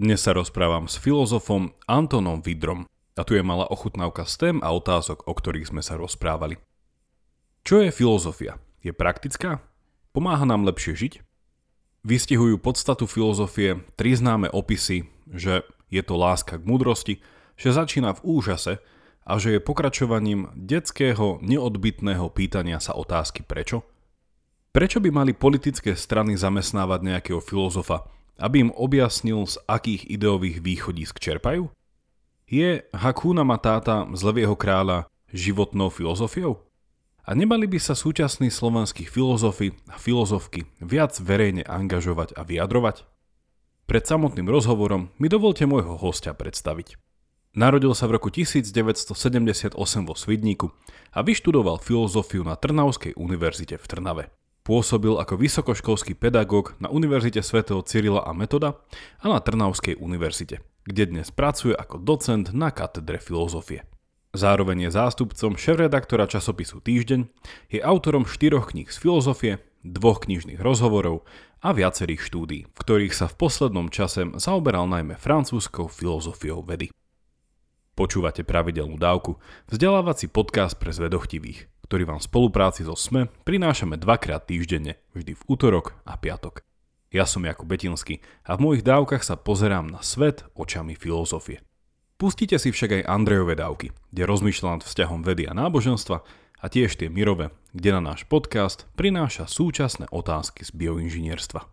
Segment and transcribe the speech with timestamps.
[0.00, 4.72] Dnes sa rozprávam s filozofom Antonom Vidrom a tu je malá ochutnávka z tém a
[4.72, 6.56] otázok, o ktorých sme sa rozprávali.
[7.68, 8.56] Čo je filozofia?
[8.80, 9.60] Je praktická?
[10.16, 11.14] Pomáha nám lepšie žiť?
[12.08, 17.14] Vystihujú podstatu filozofie tri známe opisy, že je to láska k múdrosti,
[17.60, 18.80] že začína v úžase
[19.28, 23.84] a že je pokračovaním detského neodbitného pýtania sa otázky prečo?
[24.72, 28.08] Prečo by mali politické strany zamestnávať nejakého filozofa,
[28.40, 31.68] aby im objasnil, z akých ideových východisk čerpajú?
[32.50, 36.64] Je Hakuna Matata z Levieho kráľa životnou filozofiou?
[37.22, 43.06] A nemali by sa súčasní slovenskí filozofi a filozofky viac verejne angažovať a vyjadrovať?
[43.86, 46.98] Pred samotným rozhovorom mi dovolte môjho hostia predstaviť.
[47.54, 49.74] Narodil sa v roku 1978
[50.06, 50.70] vo Svidníku
[51.10, 54.24] a vyštudoval filozofiu na Trnavskej univerzite v Trnave.
[54.60, 58.76] Pôsobil ako vysokoškolský pedagóg na Univerzite svätého Cyrila a Metoda
[59.16, 63.88] a na Trnavskej univerzite, kde dnes pracuje ako docent na katedre filozofie.
[64.36, 67.26] Zároveň je zástupcom šéf-redaktora časopisu Týždeň,
[67.72, 71.24] je autorom štyroch kníh z filozofie, dvoch knižných rozhovorov
[71.64, 76.92] a viacerých štúdí, v ktorých sa v poslednom čase zaoberal najmä francúzskou filozofiou vedy.
[77.96, 79.40] Počúvate pravidelnú dávku,
[79.72, 85.42] vzdelávací podcast pre zvedochtivých, ktorý vám v spolupráci so SME prinášame dvakrát týždenne, vždy v
[85.50, 86.62] útorok a piatok.
[87.10, 91.66] Ja som Jakub Betinsky a v mojich dávkach sa pozerám na svet očami filozofie.
[92.14, 96.22] Pustite si však aj Andrejové dávky, kde rozmýšľam nad vzťahom vedy a náboženstva
[96.62, 101.66] a tiež tie mirové, kde na náš podcast prináša súčasné otázky z bioinžinierstva.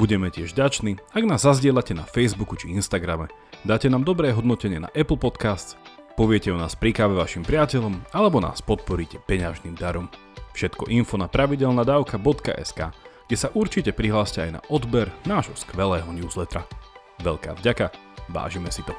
[0.00, 3.28] Budeme tiež ďační, ak nás zazdielate na Facebooku či Instagrame,
[3.68, 5.76] dáte nám dobré hodnotenie na Apple Podcasts
[6.20, 10.04] poviete o nás pri káve vašim priateľom alebo nás podporíte peňažným darom.
[10.52, 12.92] Všetko info na pravidelnadavka.sk,
[13.24, 16.68] kde sa určite prihláste aj na odber nášho skvelého newslettera.
[17.24, 17.96] Veľká vďaka,
[18.28, 18.92] vážime si to.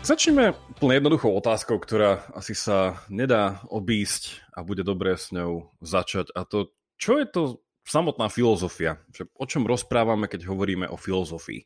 [0.00, 6.28] Začneme úplne jednoduchou otázkou, ktorá asi sa nedá obísť a bude dobré s ňou začať.
[6.36, 7.42] A to, čo je to
[7.88, 9.00] samotná filozofia?
[9.40, 11.64] O čom rozprávame, keď hovoríme o filozofii?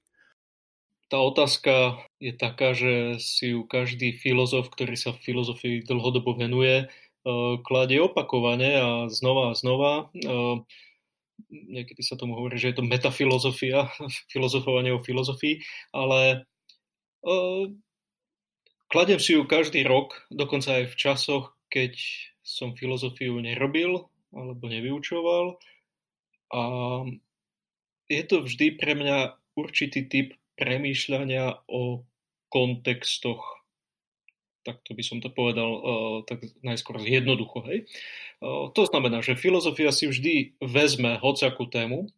[1.11, 6.87] Tá otázka je taká, že si ju každý filozof, ktorý sa v filozofii dlhodobo venuje,
[6.87, 10.15] eh, kladie opakovane a znova a znova.
[10.15, 10.57] Eh,
[11.51, 13.91] niekedy sa tomu hovorí, že je to metafilozofia,
[14.33, 15.59] filozofovanie o filozofii,
[15.91, 16.47] ale
[17.27, 17.75] eh,
[18.91, 21.95] Kladem si ju každý rok, dokonca aj v časoch, keď
[22.43, 25.63] som filozofiu nerobil alebo nevyučoval.
[26.51, 26.63] A
[28.11, 32.03] je to vždy pre mňa určitý typ premýšľania o
[32.51, 33.63] kontextoch.
[34.67, 35.83] to by som to povedal uh,
[36.27, 37.63] tak najskôr jednoducho.
[37.71, 37.87] Hej.
[38.43, 42.11] Uh, to znamená, že filozofia si vždy vezme hocakú tému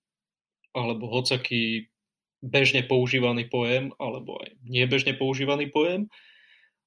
[0.72, 1.92] alebo hocaký
[2.40, 6.08] bežne používaný pojem alebo aj nebežne používaný pojem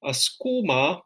[0.02, 1.06] a skúma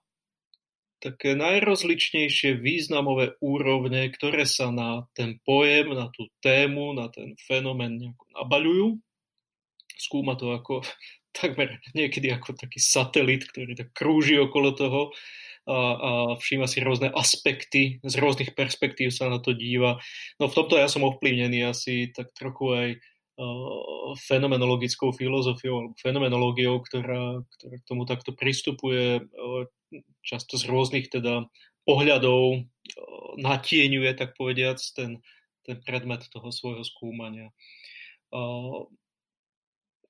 [1.00, 7.96] také najrozličnejšie významové úrovne, ktoré sa na ten pojem, na tú tému, na ten fenomén
[7.96, 8.88] nejako nabaľujú.
[9.96, 10.84] Skúma to ako
[11.40, 15.02] takmer niekedy ako taký satelit, ktorý tak krúži okolo toho
[15.70, 20.02] a, a všíma si rôzne aspekty, z rôznych perspektív sa na to díva.
[20.42, 22.88] No v tomto ja som ovplyvnený asi tak trochu aj
[24.28, 29.24] fenomenologickou filozofiou alebo fenomenológiou, ktorá, ktorá k tomu takto pristupuje
[30.26, 31.48] často z rôznych teda
[31.88, 32.68] pohľadov,
[33.40, 35.24] natieňuje, tak povediac, ten,
[35.64, 37.50] ten predmet toho svojho skúmania.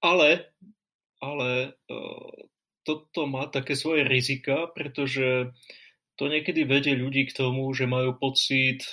[0.02, 0.30] Ale,
[1.22, 1.50] ale
[2.84, 5.54] toto má také svoje rizika, pretože
[6.20, 8.84] to niekedy vedie ľudí k tomu, že majú pocit,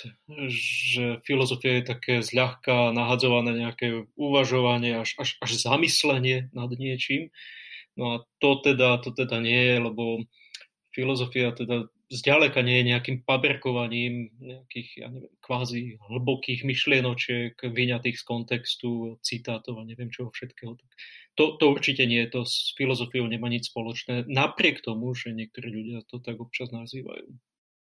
[0.47, 7.35] že filozofia je také zľahka nahadzované nejaké uvažovanie, až, až, až zamyslenie nad niečím.
[7.99, 10.03] No a to teda, to teda nie je, lebo
[10.95, 18.23] filozofia teda zďaleka nie je nejakým paberkovaním nejakých, ja neviem, kvázi hlbokých myšlienočiek vyňatých z
[18.23, 20.79] kontextu, citátov a neviem čoho všetkého.
[20.79, 20.89] Tak
[21.35, 25.99] to, to určite nie, to s filozofiou nemá nič spoločné, napriek tomu, že niektorí ľudia
[26.07, 27.27] to tak občas nazývajú.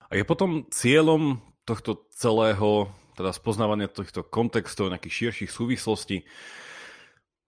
[0.08, 2.90] A je potom cieľom tohto celého,
[3.20, 6.24] teda spoznávania týchto kontextov, nejakých širších súvislostí,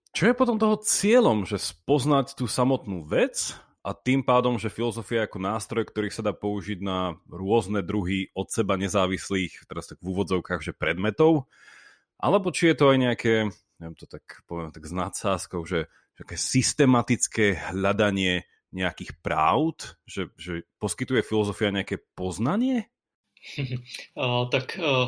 [0.10, 3.54] čo je potom toho cieľom, že spoznať tú samotnú vec
[3.89, 8.30] a tým pádom, že filozofia je ako nástroj, ktorý sa dá použiť na rôzne druhy
[8.38, 11.50] od seba nezávislých, teraz tak v úvodzovkách, že predmetov,
[12.21, 13.33] alebo či je to aj nejaké
[13.80, 15.88] neviem to tak poviem tak s nadsázkou, že,
[16.19, 18.44] také systematické hľadanie
[18.75, 19.95] nejakých pravd?
[20.03, 20.53] Že, že
[20.83, 22.91] poskytuje filozofia nejaké poznanie?
[24.19, 25.07] uh, tak uh,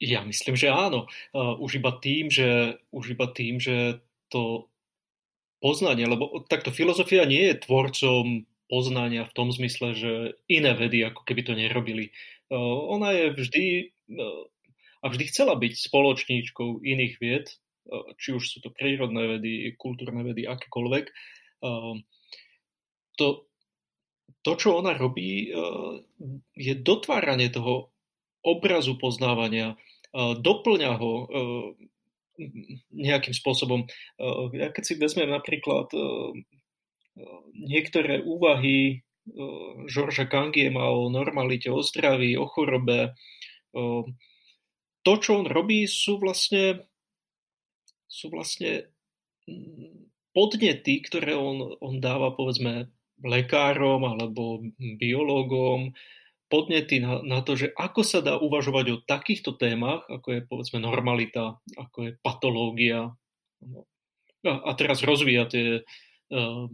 [0.00, 1.04] ja myslím, že áno.
[1.36, 4.00] Uh, už iba tým, že, už iba tým, že
[4.32, 4.69] to
[5.60, 10.12] poznanie, lebo takto filozofia nie je tvorcom poznania v tom zmysle, že
[10.48, 12.10] iné vedy ako keby to nerobili.
[12.52, 13.64] Ona je vždy
[15.00, 17.46] a vždy chcela byť spoločníčkou iných vied,
[18.20, 21.04] či už sú to prírodné vedy, kultúrne vedy, akékoľvek.
[23.18, 23.26] To,
[24.40, 25.50] to, čo ona robí,
[26.56, 27.90] je dotváranie toho
[28.40, 29.76] obrazu poznávania,
[30.16, 31.12] doplňa ho
[32.94, 33.84] nejakým spôsobom.
[34.56, 35.92] Ja keď si vezmem napríklad
[37.52, 39.04] niektoré úvahy
[39.86, 43.14] Žorža Kangiema o normalite, o zdraví, o chorobe,
[45.00, 46.84] to, čo on robí, sú vlastne,
[48.04, 48.90] sú vlastne
[49.48, 52.90] mm, podnety, ktoré on, on dáva, povedzme,
[53.20, 54.64] lekárom alebo
[54.96, 55.92] biológom
[56.50, 61.62] podnety na, to, že ako sa dá uvažovať o takýchto témach, ako je povedzme normalita,
[61.78, 63.14] ako je patológia.
[64.42, 65.86] A, a teraz rozvíja tie,
[66.34, 66.68] ehm,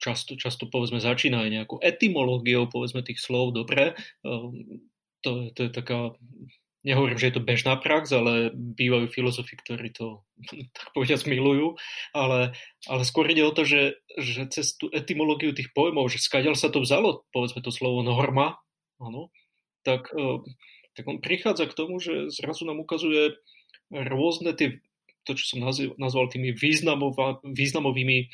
[0.00, 3.92] často, často povedzme začína aj nejakou etymológiou povedzme tých slov, dobre,
[4.24, 4.82] ehm,
[5.20, 6.16] to, to je taká
[6.86, 10.22] nehovorím, že je to bežná prax, ale bývajú filozofi, ktorí to
[10.76, 11.76] tak povediať milujú,
[12.14, 12.54] ale,
[12.86, 16.70] ale skôr ide o to, že, že cez tú etymológiu tých pojmov, že skadiaľ sa
[16.70, 18.56] to vzalo, povedzme to slovo norma,
[19.02, 19.30] áno,
[19.82, 20.42] tak, e,
[20.94, 23.38] tak on prichádza k tomu, že zrazu nám ukazuje
[23.90, 24.82] rôzne tie,
[25.24, 25.64] to, čo som
[25.96, 28.26] nazval tými významovými e,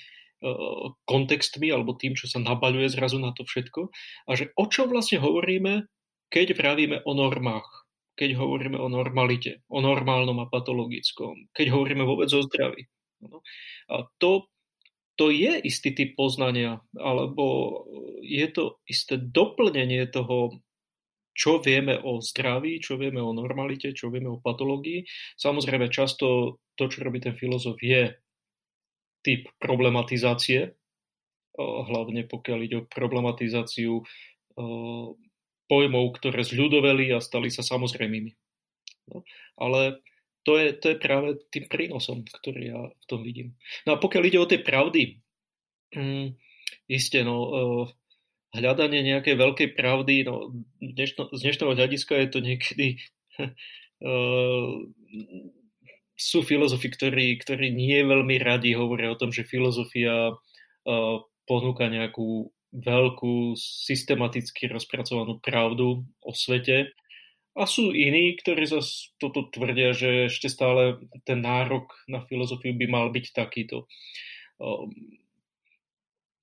[1.07, 3.93] kontextmi alebo tým, čo sa nabaľuje zrazu na to všetko
[4.27, 5.87] a že o čom vlastne hovoríme,
[6.29, 7.85] keď vravíme o normách
[8.15, 12.87] keď hovoríme o normalite, o normálnom a patologickom, keď hovoríme vôbec o zdraví.
[13.19, 13.43] No.
[13.91, 14.47] A to,
[15.15, 17.83] to je istý typ poznania, alebo
[18.23, 20.59] je to isté doplnenie toho,
[21.35, 25.03] čo vieme o zdraví, čo vieme o normalite, čo vieme o patológii.
[25.35, 28.15] Samozrejme, často to, čo robí ten filozof, je
[29.23, 30.75] typ problematizácie,
[31.59, 34.03] hlavne pokiaľ ide o problematizáciu
[35.67, 38.31] pojmov, ktoré zľudoveli a stali sa samozrejmými.
[39.11, 39.27] No,
[39.59, 40.01] ale
[40.45, 43.57] to je, to je práve tým prínosom, ktorý ja v tom vidím.
[43.89, 45.25] No a pokiaľ ide o tie pravdy,
[45.97, 46.37] hm,
[46.89, 47.85] isté, no, uh,
[48.55, 52.87] hľadanie nejakej veľkej pravdy, no, dnešno, z dnešného hľadiska je to niekedy
[53.41, 54.79] uh,
[56.31, 61.17] sú filozofi, ktorí, ktorí nie veľmi radi hovoria o tom, že filozofia uh,
[61.49, 66.91] ponúka nejakú veľkú, systematicky rozpracovanú pravdu o svete.
[67.55, 72.87] A sú iní, ktorí zase toto tvrdia, že ešte stále ten nárok na filozofiu by
[72.91, 73.87] mal byť takýto.
[74.59, 75.23] Ehm,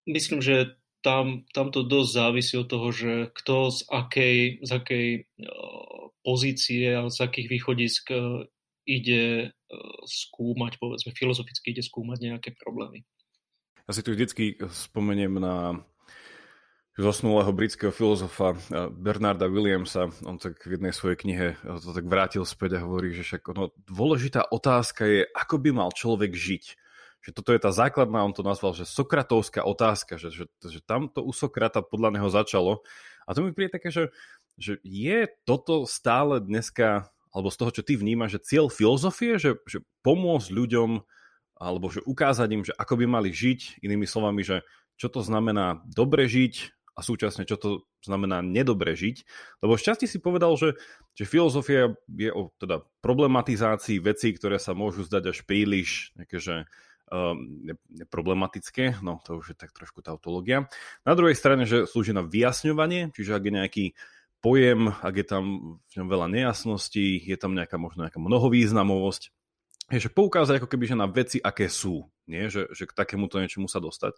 [0.08, 5.08] myslím, že tam, tam to dosť závisí od toho, že kto z akej, z akej
[5.18, 5.22] e,
[6.22, 8.48] pozície a z akých východisk e,
[8.86, 13.04] ide e, skúmať, povedzme, filozoficky ide skúmať nejaké problémy.
[13.90, 15.82] Ja si tu vždycky spomeniem na
[17.02, 20.14] zosnulého britského filozofa eh, Bernarda Williamsa.
[20.24, 23.74] On tak v jednej svojej knihe to tak vrátil späť a hovorí, že však ono,
[23.90, 26.66] dôležitá otázka je, ako by mal človek žiť.
[27.22, 31.22] Že toto je tá základná, on to nazval, že sokratovská otázka, že, že, že tamto
[31.22, 32.82] u Sokrata podľa neho začalo.
[33.30, 34.10] A to mi príde také, že,
[34.58, 39.62] že je toto stále dneska, alebo z toho, čo ty vnímaš, že cieľ filozofie, že,
[39.70, 40.90] že pomôcť ľuďom,
[41.62, 44.66] alebo že ukázať im, že ako by mali žiť, inými slovami, že
[44.98, 47.70] čo to znamená dobre žiť, a súčasne čo to
[48.04, 49.24] znamená nedobre žiť.
[49.64, 50.76] Lebo šťastie si povedal, že,
[51.16, 56.56] že filozofia je o teda problematizácii vecí, ktoré sa môžu zdať až príliš nejaké, že,
[57.12, 57.72] um,
[58.12, 60.68] problematické, no to už je tak trošku tautológia.
[61.08, 63.86] Na druhej strane, že slúži na vyjasňovanie, čiže ak je nejaký
[64.42, 65.44] pojem, ak je tam
[65.80, 69.30] v ňom veľa nejasností, je tam nejaká možno nejaká mnohovýznamovosť,
[69.92, 72.48] je, že poukázať ako keby že na veci, aké sú, nie?
[72.48, 74.16] Že, že k takémuto niečomu sa dostať.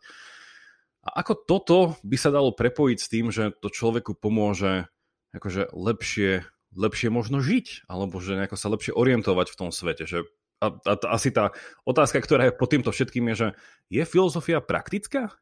[1.04, 4.88] A ako toto by sa dalo prepojiť s tým, že to človeku pomôže
[5.36, 10.24] akože lepšie, lepšie možno žiť, alebo že nejako sa lepšie orientovať v tom svete, že
[10.64, 11.52] a, a, asi tá
[11.84, 13.48] otázka, ktorá je pod týmto všetkým je, že
[13.92, 15.36] je filozofia praktická?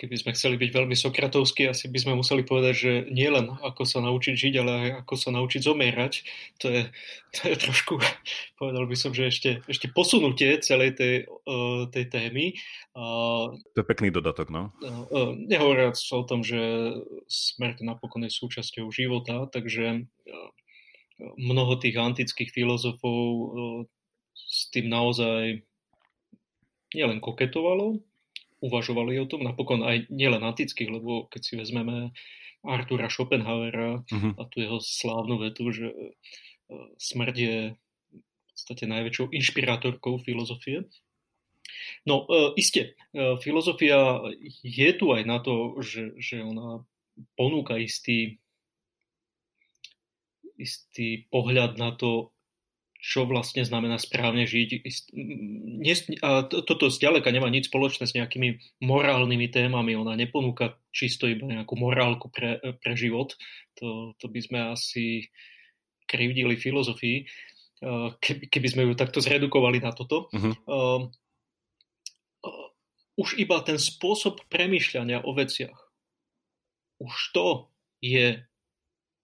[0.00, 3.84] Keby sme chceli byť veľmi sokratovskí, asi by sme museli povedať, že nie len ako
[3.84, 6.12] sa naučiť žiť, ale aj ako sa naučiť zomierať.
[6.64, 6.82] To je,
[7.36, 8.00] to je trošku,
[8.60, 12.56] povedal by som, že ešte, ešte posunutie celej tej, uh, tej témy.
[12.96, 14.72] Uh, to je pekný dodatok, no.
[14.80, 16.56] Uh, nehovoriac o tom, že
[17.28, 20.08] smrť napokon je súčasťou života, takže
[21.20, 23.20] mnoho tých antických filozofov
[24.32, 25.60] s tým naozaj
[26.96, 28.00] nielen koketovalo,
[28.60, 32.12] uvažovali o tom, napokon aj nielen antických, lebo keď si vezmeme
[32.60, 34.32] Artura Schopenhauera uh-huh.
[34.36, 35.96] a tu jeho slávnu vetu, že e,
[37.00, 40.84] smrť je v podstate najväčšou inšpirátorkou filozofie.
[42.04, 44.20] No, e, iste, e, filozofia
[44.60, 46.84] je tu aj na to, že, že ona
[47.40, 48.36] ponúka istý,
[50.60, 52.36] istý pohľad na to,
[53.00, 54.84] čo vlastne znamená správne žiť.
[56.20, 59.96] A toto zďaleka nemá nič spoločné s nejakými morálnymi témami.
[59.96, 63.40] Ona neponúka čisto iba nejakú morálku pre, pre život.
[63.80, 65.32] To, to by sme asi
[66.04, 67.24] krivdili filozofii,
[68.20, 70.28] keby, keby sme ju takto zredukovali na toto.
[70.36, 71.08] Uh-huh.
[73.16, 75.76] Už iba ten spôsob premýšľania o veciach,
[77.00, 77.72] už to
[78.04, 78.44] je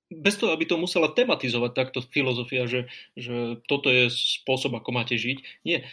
[0.06, 2.86] bez toho, aby to musela tematizovať takto filozofia, že,
[3.18, 5.66] že toto je spôsob, ako máte žiť.
[5.66, 5.86] Nie.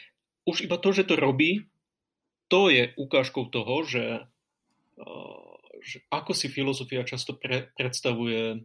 [0.45, 1.65] Už iba to, že to robí,
[2.51, 4.29] to je ukážkou toho, že,
[5.81, 8.61] že ako si filozofia často pre, predstavuje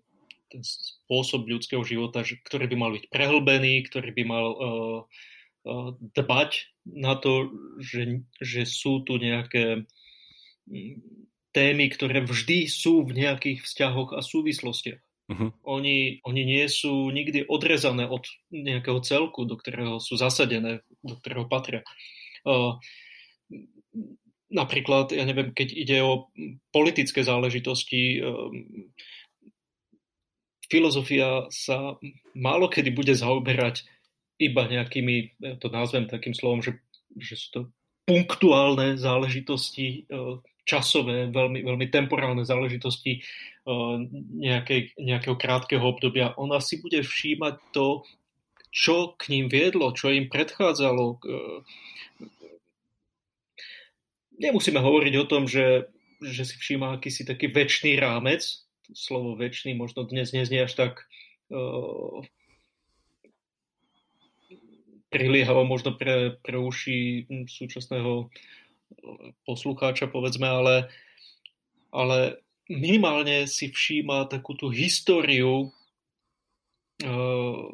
[0.49, 4.99] ten spôsob ľudského života, že, ktorý by mal byť prehlbený, ktorý by mal uh,
[5.65, 9.85] uh, dbať na to, že, že sú tu nejaké
[11.53, 15.01] témy, ktoré vždy sú v nejakých vzťahoch a súvislostiach.
[15.29, 15.53] Uh-huh.
[15.69, 21.45] Oni, oni nie sú nikdy odrezané od nejakého celku, do ktorého sú zasadené, do ktorého
[21.45, 21.85] patria.
[22.49, 22.81] Uh,
[24.49, 26.33] napríklad, ja neviem, keď ide o
[26.73, 28.49] politické záležitosti, uh,
[30.73, 32.01] filozofia sa
[32.33, 33.85] málo kedy bude zaoberať
[34.41, 36.81] iba nejakými, ja to nazvem takým slovom, že,
[37.21, 37.61] že sú to
[38.09, 43.25] punktuálne záležitosti, uh, časové, veľmi, veľmi temporálne záležitosti
[43.65, 43.97] uh,
[44.37, 46.37] nejakej, nejakého krátkeho obdobia.
[46.37, 48.05] Ona si bude všímať to,
[48.69, 51.05] čo k ním viedlo, čo im predchádzalo.
[51.25, 51.65] Uh,
[54.37, 55.89] nemusíme hovoriť o tom, že,
[56.21, 58.45] že si všíma akýsi taký väčší rámec.
[58.93, 60.93] Slovo väčší možno dnes neznie až tak
[61.49, 62.21] uh,
[65.09, 68.29] priliehavo možno pre, pre uši súčasného
[69.45, 70.75] poslucháča, povedzme, ale,
[71.93, 75.73] ale minimálne si všíma takú tú históriu
[77.05, 77.67] uh,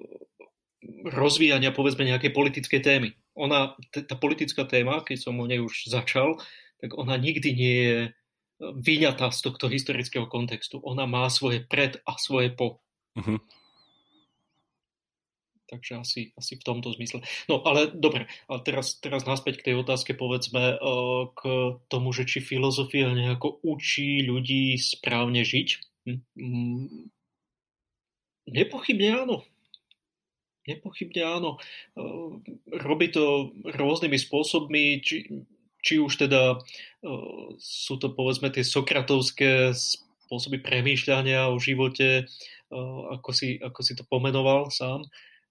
[1.04, 3.08] rozvíjania, povedzme, nejakej politickej témy.
[3.34, 6.38] Ona, tá politická téma, keď som o nej už začal,
[6.78, 7.98] tak ona nikdy nie je
[8.60, 10.78] vyňatá z tohto historického kontextu.
[10.86, 12.78] Ona má svoje pred a svoje po.
[13.18, 13.42] Uh-huh.
[15.64, 17.24] Takže asi, asi v tomto zmysle.
[17.48, 21.42] No ale dobre, a teraz, teraz naspäť k tej otázke povedzme eh, k
[21.88, 25.68] tomu, že či filozofia nejako učí ľudí správne žiť.
[26.04, 26.88] Hm, hm,
[28.52, 29.36] nepochybne áno.
[30.68, 31.50] Nepochybne áno.
[31.96, 32.30] Eh,
[32.68, 35.32] robí to rôznymi spôsobmi, či,
[35.80, 42.24] či už teda eh, sú to povedzme tie sokratovské spôsoby premýšľania o živote,
[43.12, 45.04] ako si, ako si to pomenoval sám,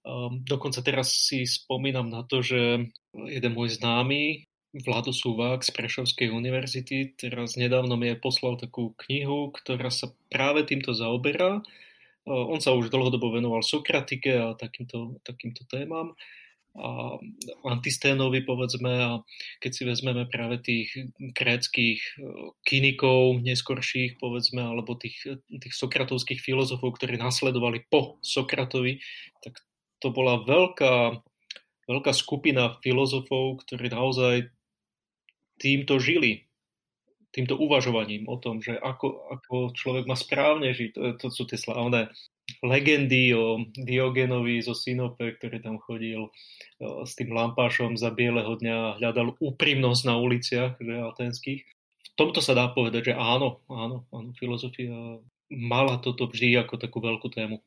[0.04, 4.44] Um, dokonca teraz si spomínam na to, že jeden môj známy,
[4.74, 10.92] Vlado Suvák z Prešovskej univerzity, teraz nedávno mi poslal takú knihu, ktorá sa práve týmto
[10.92, 11.62] zaoberá.
[12.28, 16.12] Uh, on sa už dlhodobo venoval Sokratike a takýmto, takýmto témam
[16.74, 17.14] a
[17.62, 19.10] Antisténovi povedzme a
[19.62, 20.90] keď si vezmeme práve tých
[21.22, 22.02] gréckých
[22.66, 28.98] kynikov neskorších povedzme alebo tých, tých sokratovských filozofov, ktorí nasledovali po Sokratovi,
[29.38, 29.62] tak
[30.04, 31.24] to bola veľká,
[31.88, 34.52] veľká skupina filozofov, ktorí naozaj
[35.56, 36.44] týmto žili,
[37.32, 40.90] týmto uvažovaním o tom, že ako, ako človek má správne žiť.
[40.92, 42.12] To, to sú tie slávne
[42.60, 46.28] legendy o Diogenovi zo Sinope, ktorý tam chodil
[46.78, 51.60] s tým lampášom za bieleho dňa a hľadal úprimnosť na uliciach že, atenských.
[51.64, 55.18] V tomto sa dá povedať, že áno, áno, áno, filozofia
[55.50, 57.58] mala toto vždy ako takú veľkú tému.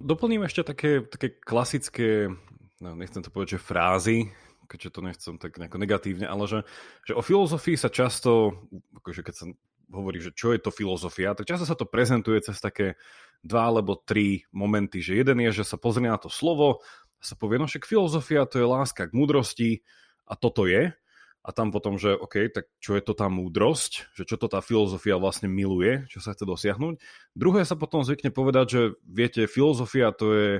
[0.00, 2.32] Doplním ešte také, také klasické,
[2.80, 4.18] no nechcem to povedať, že frázy,
[4.64, 6.60] keďže to nechcem tak nejako negatívne, ale že,
[7.04, 8.56] že o filozofii sa často,
[8.96, 9.44] akože keď sa
[9.92, 12.96] hovorí, že čo je to filozofia, tak často sa to prezentuje cez také
[13.44, 16.80] dva alebo tri momenty, že jeden je, že sa pozrie na to slovo
[17.18, 19.84] a sa povie, no však filozofia to je láska k múdrosti
[20.24, 20.94] a toto je
[21.40, 24.60] a tam potom, že OK, tak čo je to tá múdrosť, že čo to tá
[24.60, 27.00] filozofia vlastne miluje, čo sa chce dosiahnuť.
[27.32, 30.50] Druhé sa potom zvykne povedať, že viete, filozofia to je,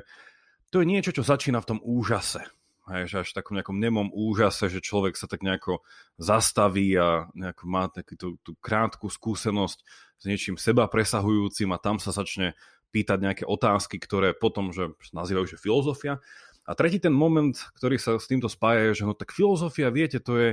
[0.72, 2.40] to je niečo, čo začína v tom úžase.
[2.90, 5.84] Hej, že až v takom nejakom nemom úžase, že človek sa tak nejako
[6.18, 9.78] zastaví a nejako má takú tú, tú krátku skúsenosť
[10.18, 12.58] s niečím seba presahujúcim a tam sa začne
[12.90, 16.18] pýtať nejaké otázky, ktoré potom, že nazývajú, že filozofia.
[16.70, 20.22] A tretí ten moment, ktorý sa s týmto spája, je, že no tak filozofia, viete,
[20.22, 20.48] to je,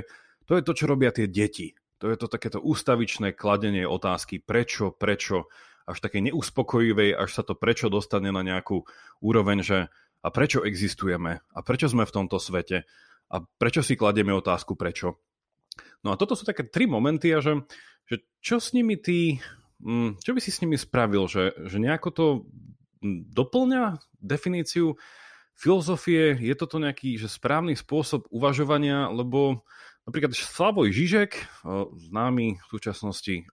[0.50, 1.78] to je to, čo robia tie deti.
[2.02, 5.46] To je to takéto ústavičné kladenie otázky, prečo, prečo,
[5.86, 8.82] až také neuspokojivej, až sa to prečo dostane na nejakú
[9.22, 9.78] úroveň, že
[10.18, 12.82] a prečo existujeme a prečo sme v tomto svete
[13.30, 15.22] a prečo si kladieme otázku prečo.
[16.02, 17.62] No a toto sú také tri momenty a že,
[18.10, 19.38] že čo s nimi ty,
[19.78, 22.26] mm, čo by si s nimi spravil, že, že nejako to
[23.30, 24.98] doplňa definíciu
[25.58, 29.66] filozofie, je toto nejaký že správny spôsob uvažovania, lebo
[30.06, 31.66] napríklad Slavoj Žižek,
[32.08, 33.44] známy v súčasnosti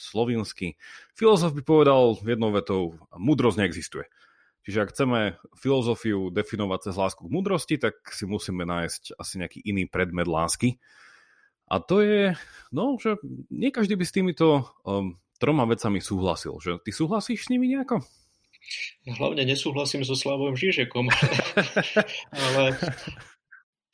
[0.00, 0.80] slovinský
[1.12, 4.08] filozof by povedal jednou vetou, múdrosť neexistuje.
[4.66, 5.20] Čiže ak chceme
[5.54, 10.82] filozofiu definovať cez lásku k múdrosti, tak si musíme nájsť asi nejaký iný predmet lásky.
[11.70, 12.34] A to je,
[12.74, 13.14] no, že
[13.46, 16.58] nie každý by s týmito um, troma vecami súhlasil.
[16.58, 18.02] Že ty súhlasíš s nimi nejako?
[19.06, 21.06] Hlavne nesúhlasím so Slavom Žižekom.
[22.46, 22.64] Ale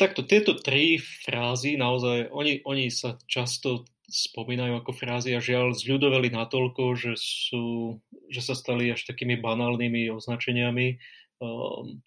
[0.00, 6.28] takto, tieto tri frázy naozaj, oni, oni sa často spomínajú ako frázy a žiaľ zľudoveli
[6.32, 7.96] natoľko, že, sú,
[8.28, 11.00] že sa stali až takými banálnymi označeniami
[11.40, 12.04] um,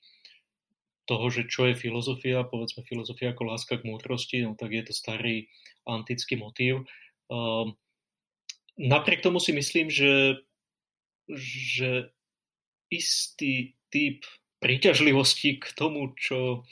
[1.09, 4.93] toho, že čo je filozofia, povedzme filozofia ako láska k múdrosti, no tak je to
[4.93, 5.49] starý
[5.85, 6.85] antický motív.
[7.29, 7.73] Um,
[8.77, 10.45] napriek tomu si myslím, že,
[11.29, 12.13] že
[12.97, 14.23] istý typ
[14.59, 16.63] príťažlivosti k tomu, čo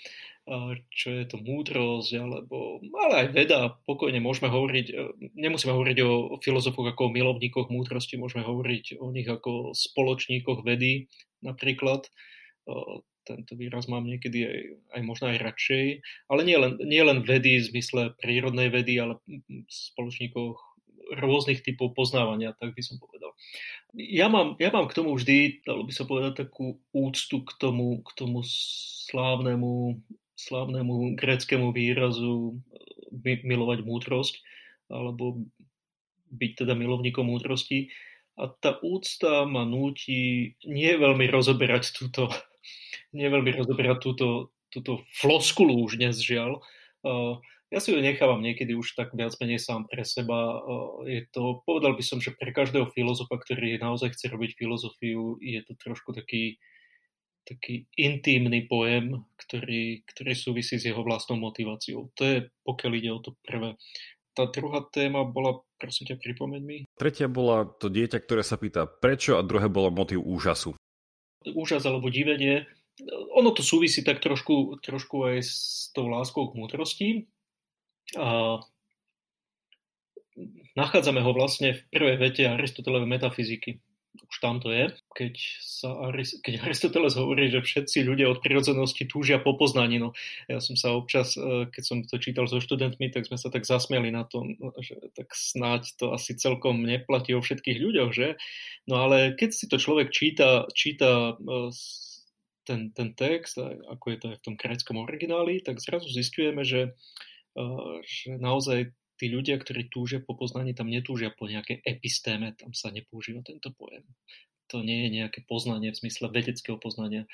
[0.92, 4.94] čo je to múdrosť, alebo, ale aj veda, pokojne môžeme hovoriť, e,
[5.40, 11.08] nemusíme hovoriť o, filozofoch ako o milovníkoch múdrosti, môžeme hovoriť o nich ako spoločníkoch vedy
[11.40, 12.12] napríklad.
[13.24, 14.60] Tento výraz mám niekedy aj,
[15.00, 15.86] aj možno aj radšej,
[16.28, 19.20] ale nie len, nie len vedy v zmysle prírodnej vedy, ale
[19.72, 20.60] spoločníkoch
[21.24, 23.32] rôznych typov poznávania, tak by som povedal.
[23.94, 28.02] Ja mám, ja mám k tomu vždy, dalo by sa povedať, takú úctu k tomu,
[28.02, 30.02] k tomu slávnemu
[30.44, 32.58] slávnemu gréckému výrazu
[33.24, 34.36] e, milovať múdrosť,
[34.90, 35.46] alebo
[36.34, 37.94] byť teda milovníkom múdrosti.
[38.34, 42.34] A tá úcta ma núti nie veľmi rozoberať túto,
[43.14, 46.66] nie veľmi rozoberať túto, túto floskulu už dnes žiaľ.
[47.74, 50.62] Ja si ju nechávam niekedy už tak viac menej sám pre seba.
[51.10, 55.58] Je to, povedal by som, že pre každého filozofa, ktorý naozaj chce robiť filozofiu, je
[55.66, 56.62] to trošku taký
[57.44, 62.08] taký intímny pojem, ktorý, ktorý súvisí s jeho vlastnou motiváciou.
[62.16, 63.76] To je, pokiaľ ide o to prvé.
[64.34, 66.78] Tá druhá téma bola, prosím ťa, pripomeň mi.
[66.98, 70.74] Tretia bola to dieťa, ktoré sa pýta prečo a druhé bolo motiv úžasu.
[71.44, 72.64] Úžas alebo divenie.
[73.36, 77.28] Ono to súvisí tak trošku, trošku aj s tou láskou k múdrosti.
[78.18, 78.60] A
[80.76, 83.82] nachádzame ho vlastne v prvej vete Aristotelovej metafyziky
[84.14, 85.90] už tam to je, keď, sa,
[86.46, 89.98] keď Aristoteles hovorí, že všetci ľudia od prirodzenosti túžia po poznaní.
[89.98, 90.14] No,
[90.46, 93.66] ja som sa občas, e, keď som to čítal so študentmi, tak sme sa tak
[93.66, 98.38] zasmiali na tom, že tak snáď to asi celkom neplatí o všetkých ľuďoch, že?
[98.86, 101.74] No ale keď si to človek číta, číta e,
[102.70, 103.58] ten, ten text,
[103.90, 106.92] ako je to aj v tom gréckom origináli, tak zrazu zistujeme, že, e,
[108.04, 112.90] že naozaj tí ľudia, ktorí túžia po poznaní, tam netúžia po nejakej epistéme, tam sa
[112.90, 114.04] nepoužíva tento pojem.
[114.72, 117.30] To nie je nejaké poznanie v zmysle vedeckého poznania.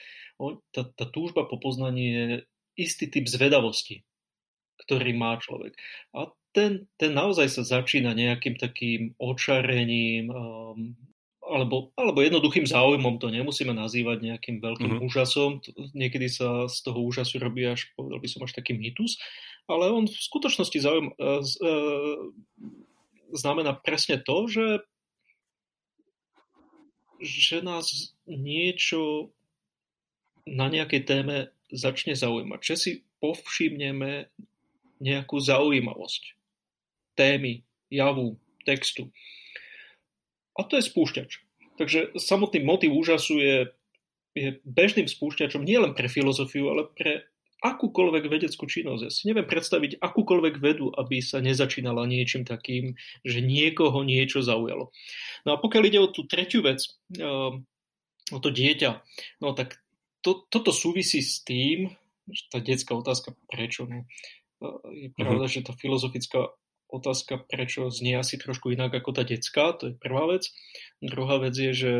[0.75, 2.25] Tá, tá túžba po poznaní je
[2.75, 4.03] istý typ zvedavosti,
[4.86, 5.73] ktorý má človek.
[6.12, 10.97] A ten, ten naozaj sa začína nejakým takým očarením, um,
[11.49, 15.07] alebo, alebo jednoduchým záujmom, to nemusíme nazývať nejakým veľkým mm-hmm.
[15.09, 15.59] úžasom.
[15.97, 19.17] Niekedy sa z toho úžasu robí až, povedal by som, až taký mýtus
[19.69, 21.73] ale on v skutočnosti zaujím, e, e,
[23.38, 24.67] znamená presne to, že,
[27.21, 29.29] že nás niečo
[30.49, 31.38] na nejakej téme
[31.69, 32.59] začne zaujímať.
[32.65, 34.33] Že si povšimneme
[34.97, 36.33] nejakú zaujímavosť
[37.13, 37.62] témy,
[37.93, 39.13] javu, textu.
[40.59, 41.39] A to je spúšťač.
[41.79, 43.57] Takže samotný motiv úžasu je,
[44.35, 47.23] je bežným spúšťačom nielen pre filozofiu, ale pre
[47.59, 49.01] akúkoľvek vedeckú činnosť.
[49.03, 54.95] Ja si neviem predstaviť akúkoľvek vedu, aby sa nezačínala niečím takým, že niekoho niečo zaujalo.
[55.43, 56.87] No a pokiaľ ide o tú tretiu vec,
[57.19, 57.67] ehm,
[58.31, 59.03] o to dieťa,
[59.43, 59.79] no tak
[60.23, 61.91] to, toto súvisí s tým,
[62.29, 63.87] že tá detská otázka prečo.
[63.87, 64.07] No,
[64.63, 65.55] e, je pravda, uh-huh.
[65.59, 66.51] že tá filozofická
[66.89, 70.49] otázka prečo znie asi trošku inak ako tá detská, to je prvá vec.
[70.99, 71.91] Druhá vec je, že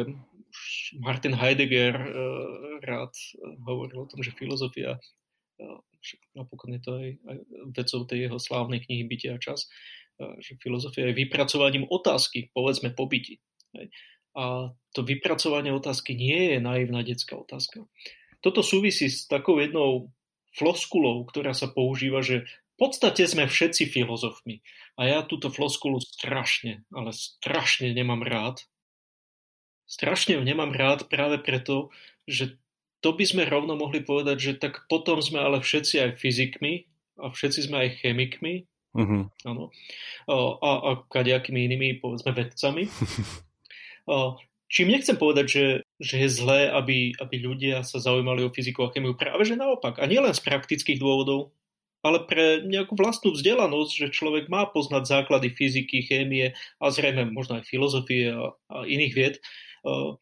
[0.98, 2.10] Martin Heidegger uh,
[2.82, 3.14] rád
[3.64, 4.98] hovoril o tom, že filozofia
[6.36, 7.38] napokon je to aj, aj
[7.76, 9.68] vecou tej jeho slávnej knihy Bytia a čas,
[10.40, 13.40] že filozofia je vypracovaním otázky, povedzme po byti.
[14.36, 17.88] A to vypracovanie otázky nie je naivná detská otázka.
[18.40, 20.16] toto súvisí s takou jednou
[20.56, 22.48] floskulou, ktorá sa používa, že
[22.80, 24.64] podstate sme všetci filozofmi.
[24.96, 28.64] A ja túto floskulu strašne, ale strašne nemám rád.
[29.86, 31.92] Strašne ju nemám rád práve preto,
[32.24, 32.56] že
[33.00, 36.88] to by sme rovno mohli povedať, že tak potom sme ale všetci aj fyzikmi
[37.20, 38.68] a všetci sme aj chemikmi.
[38.96, 39.30] Uh-huh.
[39.46, 39.72] Áno.
[40.28, 42.90] A, a kadejakými inými, povedzme, vedcami.
[44.70, 45.66] Čím nechcem povedať, že,
[45.98, 49.18] že je zlé, aby, aby ľudia sa zaujímali o fyziku a chemiu.
[49.18, 49.98] Práve že naopak.
[49.98, 51.50] A nielen z praktických dôvodov,
[52.00, 57.60] ale pre nejakú vlastnú vzdelanosť, že človek má poznať základy fyziky, chémie a zrejme možno
[57.60, 59.36] aj filozofie a, a iných vied.
[59.84, 60.16] A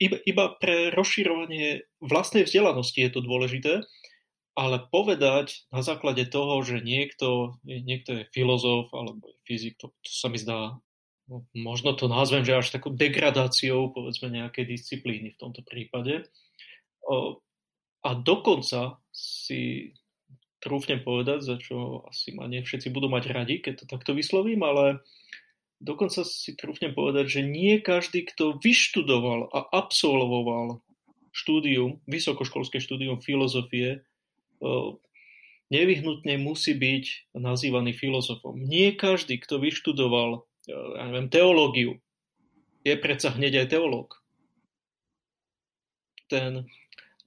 [0.00, 3.84] iba, iba pre rozširovanie vlastnej vzdelanosti je to dôležité,
[4.58, 10.10] ale povedať na základe toho, že niekto, niekto je filozof alebo je fyzik, to, to
[10.10, 10.74] sa mi zdá,
[11.30, 16.26] no, možno to nazvem, že až takou degradáciou povedzme nejakej disciplíny v tomto prípade.
[18.00, 19.92] A dokonca si
[20.60, 24.62] trúfnem povedať, za čo asi ma nie všetci budú mať radi, keď to takto vyslovím,
[24.62, 25.00] ale
[25.80, 30.84] dokonca si trúfnem povedať, že nie každý, kto vyštudoval a absolvoval
[31.32, 34.04] štúdium, vysokoškolské štúdium filozofie,
[35.72, 38.60] nevyhnutne musí byť nazývaný filozofom.
[38.60, 41.98] Nie každý, kto vyštudoval ja neviem, teológiu,
[42.84, 44.08] je predsa hneď aj teológ.
[46.28, 46.68] Ten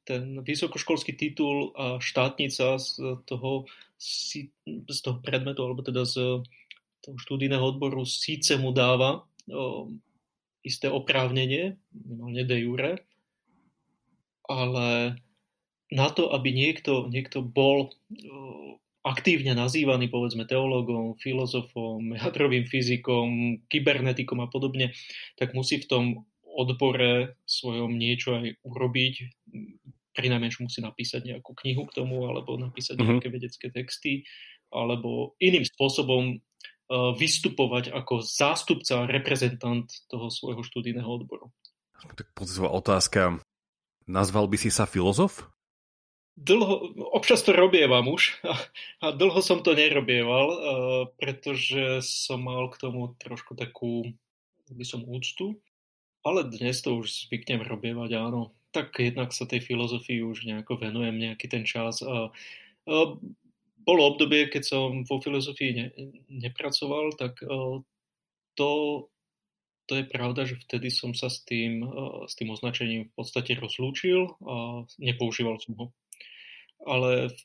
[0.03, 3.65] ten vysokoškolský titul a štátnica z toho,
[3.97, 6.43] z toho predmetu, alebo teda z
[7.03, 9.91] toho štúdijného odboru síce mu dáva o,
[10.63, 12.91] isté oprávnenie, minimálne de jure,
[14.47, 15.19] ale
[15.91, 17.91] na to, aby niekto, niekto bol o,
[19.03, 24.95] aktívne nazývaný povedzme teológom, filozofom, jadrovým fyzikom, kybernetikom a podobne,
[25.35, 26.03] tak musí v tom
[26.53, 29.15] odbore svojom niečo aj urobiť.
[30.13, 33.09] Pri najmenšom musí napísať nejakú knihu k tomu, alebo napísať mm-hmm.
[33.17, 34.13] nejaké vedecké texty,
[34.69, 41.49] alebo iným spôsobom uh, vystupovať ako zástupca, reprezentant toho svojho študijného odboru.
[42.13, 43.41] Tak pozivá otázka.
[44.05, 45.49] Nazval by si sa filozof?
[46.33, 48.57] Dlho, občas to robievam už a,
[49.05, 50.57] a dlho som to nerobieval, uh,
[51.17, 54.13] pretože som mal k tomu trošku takú,
[54.73, 55.61] by som úctu
[56.23, 58.55] ale dnes to už zvyknem robievať, áno.
[58.73, 62.01] Tak jednak sa tej filozofii už nejako venujem nejaký ten čas.
[62.01, 62.31] A,
[62.89, 62.95] a
[63.83, 65.87] bolo obdobie, keď som vo filozofii ne,
[66.31, 67.83] nepracoval, tak a,
[68.55, 68.69] to,
[69.85, 73.59] to je pravda, že vtedy som sa s tým, a, s tým označením v podstate
[73.59, 75.85] rozlúčil a nepoužíval som ho.
[76.87, 77.35] Ale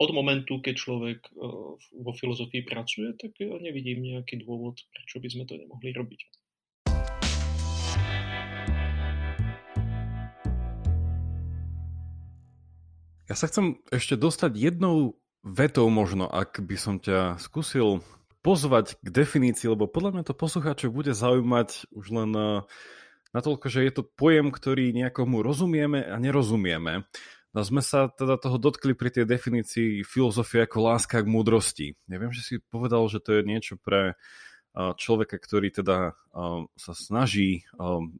[0.00, 1.20] od momentu, keď človek
[1.92, 6.39] vo filozofii pracuje, tak ja nevidím nejaký dôvod, prečo by sme to nemohli robiť.
[13.30, 15.14] Ja sa chcem ešte dostať jednou
[15.46, 18.02] vetou možno, ak by som ťa skúsil
[18.42, 22.66] pozvať k definícii, lebo podľa mňa to poslucháčov bude zaujímať už len eh,
[23.30, 27.06] natoľko, že je to pojem, ktorý nejakomu rozumieme a nerozumieme.
[27.54, 31.94] No sme sa teda toho dotkli pri tej definícii filozofie ako láska k múdrosti.
[32.10, 34.18] Neviem, že si povedal, že to je niečo pre
[34.74, 36.14] človeka, ktorý teda
[36.78, 37.66] sa snaží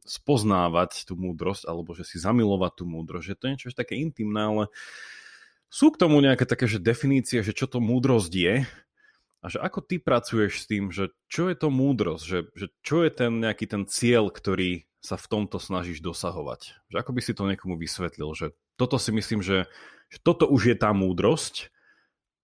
[0.03, 4.41] spoznávať tú múdrosť, alebo že si zamilovať tú múdrosť, že to je niečo také intimné,
[4.43, 4.63] ale
[5.71, 8.55] sú k tomu nejaké také že definície, že čo to múdrosť je
[9.41, 13.07] a že ako ty pracuješ s tým, že čo je to múdrosť, že, že čo
[13.07, 16.77] je ten nejaký ten cieľ, ktorý sa v tomto snažíš dosahovať.
[16.93, 19.65] Že ako by si to niekomu vysvetlil, že toto si myslím, že,
[20.13, 21.73] že toto už je tá múdrosť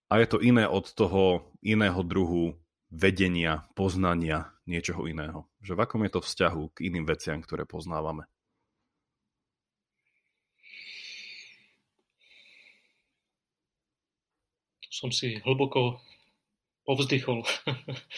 [0.09, 2.57] a je to iné od toho iného druhu
[2.91, 5.47] vedenia, poznania niečoho iného.
[5.63, 8.27] Že v akom je to vzťahu k iným veciam, ktoré poznávame.
[14.87, 16.01] Som si hlboko
[16.87, 17.45] povzdychol.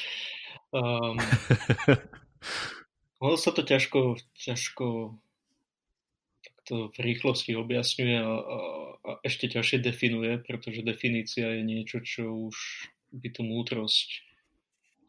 [0.78, 1.18] um,
[3.36, 5.18] sa to ťažko, ťažko
[6.70, 8.58] takto v rýchlosti objasňuje a, a,
[9.02, 12.56] a ešte ťažšie definuje, pretože definícia je niečo, čo už
[13.10, 14.29] by tú múdrosť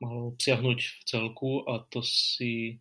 [0.01, 2.81] malo obsiahnuť v celku a to si,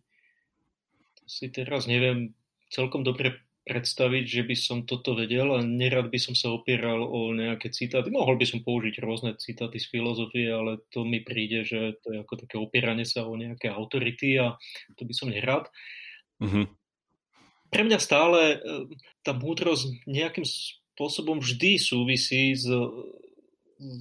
[1.20, 2.32] to si teraz neviem
[2.72, 7.30] celkom dobre predstaviť, že by som toto vedel a nerad by som sa opieral o
[7.36, 8.08] nejaké citáty.
[8.10, 12.18] Mohol by som použiť rôzne citáty z filozofie, ale to mi príde, že to je
[12.24, 14.56] ako také opieranie sa o nejaké autority a
[14.96, 15.68] to by som nerad.
[16.40, 16.66] Mm-hmm.
[17.70, 18.58] Pre mňa stále e,
[19.22, 22.66] tá múdrosť nejakým spôsobom vždy súvisí s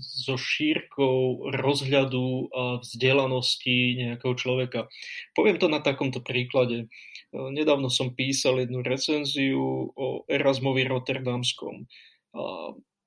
[0.04, 4.92] so šírkou rozhľadu a vzdelanosti nejakého človeka.
[5.32, 6.92] Poviem to na takomto príklade.
[7.34, 11.86] nedávno som písal jednu recenziu o Erasmovi Rotterdamskom.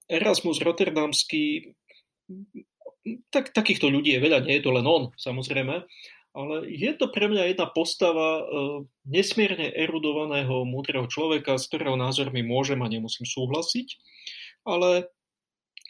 [0.07, 1.75] Erasmus Rotterdamský,
[3.35, 5.83] tak, takýchto ľudí je veľa, nie je to len on, samozrejme,
[6.33, 8.47] ale je to pre mňa jedna postava
[9.05, 13.89] nesmierne erudovaného, múdreho človeka, s ktorého názormi môžem a nemusím súhlasiť,
[14.63, 15.11] ale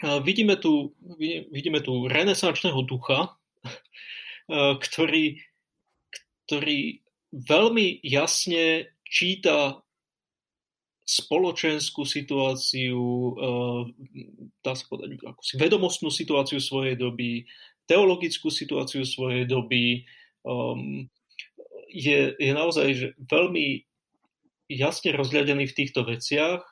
[0.03, 0.95] vidíme tu,
[1.51, 3.39] vidíme tu renesančného ducha,
[4.85, 5.39] ktorý,
[6.47, 6.79] ktorý
[7.33, 9.79] veľmi jasne číta
[11.03, 13.35] spoločenskú situáciu,
[14.63, 17.45] dá sa povedať, si vedomostnú situáciu svojej doby,
[17.91, 20.07] teologickú situáciu svojej doby.
[21.93, 23.85] Je, je naozaj že veľmi
[24.73, 26.71] jasne rozhľadený v týchto veciach,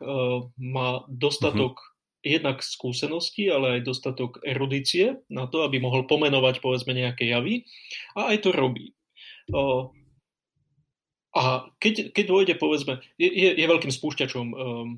[0.57, 1.90] má dostatok mm-hmm
[2.21, 7.65] jednak skúsenosti, ale aj dostatok erudície na to, aby mohol pomenovať povedzme nejaké javy
[8.17, 8.93] a aj to robí.
[11.31, 11.43] A
[11.79, 14.89] keď, keď dôjde, povedzme, je, je veľkým spúšťačom, um,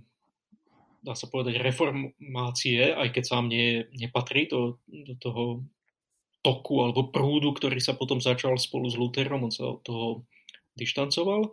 [1.04, 5.44] dá sa povedať, reformácie, aj keď sám nie, nepatrí do, do toho
[6.42, 10.06] toku alebo prúdu, ktorý sa potom začal spolu s Lutherom, on sa od toho
[10.74, 11.52] dištancoval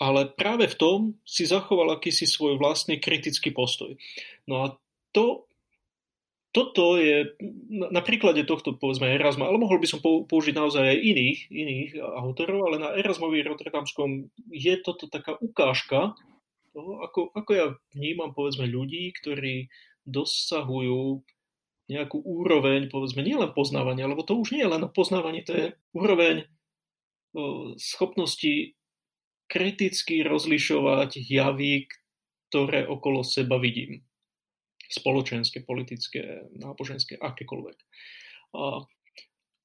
[0.00, 4.00] ale práve v tom si zachoval akýsi svoj vlastný kritický postoj.
[4.48, 4.66] No a
[5.12, 5.44] to,
[6.56, 7.36] toto je
[7.68, 12.72] na príklade tohto, povedzme, Erasma, ale mohol by som použiť naozaj aj iných, iných autorov,
[12.72, 16.16] ale na Erasmovi Rotterdamskom je toto taká ukážka
[16.72, 19.68] toho, ako, ako ja vnímam, povedzme, ľudí, ktorí
[20.08, 21.22] dosahujú
[21.90, 26.46] nejakú úroveň, povedzme, nielen poznávania, lebo to už nie je len poznávanie, to je úroveň
[27.78, 28.74] schopnosti
[29.50, 31.90] kriticky rozlišovať javy,
[32.48, 34.06] ktoré okolo seba vidím.
[34.86, 37.78] Spoločenské, politické, náboženské, akékoľvek.
[38.54, 38.86] A,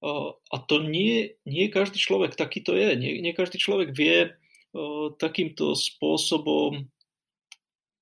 [0.05, 2.97] a, a to nie, nie každý človek takýto je.
[2.97, 4.33] Nie, nie každý človek vie
[4.73, 6.89] o, takýmto spôsobom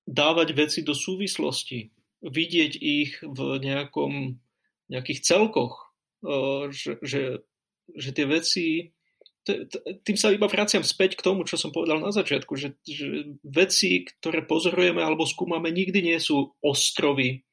[0.04, 4.40] dávať veci do súvislosti, vidieť ich v nejakom,
[4.92, 7.44] nejakých celkoch, o, že, že,
[7.96, 8.68] že tie veci
[9.44, 14.08] tým sa iba vraciam späť k tomu, čo som povedal na začiatku, že, že veci,
[14.08, 17.44] ktoré pozorujeme alebo skúmame, nikdy nie sú ostrovy,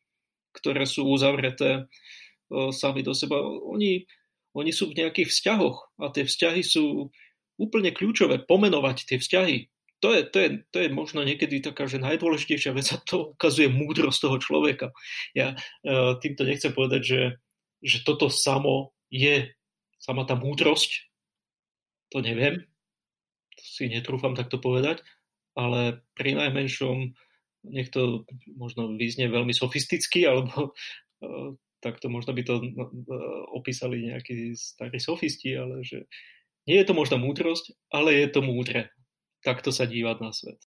[0.55, 3.43] ktoré sú uzavreté uh, sami do seba.
[3.43, 4.07] Oni,
[4.55, 7.11] oni sú v nejakých vzťahoch a tie vzťahy sú
[7.59, 8.47] úplne kľúčové.
[8.47, 9.57] Pomenovať tie vzťahy,
[10.01, 13.67] to je, to je, to je možno niekedy taká, že najdôležitejšia vec a to ukazuje
[13.67, 14.87] múdrosť toho človeka.
[15.35, 17.23] Ja uh, týmto nechcem povedať, že,
[17.83, 19.51] že toto samo je
[19.99, 21.10] sama tá múdrosť,
[22.11, 22.67] to neviem,
[23.59, 25.03] si netrúfam takto povedať,
[25.55, 27.15] ale pri najmenšom
[27.71, 28.25] nech to
[28.57, 31.49] možno vyznie veľmi sofisticky, alebo uh,
[31.81, 32.91] takto možno by to uh,
[33.57, 36.09] opísali nejakí starí sofisti, ale že
[36.69, 38.93] nie je to možno múdrosť, ale je to múdre.
[39.41, 40.61] Takto sa dívať na svet.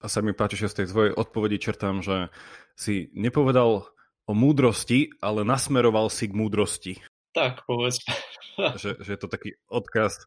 [0.00, 2.32] A sa mi páči, že z tej tvojej odpovedi čertám, že
[2.76, 3.84] si nepovedal
[4.24, 6.92] o múdrosti, ale nasmeroval si k múdrosti.
[7.30, 8.10] Tak, povedzme.
[8.82, 10.26] že, že je to taký odkaz,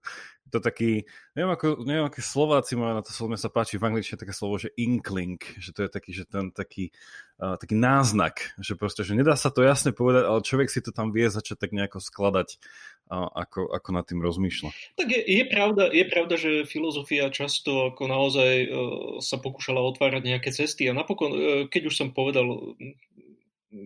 [0.54, 4.22] to taký, neviem, ako, neviem aké Slováci majú na to slovo, sa páči v angličtine
[4.22, 6.94] také slovo, že inkling, že to je taký, že ten taký,
[7.42, 10.94] uh, taký náznak, že proste, že nedá sa to jasne povedať, ale človek si to
[10.94, 12.62] tam vie začať tak nejako skladať,
[13.10, 14.70] uh, ako, ako nad tým rozmýšľa.
[14.94, 18.70] Tak je, je, pravda, je pravda, že filozofia často ako naozaj uh,
[19.26, 22.78] sa pokúšala otvárať nejaké cesty a napokon, uh, keď už som povedal,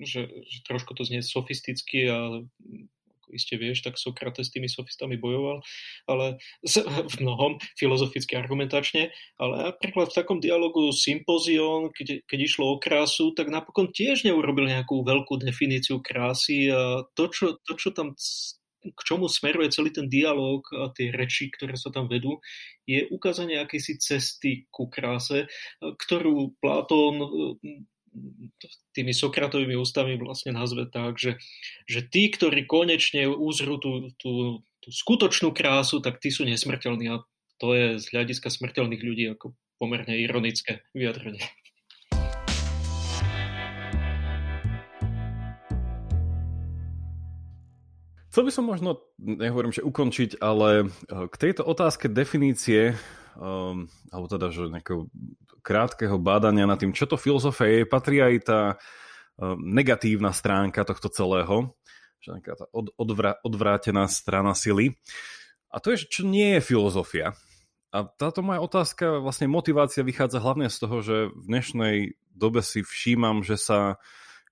[0.03, 2.43] že, že trošku to znie sofisticky a
[3.33, 5.61] iste vieš, tak Sokrates s tými sofistami bojoval,
[6.07, 6.39] ale
[7.11, 13.31] v mnohom filozoficky argumentačne, ale napríklad v takom dialogu Sympozion, keď, keď išlo o krásu,
[13.35, 18.15] tak napokon tiež neurobil nejakú veľkú definíciu krásy a to, čo, to, čo tam
[18.87, 22.39] k čomu smeruje celý ten dialog a tie reči, ktoré sa tam vedú,
[22.87, 25.49] je ukázanie akejsi cesty ku kráse,
[25.81, 27.19] ktorú Platón
[28.93, 31.38] tými Sokratovými ústami vlastne nazve tak, že,
[31.86, 37.21] že tí, ktorí konečne uzrú tú, tú, tú skutočnú krásu, tak tí sú nesmrteľní a
[37.58, 41.41] to je z hľadiska smrteľných ľudí ako pomerne ironické vyjadrenie.
[48.38, 52.93] Chcel by som možno, nehovorím, že ukončiť, ale eh, k tejto otázke definície,
[53.34, 55.10] um, alebo teda, že nejakého
[55.67, 61.12] krátkeho bádania nad tým, čo to filozofia je, patrí aj tá uh, negatívna stránka tohto
[61.12, 61.75] celého,
[62.23, 64.95] že nejaká tá od, odvra, odvrátená strana sily.
[65.67, 67.36] A to je, čo nie je filozofia.
[67.91, 71.95] A táto moja otázka, vlastne motivácia vychádza hlavne z toho, že v dnešnej
[72.32, 73.99] dobe si všímam, že sa,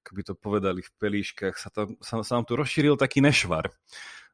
[0.04, 3.72] ako by to povedali v pelíškach, sa, tam, sa, sa nám tu rozšíril taký nešvar.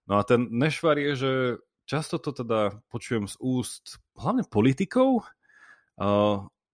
[0.09, 1.31] No a ten nešvar je, že
[1.85, 5.25] často to teda počujem z úst hlavne politikov,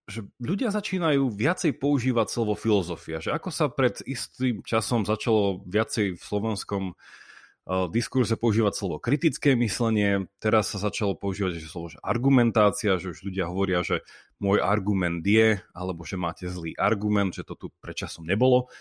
[0.08, 3.20] že ľudia začínajú viacej používať slovo filozofia.
[3.20, 9.60] Že ako sa pred istým časom začalo viacej v slovenskom uh, diskurze používať slovo kritické
[9.60, 14.08] myslenie, teraz sa začalo používať že slovo že argumentácia, že už ľudia hovoria, že
[14.40, 18.72] môj argument je, alebo že máte zlý argument, že to tu predčasom nebolo.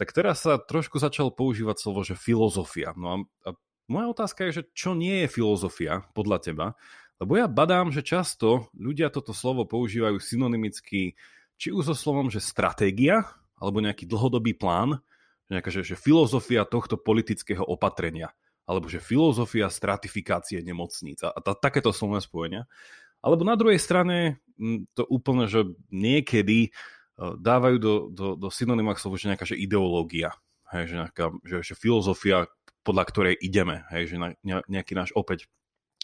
[0.00, 2.96] Tak teraz sa trošku začalo používať slovo, že filozofia.
[2.96, 3.50] No a, a
[3.92, 6.66] moja otázka je, že čo nie je filozofia podľa teba?
[7.22, 11.14] Lebo ja badám, že často ľudia toto slovo používajú synonymicky
[11.54, 13.22] či už so slovom, že stratégia,
[13.54, 14.98] alebo nejaký dlhodobý plán,
[15.46, 18.34] nejaká, že, že filozofia tohto politického opatrenia,
[18.66, 22.66] alebo že filozofia stratifikácie nemocníc a, a t- takéto slovné spojenia.
[23.22, 24.42] Alebo na druhej strane
[24.98, 25.62] to úplne, že
[25.94, 26.70] niekedy e,
[27.38, 30.34] dávajú do, do, do synonymách slovo, že nejaká že ideológia,
[30.74, 32.50] hej, že, nejaká, že, že filozofia,
[32.82, 35.46] podľa ktorej ideme, hej, že na, nejaký náš opäť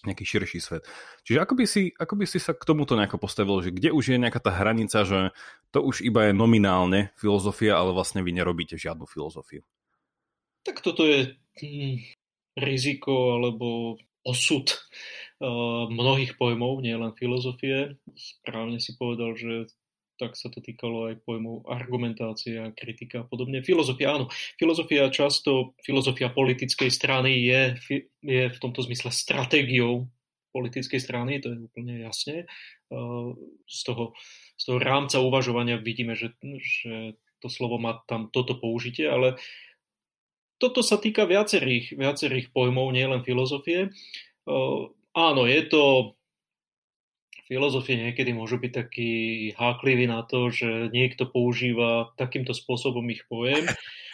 [0.05, 0.87] nejaký širší svet.
[1.27, 4.15] Čiže ako by, si, ako by si sa k tomuto nejako postavil, že kde už
[4.15, 5.35] je nejaká tá hranica, že
[5.75, 9.67] to už iba je nominálne filozofia, ale vlastne vy nerobíte žiadnu filozofiu?
[10.63, 11.97] Tak toto je hm,
[12.59, 14.69] riziko alebo osud
[15.41, 17.97] uh, mnohých pojmov, nielen filozofie.
[18.13, 19.73] Správne si povedal, že
[20.19, 23.63] tak sa to týkalo aj pojmov argumentácia, kritika a podobne.
[23.63, 24.27] Filozofia, áno.
[24.59, 27.63] Filozofia často, filozofia politickej strany je,
[28.27, 30.11] je v tomto zmysle stratégiou
[30.51, 32.51] politickej strany, to je úplne jasne.
[33.69, 34.19] Z toho,
[34.59, 39.39] z toho rámca uvažovania vidíme, že, že to slovo má tam toto použitie, ale
[40.59, 43.95] toto sa týka viacerých, viacerých pojmov, nielen filozofie.
[45.15, 46.15] Áno, je to
[47.49, 49.11] filozofie niekedy môžu byť taký
[49.57, 53.65] háklivý na to, že niekto používa takýmto spôsobom ich pojem.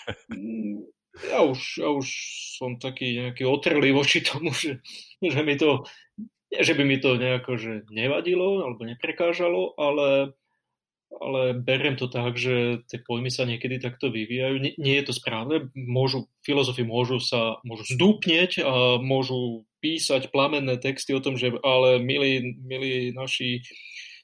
[1.14, 2.10] Ja už, ja už
[2.58, 4.82] som taký nejaký otrlý voči tomu, že,
[5.22, 5.86] že mi to,
[6.50, 10.34] nie, že by mi to nejako že nevadilo alebo neprekážalo, ale,
[11.14, 14.58] ale beriem to tak, že tie pojmy sa niekedy takto vyvíjajú.
[14.58, 15.70] Nie, nie je to správne.
[15.74, 22.00] Môžu, filozofi môžu sa môžu zdúpneť a môžu písať plamenné texty o tom, že ale
[22.00, 23.60] milí, milí naši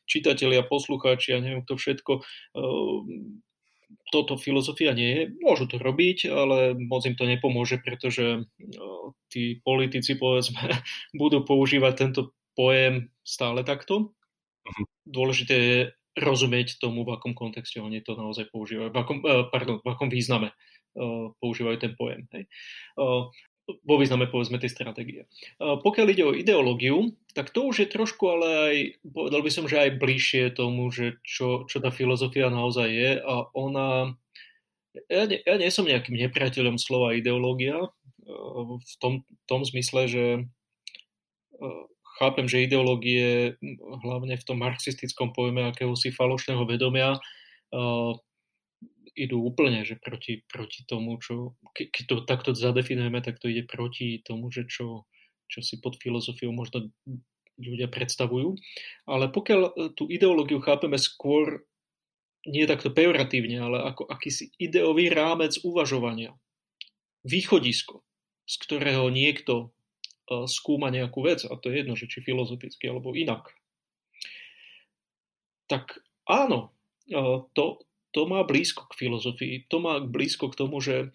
[0.09, 2.13] čitatelia, poslucháči a neviem kto všetko,
[2.57, 3.45] ehm,
[4.11, 5.23] toto filozofia nie je.
[5.45, 10.59] Môžu to robiť, ale moc im to nepomôže, pretože no, tí politici, povedzme,
[11.21, 12.23] budú používať tento
[12.57, 14.17] pojem stále takto.
[14.65, 14.85] Mhm.
[15.07, 15.79] Dôležité je
[16.19, 20.11] rozumieť tomu, v akom kontexte oni to naozaj používajú, v akom, eh, pardon, v akom
[20.11, 22.27] význame eh, používajú ten pojem.
[22.35, 22.45] Hej.
[23.67, 25.31] Vo význame povedzme tej stratégie.
[25.61, 29.79] Pokiaľ ide o ideológiu, tak to už je trošku ale aj, povedal by som, že
[29.79, 34.19] aj bližšie tomu, že čo, čo tá filozofia naozaj je a ona,
[35.07, 37.79] ja nie, ja nie som nejakým nepriateľom slova ideológia
[38.81, 40.25] v tom, tom zmysle, že
[42.19, 43.55] chápem, že ideológie
[44.03, 47.23] hlavne v tom marxistickom pojme akéhosi falošného vedomia
[49.21, 53.69] idú úplne že proti, proti tomu, čo, ke, keď to takto zadefinujeme, tak to ide
[53.69, 55.05] proti tomu, že čo,
[55.51, 56.89] čo si pod filozofiou možno
[57.61, 58.57] ľudia predstavujú.
[59.05, 61.69] Ale pokiaľ e, tú ideológiu chápeme skôr
[62.49, 66.33] nie takto pejoratívne, ale ako akýsi ideový rámec uvažovania,
[67.21, 68.01] východisko,
[68.49, 73.13] z ktorého niekto e, skúma nejakú vec, a to je jedno, že či filozoficky alebo
[73.13, 73.53] inak,
[75.69, 76.73] tak áno,
[77.07, 77.21] e,
[77.53, 81.15] to, to má blízko k filozofii, to má blízko k tomu, že,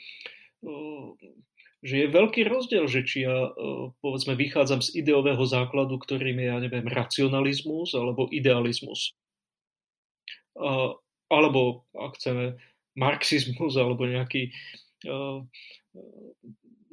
[1.83, 3.51] že je veľký rozdiel, že či ja
[3.99, 9.13] povedzme vychádzam z ideového základu, ktorým je, ja neviem, racionalizmus alebo idealizmus.
[11.27, 12.55] Alebo, ak chceme,
[12.95, 14.55] marxizmus alebo nejaký,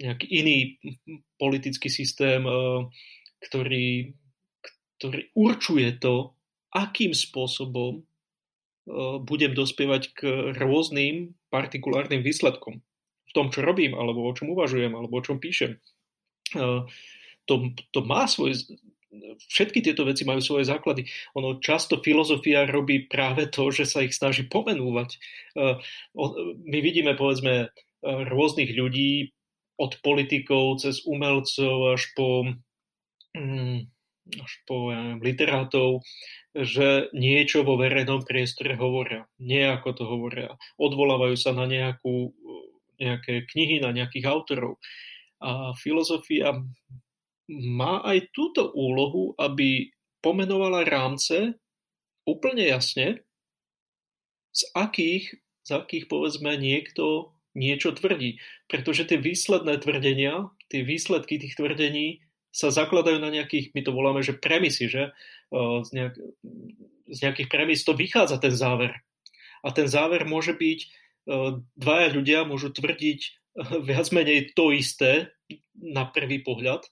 [0.03, 0.83] nejaký iný
[1.39, 2.43] politický systém,
[3.39, 4.19] ktorý,
[4.99, 6.35] ktorý určuje to,
[6.75, 8.03] akým spôsobom
[9.23, 10.21] budem dospievať k
[10.59, 12.83] rôznym partikulárnym výsledkom
[13.29, 15.79] v tom, čo robím, alebo o čom uvažujem, alebo o čom píšem.
[17.47, 17.55] To,
[17.91, 18.59] to má svoj,
[19.49, 21.09] všetky tieto veci majú svoje základy.
[21.39, 25.17] Ono často filozofia robí práve to, že sa ich snaží pomenúvať.
[26.67, 29.33] My vidíme, povedzme, rôznych ľudí,
[29.81, 32.47] od politikov cez umelcov až po
[33.35, 33.89] mm,
[34.41, 36.01] až po ja literátov,
[36.53, 42.33] že niečo vo verejnom priestore hovoria, nejako to hovoria, odvolávajú sa na nejakú,
[43.01, 44.77] nejaké knihy, na nejakých autorov.
[45.43, 46.55] A filozofia
[47.51, 49.91] má aj túto úlohu, aby
[50.23, 51.59] pomenovala rámce
[52.29, 53.27] úplne jasne,
[54.53, 58.41] z akých, z akých povedzme niekto niečo tvrdí.
[58.69, 62.21] Pretože tie výsledné tvrdenia, tie výsledky tých tvrdení
[62.53, 65.17] sa zakladajú na nejakých, my to voláme, že premisy, že
[65.53, 66.15] z, nejak,
[67.09, 68.93] z nejakých premis to vychádza ten záver.
[69.65, 70.81] A ten záver môže byť,
[71.81, 73.21] dvaja ľudia môžu tvrdiť
[73.89, 75.33] viac menej to isté
[75.73, 76.85] na prvý pohľad,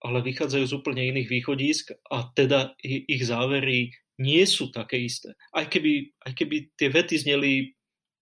[0.00, 5.34] ale vychádzajú z úplne iných východisk a teda ich závery nie sú také isté.
[5.52, 7.74] Aj keby, aj keby tie vety zneli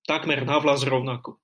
[0.09, 1.37] takmer navlas rovnako.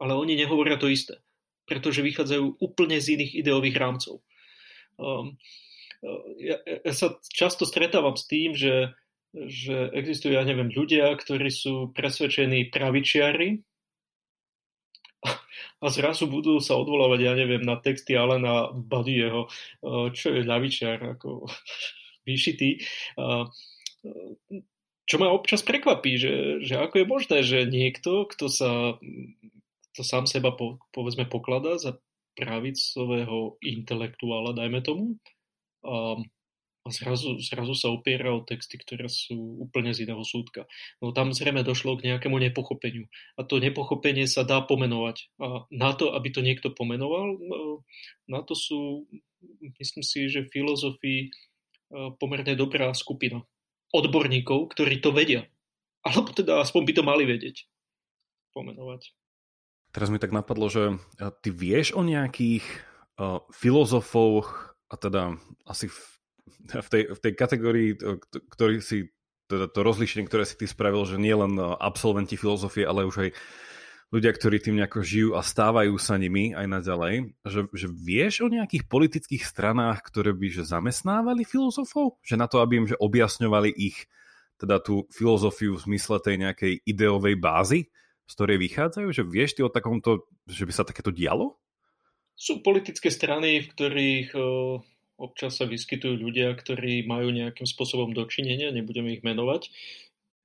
[0.00, 1.23] Ale oni nehovoria to isté
[1.64, 4.20] pretože vychádzajú úplne z iných ideových rámcov.
[5.00, 5.36] Um,
[6.04, 8.94] uh, ja, ja sa často stretávam s tým, že,
[9.34, 13.64] že existujú, ja neviem, ľudia, ktorí sú presvedčení pravičiari
[15.80, 21.16] a zrazu budú sa odvolávať, ja neviem, na texty Alena Badieho, uh, čo je ľavičiar,
[21.16, 21.48] ako
[22.28, 22.80] vyšitý.
[23.16, 23.48] Uh,
[25.04, 28.96] čo ma občas prekvapí, že, že ako je možné, že niekto, kto sa
[29.94, 31.96] to sám seba po, povedzme pokladá za
[32.34, 35.04] pravicového intelektuála, dajme tomu,
[35.86, 36.18] a,
[36.84, 40.66] a zrazu, zrazu sa opiera o texty, ktoré sú úplne z iného súdka.
[40.98, 43.06] No tam zrejme došlo k nejakému nepochopeniu.
[43.38, 45.30] A to nepochopenie sa dá pomenovať.
[45.38, 47.86] A na to, aby to niekto pomenoval, no,
[48.26, 49.06] na to sú,
[49.78, 51.30] myslím si, že filozofii
[52.18, 53.46] pomerne dobrá skupina
[53.94, 55.46] odborníkov, ktorí to vedia.
[56.02, 57.64] Alebo teda aspoň by to mali vedieť
[58.52, 59.23] pomenovať.
[59.94, 62.66] Teraz mi tak napadlo, že eh, ty vieš o nejakých
[63.14, 65.38] uh, filozofoch, a teda
[65.70, 65.98] asi v,
[66.82, 68.18] v, tej, v tej kategórii, eh,
[68.50, 69.14] ktorý si,
[69.46, 73.30] teda to rozlišenie, ktoré si ty spravil, že nie len absolventi filozofie, ale už aj
[74.10, 78.48] ľudia, ktorí tým nejako žijú a stávajú sa nimi aj naďalej, že, že vieš o
[78.50, 82.22] nejakých politických stranách, ktoré by že zamestnávali filozofov?
[82.22, 84.06] Že na to, aby im že objasňovali ich
[84.58, 87.90] teda tú filozofiu v zmysle tej nejakej ideovej bázy?
[88.24, 89.08] Z ktorej vychádzajú?
[89.12, 91.60] Že vieš ty o takomto, že by sa takéto dialo?
[92.34, 94.82] Sú politické strany, v ktorých o,
[95.20, 99.70] občas sa vyskytujú ľudia, ktorí majú nejakým spôsobom dočinenia, nebudeme ich menovať,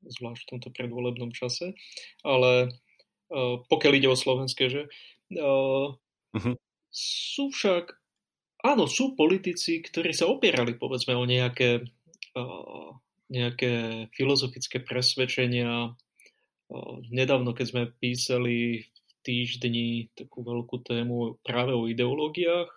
[0.06, 1.74] zvlášť v tomto predvolebnom čase,
[2.22, 2.78] ale
[3.34, 4.82] o, pokiaľ ide o slovenské, že
[5.34, 5.98] o,
[6.38, 6.56] uh-huh.
[6.94, 7.98] sú však,
[8.62, 11.90] áno, sú politici, ktorí sa opierali povedzme o nejaké,
[12.38, 13.02] o,
[13.34, 15.98] nejaké filozofické presvedčenia,
[17.10, 22.70] Nedávno, keď sme písali v týždni takú veľkú tému práve o ideológiách,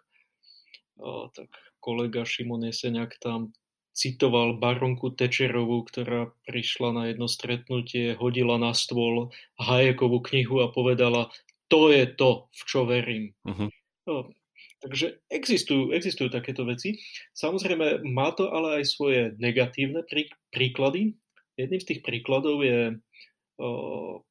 [1.37, 1.49] tak
[1.83, 3.53] kolega Šimon Jeseniak tam
[3.93, 9.29] citoval baronku Tečerovú, ktorá prišla na jedno stretnutie, hodila na stôl
[9.61, 11.29] Hajekovú knihu a povedala,
[11.69, 13.25] to je to, v čo verím.
[13.45, 13.69] Uh-huh.
[14.09, 14.33] No,
[14.81, 16.97] takže existujú, existujú takéto veci.
[17.37, 21.13] Samozrejme, má to ale aj svoje negatívne prí, príklady.
[21.61, 22.97] Jedným z tých príkladov je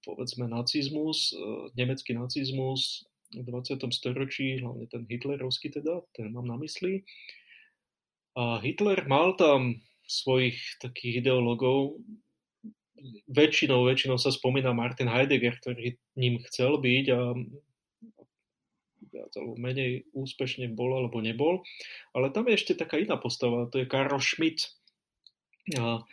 [0.03, 1.32] povedzme nacizmus,
[1.75, 3.79] nemecký nacizmus v 20.
[3.95, 7.07] storočí, hlavne ten hitlerovský teda, ten mám na mysli.
[8.36, 11.99] A Hitler mal tam svojich takých ideológov,
[13.32, 17.21] väčšinou, väčšinou sa spomína Martin Heidegger, ktorý ním chcel byť a
[19.11, 21.65] viac alebo menej úspešne bol alebo nebol.
[22.15, 24.71] Ale tam je ešte taká iná postava, to je Karl Schmidt.
[25.75, 26.03] A,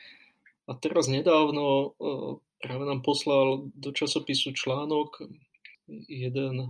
[0.68, 1.94] a teraz nedávno
[2.58, 5.22] práve nám poslal do časopisu článok
[5.88, 6.68] jeden e,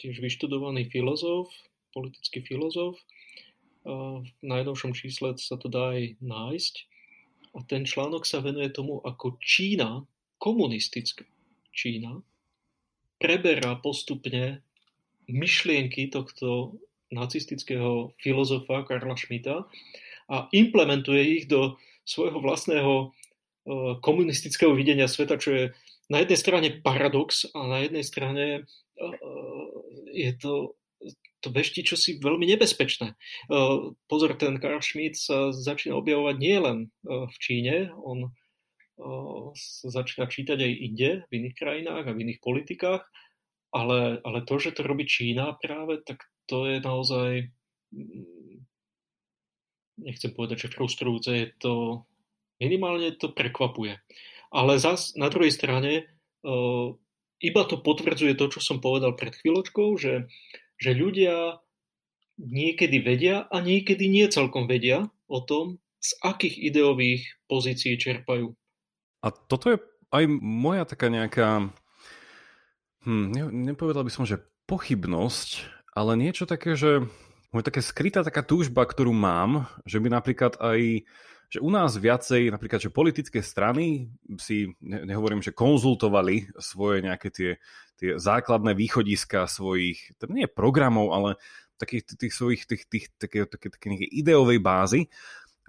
[0.00, 1.50] tiež vyštudovaný filozof,
[1.92, 2.96] politický filozof.
[2.96, 3.04] E,
[4.24, 6.74] v najnovšom čísle sa to dá aj nájsť.
[7.50, 10.06] A ten článok sa venuje tomu, ako Čína,
[10.38, 11.26] komunistická
[11.74, 12.22] Čína,
[13.18, 14.62] preberá postupne
[15.26, 16.78] myšlienky tohto
[17.10, 19.66] nacistického filozofa Karla Schmidta
[20.30, 21.74] a implementuje ich do
[22.06, 23.10] svojho vlastného
[24.02, 25.64] komunistického videnia sveta, čo je
[26.10, 28.60] na jednej strane paradox a na jednej strane e,
[28.98, 29.08] e,
[30.14, 30.52] je to
[31.40, 33.16] to veští čosi veľmi nebezpečné.
[34.04, 38.28] Pozor, ten Karl Schmidt sa začína objavovať nielen v Číne, on
[39.56, 43.02] sa začína čítať aj inde, v iných krajinách a v iných politikách,
[43.72, 47.30] ale, ale to, že to robí Čína práve, tak to je naozaj
[47.94, 48.66] mm,
[50.04, 52.04] nechcem povedať, že frustrujúce, je to
[52.60, 53.98] Minimálne to prekvapuje.
[54.52, 56.04] Ale zas na druhej strane
[56.44, 56.92] uh,
[57.40, 60.28] iba to potvrdzuje to, čo som povedal pred chvíľočkou, že,
[60.76, 61.58] že ľudia
[62.36, 68.56] niekedy vedia a niekedy nie celkom vedia o tom, z akých ideových pozícií čerpajú.
[69.20, 69.78] A toto je
[70.10, 71.68] aj moja taká nejaká,
[73.04, 77.04] hm, ne, nepovedal by som, že pochybnosť, ale niečo také, že
[77.52, 81.04] moja taká skrytá taká túžba, ktorú mám, že by napríklad aj
[81.50, 84.06] že u nás viacej, napríklad, že politické strany
[84.38, 87.50] si, ne, nehovorím, že konzultovali svoje nejaké tie,
[87.98, 91.30] tie základné východiska svojich, to nie programov, ale
[91.74, 95.10] takých tých svojich tých, tých, také, také, také ideovej bázy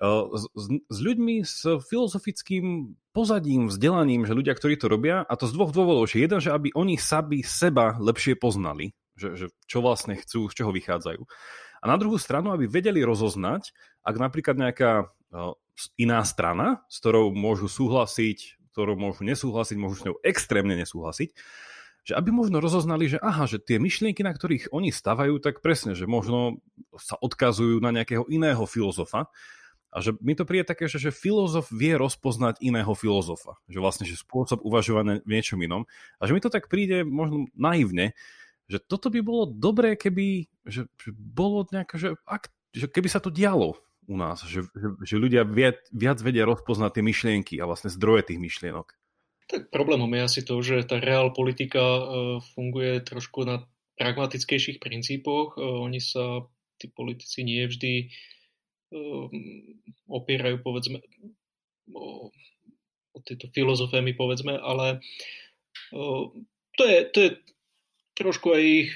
[0.01, 5.45] s, s, s ľuďmi s filozofickým pozadím, vzdelaním, že ľudia, ktorí to robia, a to
[5.45, 9.85] z dvoch dôvodov, že jeden, že aby oni sami seba lepšie poznali, že, že čo
[9.85, 11.21] vlastne chcú, z čoho vychádzajú.
[11.81, 15.13] A na druhú stranu, aby vedeli rozoznať, ak napríklad nejaká
[15.97, 21.33] iná strana, s ktorou môžu súhlasiť, ktorou môžu nesúhlasiť, môžu s ňou extrémne nesúhlasiť,
[22.01, 25.93] že aby možno rozoznali, že aha, že tie myšlienky, na ktorých oni stavajú, tak presne,
[25.93, 26.61] že možno
[26.97, 29.29] sa odkazujú na nejakého iného filozofa,
[29.91, 33.59] a že mi to príde také, že, že filozof vie rozpoznať iného filozofa.
[33.67, 35.83] Že vlastne, že spôsob uvažovania v niečom inom.
[36.15, 38.15] A že mi to tak príde možno naivne,
[38.71, 43.19] že toto by bolo dobré, keby že, že bolo nejaké, že, ak, že keby sa
[43.19, 43.75] to dialo
[44.09, 48.33] u nás, že, že, že ľudia viac, viac vedia rozpoznať tie myšlienky a vlastne zdroje
[48.33, 48.87] tých myšlienok.
[49.51, 52.03] Tak problémom je asi to, že tá reál politika uh,
[52.55, 53.67] funguje trošku na
[53.99, 55.59] pragmatickejších princípoch.
[55.59, 56.47] Uh, oni sa,
[56.79, 58.09] tí politici nie vždy
[58.91, 59.79] Ehm,
[60.11, 60.99] opierajú povedzme
[61.95, 62.27] o,
[63.15, 64.99] o tieto filozofémy povedzme, ale
[66.75, 67.29] to je, to je
[68.19, 68.91] trošku aj ich,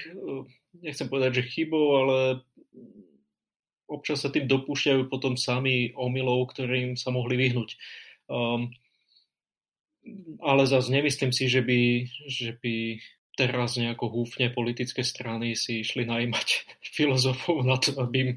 [0.84, 2.44] nechcem povedať, že chybou, ale
[3.86, 7.70] občas sa tým dopúšťajú potom sami omylov, ktorým sa mohli vyhnúť.
[8.26, 8.74] Um,
[10.42, 11.80] ale zase nemyslím si, že by,
[12.30, 13.02] že by
[13.36, 16.48] teraz nejako húfne politické strany si išli najímať
[16.96, 18.30] filozofov na to, aby im,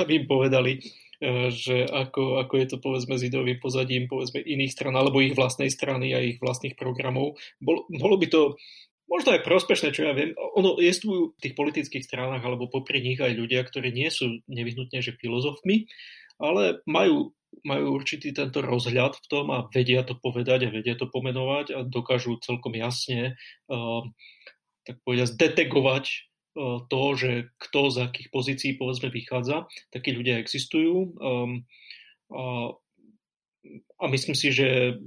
[0.00, 0.80] aby im povedali,
[1.22, 5.38] e, že ako, ako je to povedzme s ideovým pozadím povedzme iných stran alebo ich
[5.38, 7.38] vlastnej strany a ich vlastných programov.
[7.62, 8.40] Bol, bolo by to
[9.10, 10.32] možno aj prospešné, čo ja viem.
[10.56, 15.02] Ono jestvujú v tých politických stranách alebo popri nich aj ľudia, ktorí nie sú nevyhnutne
[15.02, 15.90] že filozofmi,
[16.38, 17.34] ale majú
[17.66, 21.78] majú určitý tento rozhľad v tom a vedia to povedať a vedia to pomenovať a
[21.82, 23.34] dokážu celkom jasne
[23.66, 24.06] uh,
[24.90, 26.18] tak povedať, detegovať e,
[26.88, 27.30] to, že
[27.60, 29.68] kto z akých pozícií povedzme vychádza.
[29.92, 31.62] Takí ľudia existujú um,
[32.32, 32.74] a,
[34.00, 34.98] a myslím si, že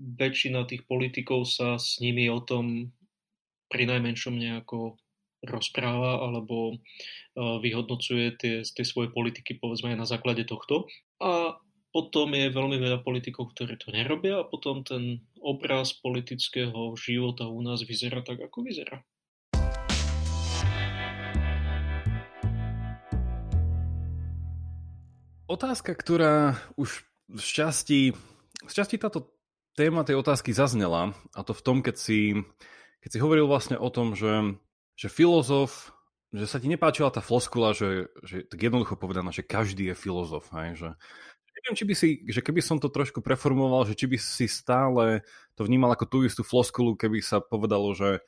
[0.00, 2.96] väčšina tých politikov sa s nimi o tom
[3.68, 4.96] pri najmenšom nejako
[5.44, 10.88] rozpráva alebo uh, vyhodnocuje tie, tie svoje politiky povedzme aj na základe tohto.
[11.20, 17.50] A potom je veľmi veľa politikov, ktorí to nerobia a potom ten obraz politického života
[17.50, 19.02] u nás vyzerá tak, ako vyzerá.
[25.50, 28.00] Otázka, ktorá už v časti,
[28.62, 29.39] v časti táto
[29.80, 32.36] téma tej otázky zaznela, a to v tom, keď si,
[33.00, 34.60] keď si hovoril vlastne o tom, že,
[34.92, 35.96] že filozof,
[36.36, 40.52] že sa ti nepáčila tá floskula, že, že tak jednoducho povedaná, že každý je filozof,
[40.52, 40.88] hej, že,
[41.56, 45.24] neviem, či by si, že keby som to trošku preformoval, že či by si stále
[45.56, 48.20] to vnímal ako tú istú floskulu, keby sa povedalo, že,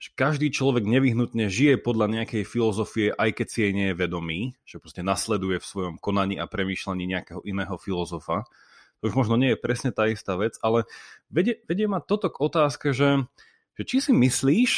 [0.00, 4.40] že každý človek nevyhnutne žije podľa nejakej filozofie, aj keď si jej nie je vedomý,
[4.64, 8.48] že proste nasleduje v svojom konaní a premýšľaní nejakého iného filozofa.
[9.00, 10.84] To už možno nie je presne tá istá vec, ale
[11.30, 13.24] vedie, vedie ma toto k otázke, že,
[13.78, 14.70] že či si myslíš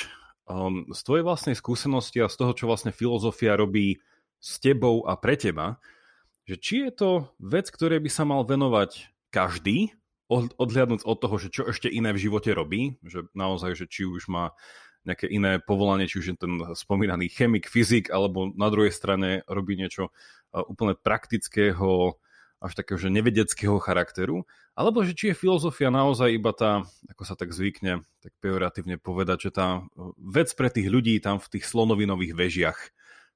[0.44, 4.02] um, z tvojej vlastnej skúsenosti a z toho, čo vlastne filozofia robí
[4.40, 5.80] s tebou a pre teba,
[6.44, 9.94] že či je to vec, ktoré by sa mal venovať každý,
[10.30, 14.30] odhľadnúť od toho, že čo ešte iné v živote robí, že naozaj, že či už
[14.30, 14.54] má
[15.02, 19.74] nejaké iné povolanie, či už je ten spomínaný chemik, fyzik, alebo na druhej strane robí
[19.74, 20.12] niečo
[20.52, 22.20] úplne praktického,
[22.60, 24.44] až takého, že nevedeckého charakteru,
[24.76, 29.48] alebo že či je filozofia naozaj iba tá, ako sa tak zvykne, tak pejoratívne povedať,
[29.48, 29.84] že tá
[30.20, 32.78] vec pre tých ľudí tam v tých slonovinových vežiach,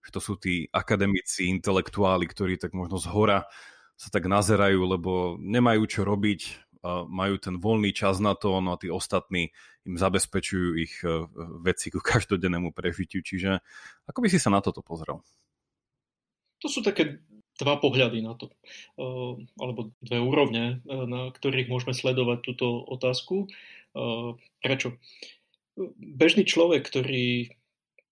[0.04, 3.48] že to sú tí akademici, intelektuáli, ktorí tak možno z hora
[3.96, 6.64] sa tak nazerajú, lebo nemajú čo robiť,
[7.08, 9.56] majú ten voľný čas na to, no a tí ostatní
[9.88, 11.28] im zabezpečujú ich e,
[11.60, 13.20] veci ku každodennému prežitiu.
[13.24, 13.60] Čiže
[14.08, 15.20] ako by si sa na toto pozrel?
[16.60, 17.20] To sú také
[17.60, 18.54] dva pohľady na to, e,
[19.60, 23.46] alebo dve úrovne, e, na ktorých môžeme sledovať túto otázku.
[24.58, 24.98] Prečo?
[25.94, 27.54] Bežný človek, ktorý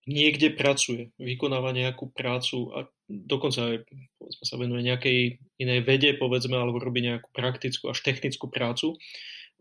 [0.06, 2.78] niekde pracuje, vykonáva nejakú prácu a
[3.10, 3.76] dokonca aj
[4.18, 5.18] povedzme, sa venuje nejakej
[5.58, 8.94] inej vede, povedzme, alebo robí nejakú praktickú až technickú prácu,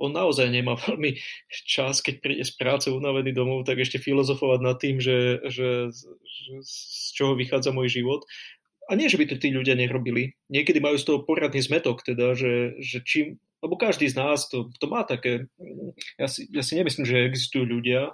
[0.01, 1.21] on naozaj nemá veľmi
[1.69, 6.53] čas, keď príde z práce unavený domov, tak ešte filozofovať nad tým, že, že, že
[6.65, 6.75] z
[7.13, 8.25] čoho vychádza môj život.
[8.91, 10.35] A nie, že by to tí ľudia nerobili.
[10.51, 14.67] Niekedy majú z toho poradný zmetok, teda, že, že čím, lebo každý z nás to,
[14.75, 15.47] to má také,
[16.19, 18.11] ja si, ja si nemyslím, že existujú ľudia,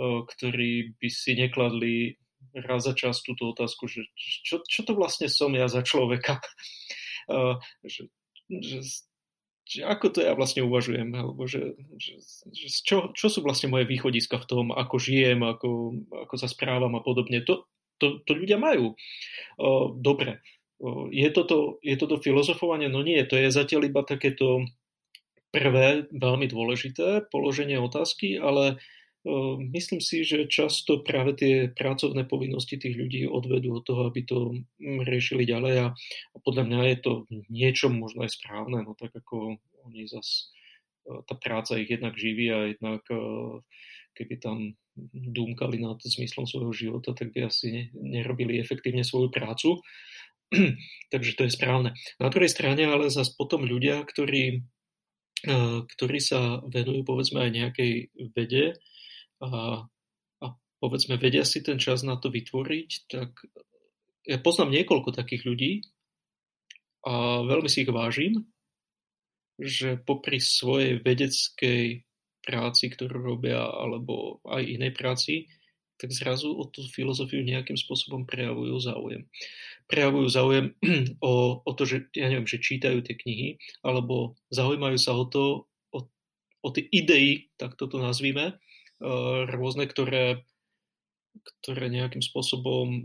[0.00, 2.16] ktorí by si nekladli
[2.64, 6.40] raz za čas túto otázku, že čo, čo to vlastne som ja za človeka?
[7.84, 8.08] že,
[8.48, 8.78] že,
[9.68, 12.22] že ako to ja vlastne uvažujem, alebo že, že,
[12.56, 16.94] že čo, čo sú vlastne moje východiska v tom, ako žijem, ako, ako sa správam
[16.96, 17.44] a podobne.
[17.44, 18.94] To, to, to ľudia majú.
[19.96, 20.44] Dobre,
[21.10, 22.92] je toto, je toto filozofovanie?
[22.92, 24.68] No nie, to je zatiaľ iba takéto
[25.48, 28.76] prvé, veľmi dôležité položenie otázky, ale
[29.72, 34.54] myslím si, že často práve tie pracovné povinnosti tých ľudí odvedú od toho, aby to
[34.78, 35.86] mm, riešili ďalej a,
[36.46, 37.12] podľa mňa je to
[37.50, 40.54] niečo možno aj správne, no tak ako oni zas,
[41.06, 43.02] tá práca ich jednak živí a jednak
[44.16, 44.72] keby tam
[45.12, 49.84] dúmkali nad zmyslom svojho života, tak by asi nerobili efektívne svoju prácu.
[51.12, 51.92] Takže to je správne.
[52.16, 54.64] Na druhej strane ale zase potom ľudia, ktorí,
[55.44, 57.92] eh, ktorí sa venujú povedzme aj nejakej
[58.32, 58.72] vede
[59.44, 59.84] a,
[60.40, 60.46] a
[60.80, 63.36] povedzme vedia si ten čas na to vytvoriť, tak
[64.26, 65.72] ja poznám niekoľko takých ľudí
[67.06, 68.42] a veľmi si ich vážim,
[69.56, 72.05] že popri svojej vedeckej
[72.46, 75.50] práci, ktorú robia, alebo aj inej práci,
[75.96, 79.26] tak zrazu o tú filozofiu nejakým spôsobom prejavujú záujem.
[79.90, 80.66] Prejavujú záujem
[81.24, 85.66] o, o to, že, ja neviem, že čítajú tie knihy, alebo zaujímajú sa o to,
[85.90, 85.98] o,
[86.62, 88.54] o tie idei, tak toto nazvíme, e,
[89.48, 90.44] rôzne, ktoré,
[91.64, 93.02] ktoré nejakým spôsobom e,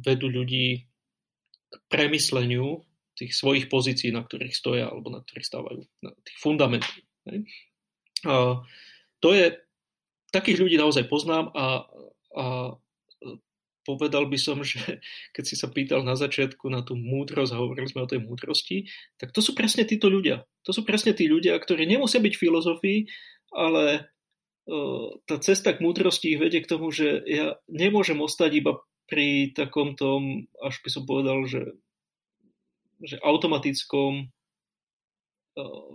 [0.00, 0.88] vedú ľudí
[1.68, 2.80] k premysleniu
[3.14, 6.94] tých svojich pozícií, na ktorých stoja alebo na ktorých stávajú, na tých fundamentov.
[8.24, 8.60] A
[9.20, 9.56] to je,
[10.34, 11.86] takých ľudí naozaj poznám a
[12.34, 13.38] a e,
[13.86, 15.00] povedal by som, že
[15.32, 18.90] keď si sa pýtal na začiatku na tú múdrosť a hovorili sme o tej múdrosti,
[19.16, 20.44] tak to sú presne títo ľudia.
[20.66, 23.06] To sú presne tí ľudia, ktorí nemusia byť filozofii,
[23.54, 24.10] ale
[24.66, 28.72] uh, tá cesta k múdrosti ich vedie k tomu, že ja nemôžem ostať iba
[29.04, 31.76] pri takom tom, až by som povedal, že,
[33.04, 34.32] že automatickom
[35.60, 35.88] uh,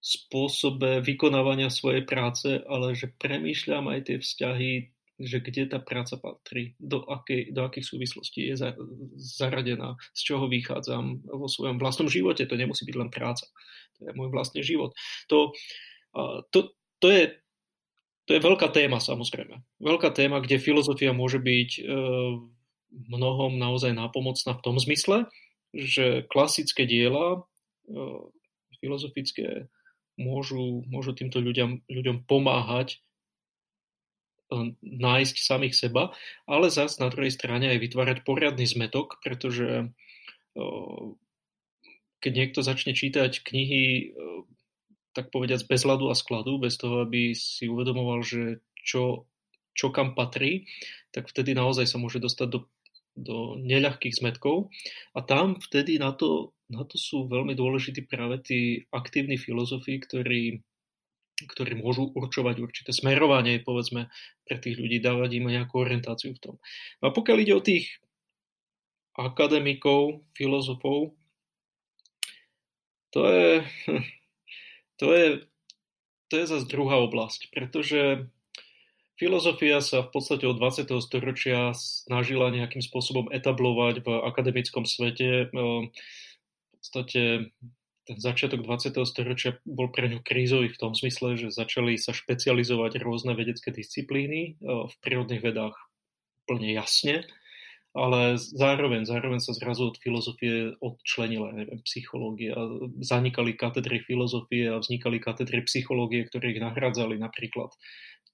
[0.00, 4.72] spôsobe vykonávania svojej práce, ale že premýšľam aj tie vzťahy
[5.16, 8.76] že kde tá práca patrí, do, akej, do akých súvislostí je za,
[9.16, 12.44] zaradená, z čoho vychádzam vo svojom vlastnom živote.
[12.44, 13.48] To nemusí byť len práca.
[13.96, 14.92] To je môj vlastný život.
[15.32, 15.56] To,
[16.52, 17.32] to, to, je,
[18.28, 19.56] to je veľká téma samozrejme.
[19.80, 21.82] Veľká téma, kde filozofia môže byť e,
[23.08, 25.32] mnohom naozaj nápomocná v tom zmysle,
[25.72, 27.40] že klasické diela
[27.88, 27.96] e,
[28.84, 29.72] filozofické
[30.16, 33.00] môžu, môžu týmto ľuďom, ľuďom pomáhať
[34.82, 36.14] nájsť samých seba,
[36.46, 39.90] ale zas na druhej strane aj vytvárať poriadny zmetok, pretože
[42.22, 44.14] keď niekto začne čítať knihy
[45.12, 49.26] tak povediať bez ľadu a skladu, bez toho, aby si uvedomoval, že čo,
[49.72, 50.68] čo kam patrí,
[51.10, 52.60] tak vtedy naozaj sa môže dostať do,
[53.16, 54.68] do neľahkých zmetkov.
[55.16, 58.60] A tam vtedy na to, na to sú veľmi dôležití práve tí
[58.90, 60.62] aktívni filozofi, ktorí
[61.36, 64.08] ktorí môžu určovať určité smerovanie, povedzme,
[64.48, 66.54] pre tých ľudí, dávať im nejakú orientáciu v tom.
[67.04, 68.00] No a pokiaľ ide o tých
[69.20, 71.12] akademikov, filozofov,
[73.12, 73.52] to je,
[75.00, 75.26] to je,
[76.32, 78.32] to je zase druhá oblasť, pretože
[79.20, 80.88] filozofia sa v podstate od 20.
[81.04, 85.52] storočia snažila nejakým spôsobom etablovať v akademickom svete.
[85.52, 85.92] V
[86.86, 87.50] podstate
[88.06, 89.02] ten začiatok 20.
[89.02, 94.54] storočia bol pre ňu krízový v tom smysle, že začali sa špecializovať rôzne vedecké disciplíny
[94.54, 95.74] e, v prírodných vedách
[96.46, 97.26] úplne jasne,
[97.90, 102.54] ale zároveň, zároveň sa zrazu od filozofie odčlenila, neviem, psychológia.
[103.02, 107.74] Zanikali katedry filozofie a vznikali katedry psychológie, ktoré ich nahradzali napríklad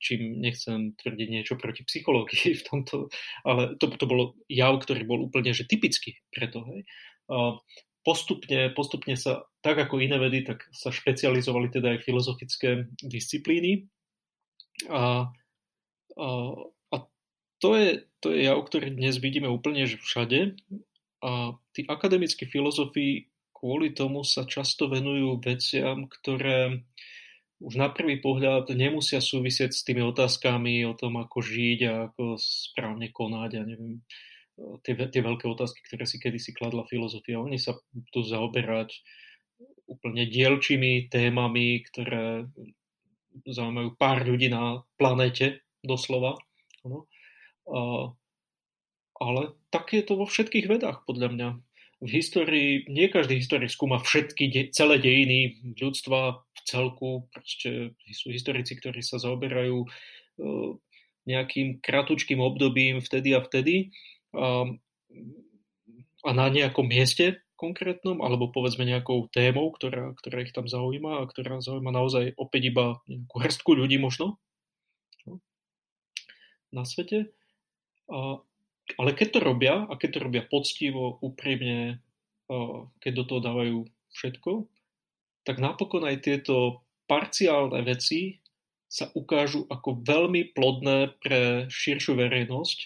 [0.02, 3.06] čím nechcem tvrdiť niečo proti psychológii v tomto,
[3.46, 6.66] ale to, to bolo jav, ktorý bol úplne že typický preto.
[6.66, 6.82] Hej
[8.02, 13.86] postupne, postupne sa, tak ako iné vedy, tak sa špecializovali teda aj filozofické disciplíny.
[14.90, 15.30] A,
[16.18, 16.26] a,
[16.90, 16.96] a
[17.62, 20.58] to, je, to je jav, ktorý dnes vidíme úplne že všade.
[21.22, 26.82] A tí akademickí filozofi kvôli tomu sa často venujú veciam, ktoré
[27.62, 32.34] už na prvý pohľad nemusia súvisieť s tými otázkami o tom, ako žiť a ako
[32.42, 34.02] správne konať a neviem,
[34.82, 37.42] tie, tie veľké otázky, ktoré si kedysi kladla filozofia.
[37.42, 37.76] Oni sa
[38.14, 38.94] tu zaoberať
[39.86, 42.48] úplne dielčími témami, ktoré
[43.48, 46.38] zaujímajú pár ľudí na planete, doslova.
[46.86, 47.08] No.
[47.68, 48.10] A,
[49.18, 51.48] ale tak je to vo všetkých vedách, podľa mňa.
[52.02, 57.30] V histórii, nie každý historik skúma všetky, de, celé dejiny ľudstva v celku.
[57.30, 60.70] Proste sú historici, ktorí sa zaoberajú uh,
[61.30, 63.94] nejakým kratučkým obdobím vtedy a vtedy
[66.22, 71.28] a na nejakom mieste konkrétnom, alebo povedzme nejakou témou, ktorá, ktorá ich tam zaujíma a
[71.30, 74.42] ktorá zaujíma naozaj opäť iba nejakú hrstku ľudí možno
[75.22, 75.38] no,
[76.74, 77.30] na svete.
[78.10, 78.42] A,
[78.98, 82.02] ale keď to robia, a keď to robia poctivo, úprimne,
[82.98, 83.78] keď do toho dávajú
[84.10, 84.66] všetko,
[85.46, 88.42] tak napokon aj tieto parciálne veci
[88.90, 92.78] sa ukážu ako veľmi plodné pre širšiu verejnosť.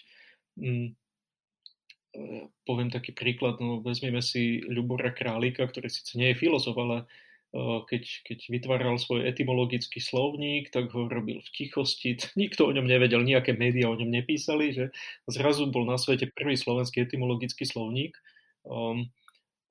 [2.17, 7.05] Mm, poviem taký príklad, no vezmeme si Ľubora Králika, ktorý síce nie je filozof, ale
[7.05, 12.17] e, keď, keď vytváral svoj etymologický slovník, tak ho robil v tichosti.
[12.41, 14.85] Nikto o ňom nevedel, nejaké médiá o ňom nepísali, že
[15.29, 18.17] zrazu bol na svete prvý slovenský etymologický slovník.
[18.65, 19.13] Um,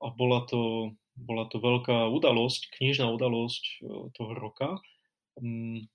[0.06, 3.74] a bola to, bola to veľká udalosť, knižná udalosť e,
[4.14, 4.78] toho roka.
[5.42, 5.90] Um,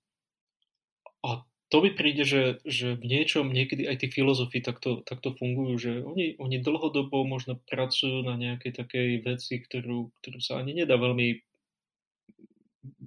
[1.23, 5.73] a to mi príde, že, že v niečom niekedy aj tí filozofi takto, takto fungujú,
[5.79, 10.99] že oni, oni dlhodobo možno pracujú na nejakej takej veci, ktorú, ktorú sa ani nedá
[10.99, 11.39] veľmi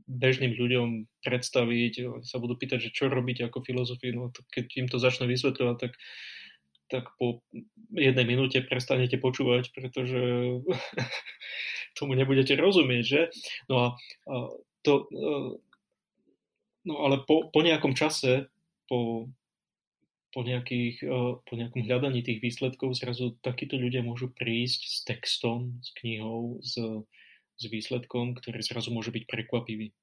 [0.09, 0.89] bežným ľuďom
[1.21, 1.93] predstaviť.
[2.09, 5.77] Oni sa budú pýtať, že čo robíte ako filozofi, no keď im to začne vysvetľovať,
[5.77, 5.93] tak,
[6.89, 7.45] tak po
[7.93, 10.57] jednej minúte prestanete počúvať, pretože
[12.01, 13.23] tomu nebudete rozumieť, že?
[13.69, 13.87] No a,
[14.25, 14.35] a
[14.81, 15.05] to,
[16.85, 18.53] No ale po, po nejakom čase,
[18.89, 19.31] po,
[20.35, 25.79] po, nejakých, eh, po nejakom hľadaní tých výsledkov zrazu takíto ľudia môžu prísť s textom,
[25.81, 26.75] s knihou, s,
[27.55, 29.95] s výsledkom, ktorý zrazu môže byť prekvapivý.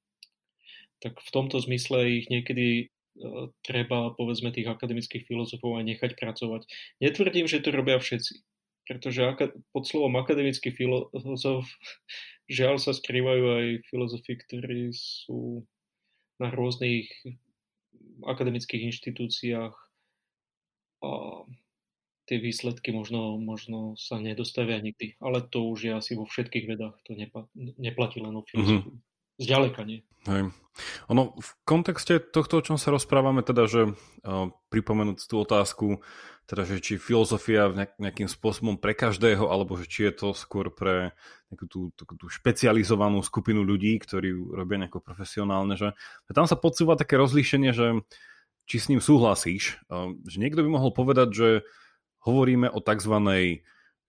[1.04, 6.62] Tak v tomto zmysle ich niekedy uh, treba, povedzme, tých akademických filozofov aj nechať pracovať.
[7.02, 8.38] Netvrdím, že to robia všetci,
[8.86, 9.20] pretože
[9.74, 11.66] pod slovom akademický filozof
[12.56, 15.66] žiaľ sa skrývajú aj filozofi, ktorí sú
[16.38, 17.10] na rôznych
[18.20, 19.74] akademických inštitúciách
[21.02, 21.10] a
[22.30, 25.18] tie výsledky možno, možno sa nedostavia nikdy.
[25.18, 26.96] Ale to už je asi vo všetkých vedách.
[27.10, 27.18] To
[27.58, 28.94] neplatí len o filozofii.
[28.94, 29.11] Mm-hmm.
[29.40, 30.04] Zďaleka nie.
[30.28, 30.54] Hej.
[31.12, 36.00] Ono, v kontexte tohto, o čom sa rozprávame, teda, že uh, pripomenúť tú otázku,
[36.48, 40.72] teda, že či filozofia nejak, nejakým spôsobom pre každého, alebo že či je to skôr
[40.72, 41.12] pre
[41.52, 45.92] nejakú tú, tú, tú špecializovanú skupinu ľudí, ktorí robia nejako profesionálne, že,
[46.32, 48.00] tam sa podsúva také rozlíšenie, že
[48.64, 51.48] či s ním súhlasíš, uh, že niekto by mohol povedať, že
[52.24, 53.14] hovoríme o tzv.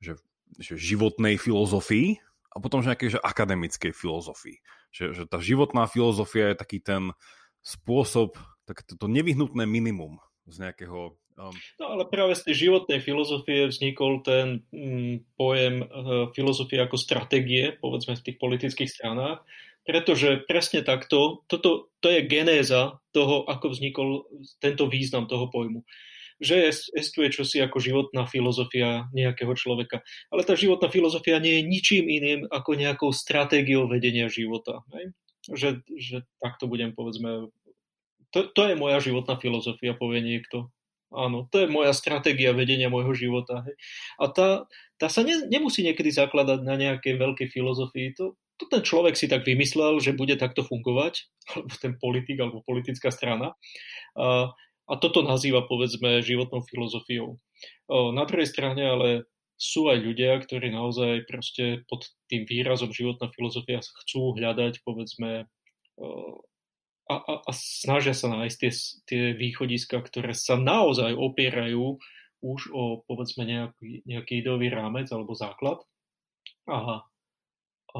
[0.03, 0.19] Že,
[0.59, 2.21] že životnej filozofii,
[2.53, 4.61] a potom že nejakej že akademickej filozofii.
[4.93, 7.11] Že, že tá životná filozofia je taký ten
[7.65, 8.37] spôsob,
[8.69, 11.17] tak to, to nevyhnutné minimum z nejakého...
[11.33, 11.55] Um...
[11.81, 17.73] No ale práve z tej životnej filozofie vznikol ten mm, pojem uh, filozofie ako stratégie,
[17.81, 19.41] povedzme v tých politických stranách,
[19.81, 24.29] pretože presne takto, toto, to je genéza toho, ako vznikol
[24.61, 25.81] tento význam toho pojmu
[26.41, 30.01] že existuje čosi ako životná filozofia nejakého človeka.
[30.33, 34.81] Ale tá životná filozofia nie je ničím iným ako nejakou stratégiou vedenia života.
[34.95, 35.13] Hej?
[35.51, 35.69] Že,
[35.99, 37.51] že takto budem, povedzme,
[38.33, 40.73] to, to je moja životná filozofia, povie niekto.
[41.13, 43.61] Áno, to je moja stratégia vedenia môjho života.
[43.69, 43.75] Hej.
[44.17, 44.47] A tá,
[44.97, 48.17] tá sa ne, nemusí niekedy zakladať na nejakej veľkej filozofii.
[48.17, 52.65] To, to ten človek si tak vymyslel, že bude takto fungovať, alebo ten politik, alebo
[52.65, 53.53] politická strana.
[54.17, 54.49] A,
[54.83, 57.39] a toto nazýva, povedzme, životnou filozofiou.
[57.87, 59.09] Na druhej strane ale
[59.55, 65.47] sú aj ľudia, ktorí naozaj proste pod tým výrazom životná filozofia chcú hľadať, povedzme,
[67.07, 68.71] a, a, a snažia sa nájsť tie,
[69.07, 71.99] tie východiska, ktoré sa naozaj opierajú
[72.43, 75.79] už o, povedzme, nejaký, nejaký ideový rámec alebo základ.
[76.67, 77.07] A,
[77.95, 77.99] a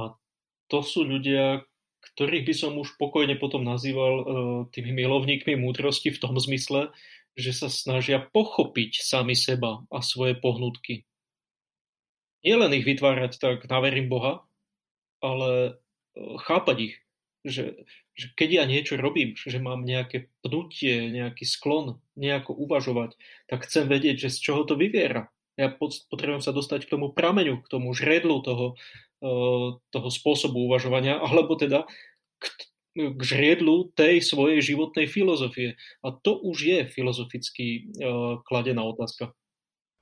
[0.67, 1.63] to sú ľudia,
[2.03, 4.25] ktorých by som už pokojne potom nazýval uh,
[4.75, 6.91] tými milovníkmi múdrosti v tom zmysle,
[7.33, 11.07] že sa snažia pochopiť sami seba a svoje pohnutky.
[12.43, 14.43] Nie len ich vytvárať tak na verím Boha,
[15.23, 15.79] ale
[16.19, 16.95] uh, chápať ich.
[17.43, 17.83] Že,
[18.15, 23.19] že keď ja niečo robím, že mám nejaké pnutie, nejaký sklon, nejako uvažovať,
[23.51, 25.27] tak chcem vedieť, že z čoho to vyviera.
[25.53, 28.73] Ja potrebujem sa dostať k tomu prameňu, k tomu žredlu toho,
[29.89, 31.87] toho spôsobu uvažovania, alebo teda
[32.37, 32.45] k,
[32.93, 35.79] k žriedlu tej svojej životnej filozofie.
[36.03, 39.31] A to už je filozoficky uh, kladená otázka.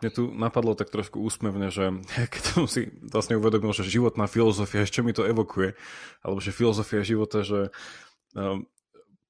[0.01, 1.93] Mne tu napadlo tak trošku úsmevne, že
[2.34, 5.78] keď som si vlastne uvedomil, že životná filozofia, ešte mi to evokuje,
[6.26, 7.69] alebo že filozofia života, že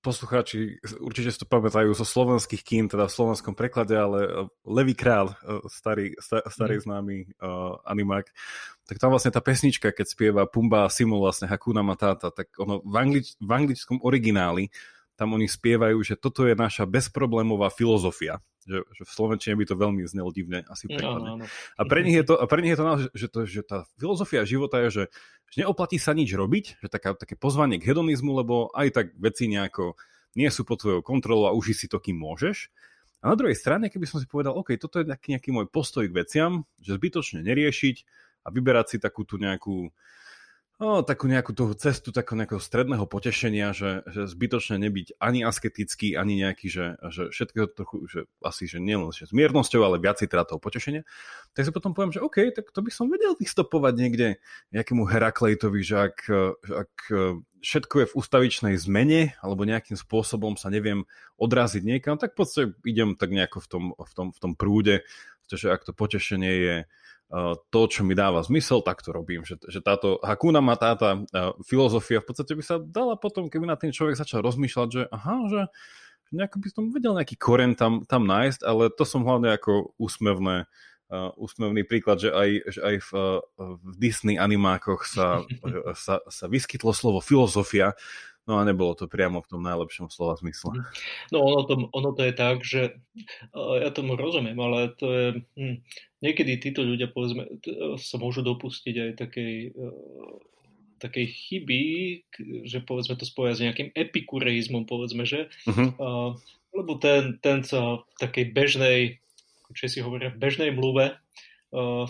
[0.01, 4.29] poslucháči určite si to pamätajú zo slovenských kín, teda v slovenskom preklade, ale e,
[4.65, 6.83] Levý král, e, starý, starý mm.
[6.83, 8.25] známy uh, animák,
[8.89, 12.81] tak tam vlastne tá pesnička, keď spieva Pumba a Simul vlastne Hakuna Matata, tak ono
[12.81, 14.73] v, anglič, v anglickom origináli
[15.15, 18.41] tam oni spievajú, že toto je naša bezproblémová filozofia.
[18.61, 21.33] Že, že v Slovenčine by to veľmi znelo divne asi prekladne.
[21.33, 21.45] No, no, no.
[21.49, 22.85] A pre nich je to, a pre nich je to
[23.17, 25.03] že, to, že tá filozofia života je, že,
[25.49, 29.49] že neoplatí sa nič robiť, že taká, také pozvanie k hedonizmu, lebo aj tak veci
[29.49, 29.97] nejako
[30.37, 32.69] nie sú pod tvojou kontrolou a uži si to, kým môžeš.
[33.21, 36.05] A na druhej strane, keby som si povedal, OK, toto je nejaký, nejaký môj postoj
[36.09, 37.95] k veciam, že zbytočne neriešiť
[38.45, 39.93] a vyberať si takú tú nejakú
[40.81, 46.17] no, takú nejakú tú cestu takého nejakého stredného potešenia, že, že zbytočne nebyť ani asketický,
[46.17, 50.25] ani nejaký, že, že všetko trochu, že asi, že nielen že s miernosťou, ale viacej
[50.25, 51.05] teda toho potešenia,
[51.53, 54.27] tak si potom poviem, že OK, tak to by som vedel vystopovať niekde
[54.73, 56.17] nejakému Heraklejtovi, že ak,
[56.65, 56.93] ak
[57.61, 61.05] všetko je v ústavičnej zmene, alebo nejakým spôsobom sa neviem
[61.37, 65.05] odraziť niekam, tak v podstate idem tak nejako v tom, v tom, v tom prúde,
[65.45, 66.75] pretože ak to potešenie je
[67.71, 69.47] to, čo mi dáva zmysel, tak to robím.
[69.47, 71.23] Že, že táto Hakuna Matata
[71.63, 75.35] filozofia v podstate by sa dala potom, keby na ten človek začal rozmýšľať, že aha,
[75.47, 75.61] že
[76.35, 80.67] nejako by som vedel nejaký koren tam, tam nájsť, ale to som hlavne ako úsmevné,
[81.11, 83.11] uh, úsmevný príklad, že aj, že aj v,
[83.59, 85.43] v Disney animákoch sa,
[86.03, 87.95] sa, sa vyskytlo slovo filozofia,
[88.49, 90.81] No a nebolo to priamo v tom najlepšom slova zmysle.
[91.29, 92.97] No ono to, ono to je tak, že
[93.53, 95.27] ja tomu rozumiem, ale to je...
[95.53, 95.77] Hm,
[96.21, 97.49] niekedy títo ľudia povedzme,
[97.97, 99.53] sa môžu dopustiť aj takej,
[101.01, 101.81] takej chyby,
[102.69, 105.49] že povedzme to spoja s nejakým epikureizmom, povedzme, že?
[105.65, 106.37] Uh-huh.
[106.71, 108.99] lebo ten, ten sa v takej bežnej,
[109.73, 111.17] si hovoria, v bežnej mluve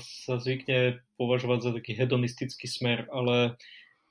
[0.02, 3.56] sa zvykne považovať za taký hedonistický smer, ale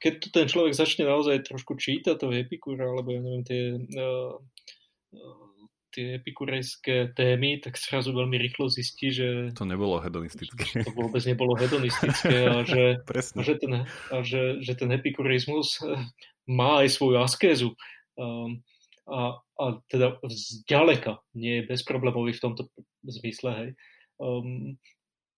[0.01, 4.41] keď to ten človek začne naozaj trošku čítať toho epikúra, alebo ja neviem, tie, uh,
[5.91, 9.51] tie epikurejské témy, tak zrazu veľmi rýchlo zistí, že...
[9.55, 10.87] To nebolo hedonistické.
[10.87, 15.99] To vôbec nebolo hedonistické a že, a že, ten, a že, že ten epikureizmus eh,
[16.49, 17.75] má aj svoju askézu.
[18.15, 18.63] Um,
[19.11, 22.63] a, a teda zďaleka nie je bezproblémový v tomto
[23.03, 23.51] zmysle.
[23.51, 23.71] Hej.
[24.23, 24.79] Um,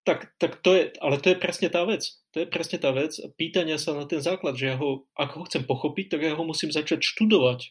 [0.02, 2.02] tak, tak to je, ale to je presne tá vec.
[2.34, 5.46] To je presne tá vec pýtania sa na ten základ, že ja ho, ak ho
[5.46, 7.70] chcem pochopiť, tak ja ho musím začať študovať.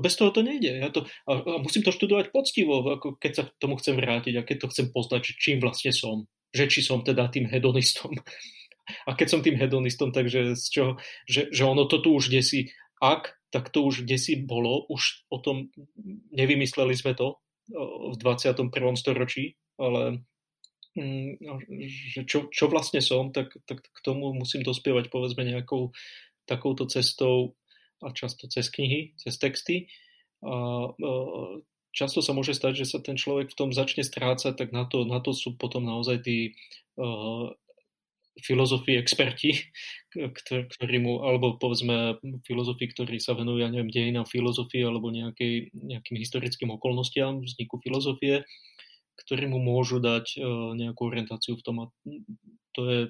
[0.00, 0.80] Bez toho to nejde.
[0.80, 4.34] Ja to, a, a musím to študovať poctivo, ako keď sa k tomu chcem vrátiť
[4.40, 6.26] a keď to chcem poznať, že čím vlastne som.
[6.50, 8.16] Že či som teda tým hedonistom.
[9.06, 10.92] A keď som tým hedonistom, takže z čoho,
[11.22, 12.74] že, že ono to tu už desí.
[12.98, 15.70] Ak, tak to už desí bolo, už o tom
[16.34, 17.38] nevymysleli sme to
[18.10, 18.66] v 21.
[18.98, 20.26] storočí, ale
[20.98, 25.94] Mm, no, že čo, čo vlastne som, tak, tak k tomu musím dospievať povedzme nejakou
[26.50, 27.54] takouto cestou
[28.00, 29.88] a často cez knihy, cez texty.
[30.40, 31.10] A, a
[31.92, 35.04] často sa môže stať, že sa ten človek v tom začne strácať, tak na to,
[35.04, 36.56] na to sú potom naozaj tí
[36.96, 37.52] uh,
[38.40, 39.68] filozofii experti,
[40.46, 46.16] ktorí mu, alebo povedzme filozofi, ktorí sa venujú, ja neviem, dejinám filozofie alebo nejakej, nejakým
[46.16, 48.46] historickým okolnostiam vzniku filozofie,
[49.26, 50.40] ktorí mu môžu dať
[50.78, 51.86] nejakú orientáciu v tom a
[52.72, 53.00] to je,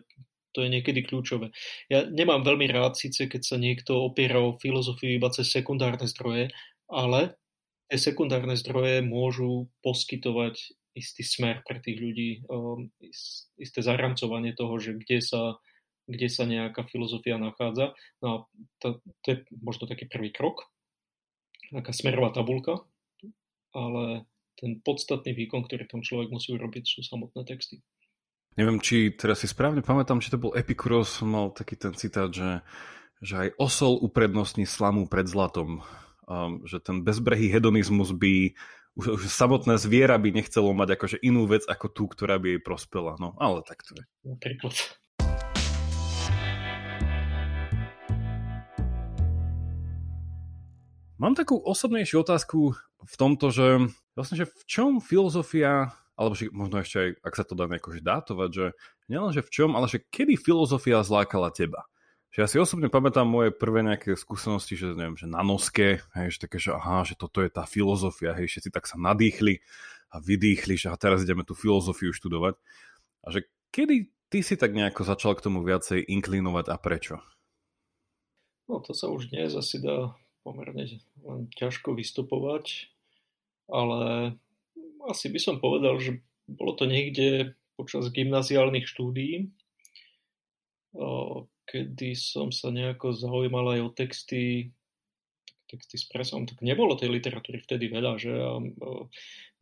[0.52, 1.54] to je niekedy kľúčové.
[1.86, 6.50] Ja nemám veľmi rád síce, keď sa niekto opiera o filozofiu iba cez sekundárne zdroje,
[6.90, 7.38] ale
[7.90, 12.90] tie sekundárne zdroje môžu poskytovať istý smer pre tých ľudí, um,
[13.58, 15.58] isté zaramcovanie toho, že kde sa,
[16.10, 17.94] kde sa nejaká filozofia nachádza.
[18.22, 18.36] No a
[18.82, 20.66] to, to je možno taký prvý krok,
[21.70, 22.82] taká smerová tabulka,
[23.70, 24.26] ale
[24.58, 27.80] ten podstatný výkon, ktorý tam človek musí urobiť, sú samotné texty.
[28.60, 32.60] Neviem, či teraz si správne pamätám, či to bol Epikuros, mal taký ten citát, že,
[33.24, 35.80] že aj osol uprednostní slamu pred zlatom.
[36.28, 38.52] Um, že ten bezbrehý hedonizmus by
[39.00, 42.60] už, už samotné zviera by nechcelo mať akože inú vec ako tú, ktorá by jej
[42.60, 43.16] prospela.
[43.16, 44.04] No, ale tak to je.
[44.28, 44.76] Napríklad.
[51.16, 52.76] Mám takú osobnejšiu otázku
[53.08, 57.44] v tomto, že vlastne, že v čom filozofia, alebo že možno ešte aj, ak sa
[57.48, 58.66] to dá nejako dátovať, že
[59.08, 61.88] nielen, v čom, ale že kedy filozofia zlákala teba?
[62.28, 66.36] Že ja si osobne pamätám moje prvé nejaké skúsenosti, že neviem, že na noske, hej,
[66.36, 69.64] že také, že aha, že toto je tá filozofia, hej, všetci tak sa nadýchli
[70.12, 72.60] a vydýchli, že a teraz ideme tú filozofiu študovať.
[73.24, 77.16] A že kedy ty si tak nejako začal k tomu viacej inklinovať a prečo?
[78.68, 80.14] No to sa už dnes asi dá
[80.46, 80.86] pomerne
[81.26, 82.92] len ťažko vystupovať,
[83.66, 84.34] ale
[85.08, 86.20] asi by som povedal, že
[86.50, 89.48] bolo to niekde počas gymnaziálnych štúdií,
[91.64, 94.74] kedy som sa nejako zaujímal aj o texty,
[95.70, 98.58] texty s presom, tak nebolo tej literatúry vtedy veľa, že a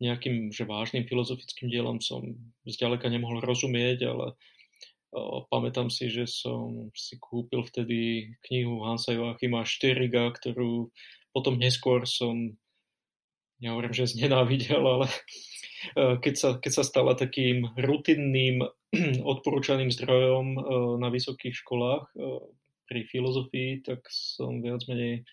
[0.01, 2.33] nejakým že vážnym filozofickým dielom som
[2.65, 4.33] zďaleka nemohol rozumieť, ale
[5.49, 10.93] Pamätám si, že som si kúpil vtedy knihu Hansa Joachima Šteriga, ktorú
[11.33, 12.53] potom neskôr som,
[13.59, 18.63] nehovorím, že znenávidel, ale e, keď sa, keď sa stala takým rutinným
[19.35, 20.59] odporúčaným zdrojom e,
[20.99, 22.15] na vysokých školách e,
[22.87, 25.27] pri filozofii, tak som viac menej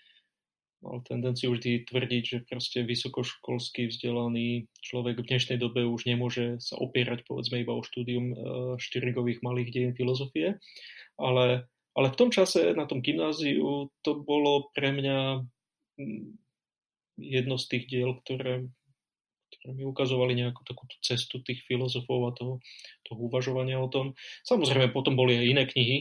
[0.85, 6.77] mal tendenciu vždy tvrdiť, že proste vysokoškolský vzdelaný človek v dnešnej dobe už nemôže sa
[6.77, 8.37] opierať povedzme iba o štúdium
[8.77, 10.61] štyrigových malých dejín filozofie,
[11.17, 11.65] ale,
[11.97, 15.49] ale v tom čase na tom gymnáziu to bolo pre mňa
[17.17, 18.69] jedno z tých diel, ktoré,
[19.59, 22.55] ktoré mi ukazovali nejakú takú cestu tých filozofov a toho,
[23.09, 24.13] toho uvažovania o tom.
[24.45, 25.99] Samozrejme, potom boli aj iné knihy.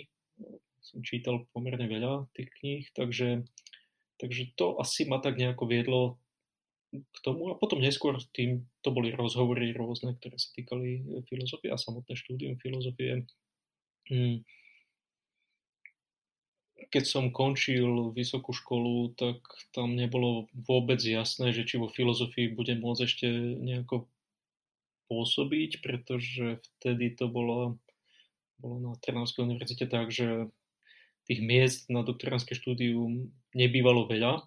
[0.85, 3.43] Som čítal pomerne veľa tých kníh, takže,
[4.21, 6.01] takže to asi ma tak nejako viedlo
[6.95, 11.75] k tomu a potom neskôr tým to boli rozhovory rôzne, ktoré sa týkali filozofie a
[11.75, 13.27] samotné štúdium filozofie.
[14.07, 14.45] Hmm
[16.91, 22.81] keď som končil vysokú školu, tak tam nebolo vôbec jasné, že či vo filozofii budem
[22.81, 23.27] môcť ešte
[23.61, 24.09] nejako
[25.09, 27.77] pôsobiť, pretože vtedy to bolo,
[28.57, 30.49] bolo na Trnavskej univerzite tak, že
[31.25, 34.45] tých miest na doktoránske štúdium nebývalo veľa.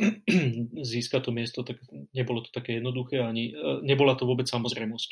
[0.90, 1.76] Získať to miesto, tak
[2.16, 5.10] nebolo to také jednoduché, ani e, nebola to vôbec samozrejmosť.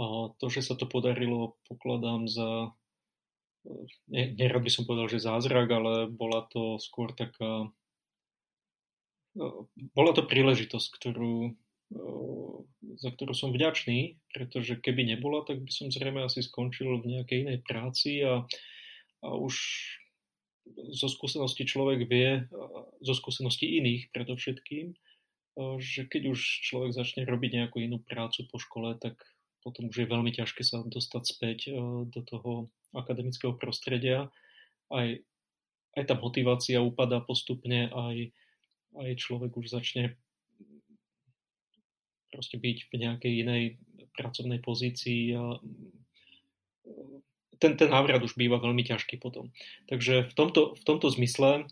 [0.00, 2.72] A to, že sa to podarilo, pokladám za
[4.08, 7.68] nerad by som povedal, že zázrak, ale bola to skôr taká
[9.36, 11.54] no, bola to príležitosť, ktorú,
[12.96, 17.38] za ktorú som vďačný, pretože keby nebola, tak by som zrejme asi skončil v nejakej
[17.46, 18.44] inej práci a,
[19.24, 19.54] a už
[20.94, 22.46] zo skúsenosti človek vie,
[23.02, 24.94] zo skúsenosti iných predovšetkým,
[25.82, 29.18] že keď už človek začne robiť nejakú inú prácu po škole, tak
[29.60, 31.58] potom už je veľmi ťažké sa dostať späť
[32.08, 34.30] do toho akademického prostredia.
[34.90, 35.08] Aj,
[35.94, 38.34] aj tá motivácia upadá postupne, aj,
[38.98, 40.18] aj človek už začne
[42.30, 43.62] proste byť v nejakej inej
[44.14, 45.58] pracovnej pozícii a
[47.60, 49.52] ten, ten návrat už býva veľmi ťažký potom.
[49.90, 51.68] Takže v tomto, v tomto zmysle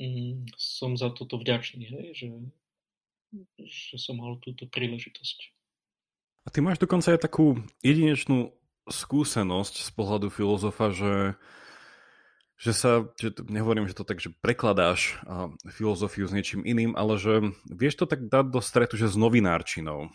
[0.00, 2.28] mm, som za toto vďačný, hej, že,
[3.62, 5.38] že som mal túto príležitosť.
[6.44, 8.50] A ty máš dokonca aj takú jedinečnú
[8.88, 11.14] skúsenosť z pohľadu filozofa, že,
[12.56, 17.20] že sa, že nehovorím, že to tak, že prekladáš a, filozofiu s niečím iným, ale
[17.20, 20.08] že vieš to tak dať do stretu, že s novinárčinou.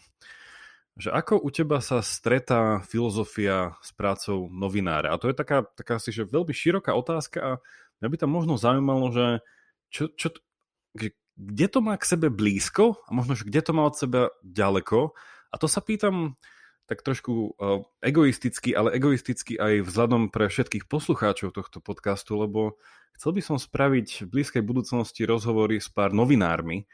[0.96, 5.12] Že ako u teba sa stretá filozofia s prácou novinára?
[5.12, 7.52] A to je taká, taká si, že veľmi široká otázka a
[8.00, 9.26] mňa by tam možno zaujímalo, že
[9.92, 10.32] čo, čo,
[11.36, 15.12] kde to má k sebe blízko a možno, že kde to má od seba ďaleko.
[15.52, 16.40] A to sa pýtam
[16.86, 22.78] tak trošku uh, egoisticky, ale egoisticky aj vzhľadom pre všetkých poslucháčov tohto podcastu, lebo
[23.18, 26.86] chcel by som spraviť v blízkej budúcnosti rozhovory s pár novinármi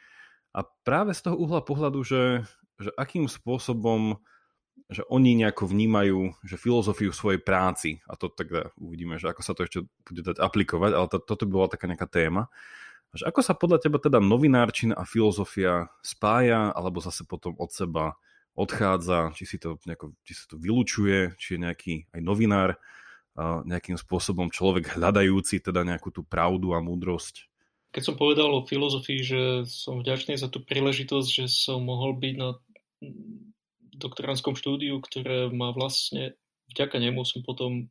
[0.55, 2.47] a práve z toho uhla pohľadu, že,
[2.79, 4.19] že akým spôsobom
[4.91, 9.55] že oni nejako vnímajú že filozofiu svojej práci a to tak uvidíme, že ako sa
[9.55, 12.51] to ešte bude dať aplikovať, ale to, toto by bola taká nejaká téma.
[13.15, 18.19] Že ako sa podľa teba teda novinárčina a filozofia spája alebo zase potom od seba
[18.58, 22.70] odchádza, či si to, nejako, či sa to vylučuje, či je nejaký aj novinár,
[23.39, 27.47] nejakým spôsobom človek hľadajúci teda nejakú tú pravdu a múdrosť.
[27.95, 32.34] Keď som povedal o filozofii, že som vďačný za tú príležitosť, že som mohol byť
[32.36, 32.60] na
[33.95, 36.36] doktoránskom štúdiu, ktoré má vlastne,
[36.76, 37.88] vďaka nemu som potom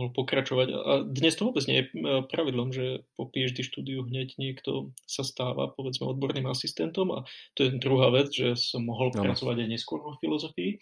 [0.00, 0.68] mohol pokračovať.
[0.72, 1.92] A dnes to vôbec nie je e,
[2.24, 7.76] pravidlom, že po PhD štúdiu hneď niekto sa stáva, povedzme, odborným asistentom a to je
[7.76, 9.20] druhá vec, že som mohol no.
[9.20, 10.80] pracovať aj neskôr vo filozofii.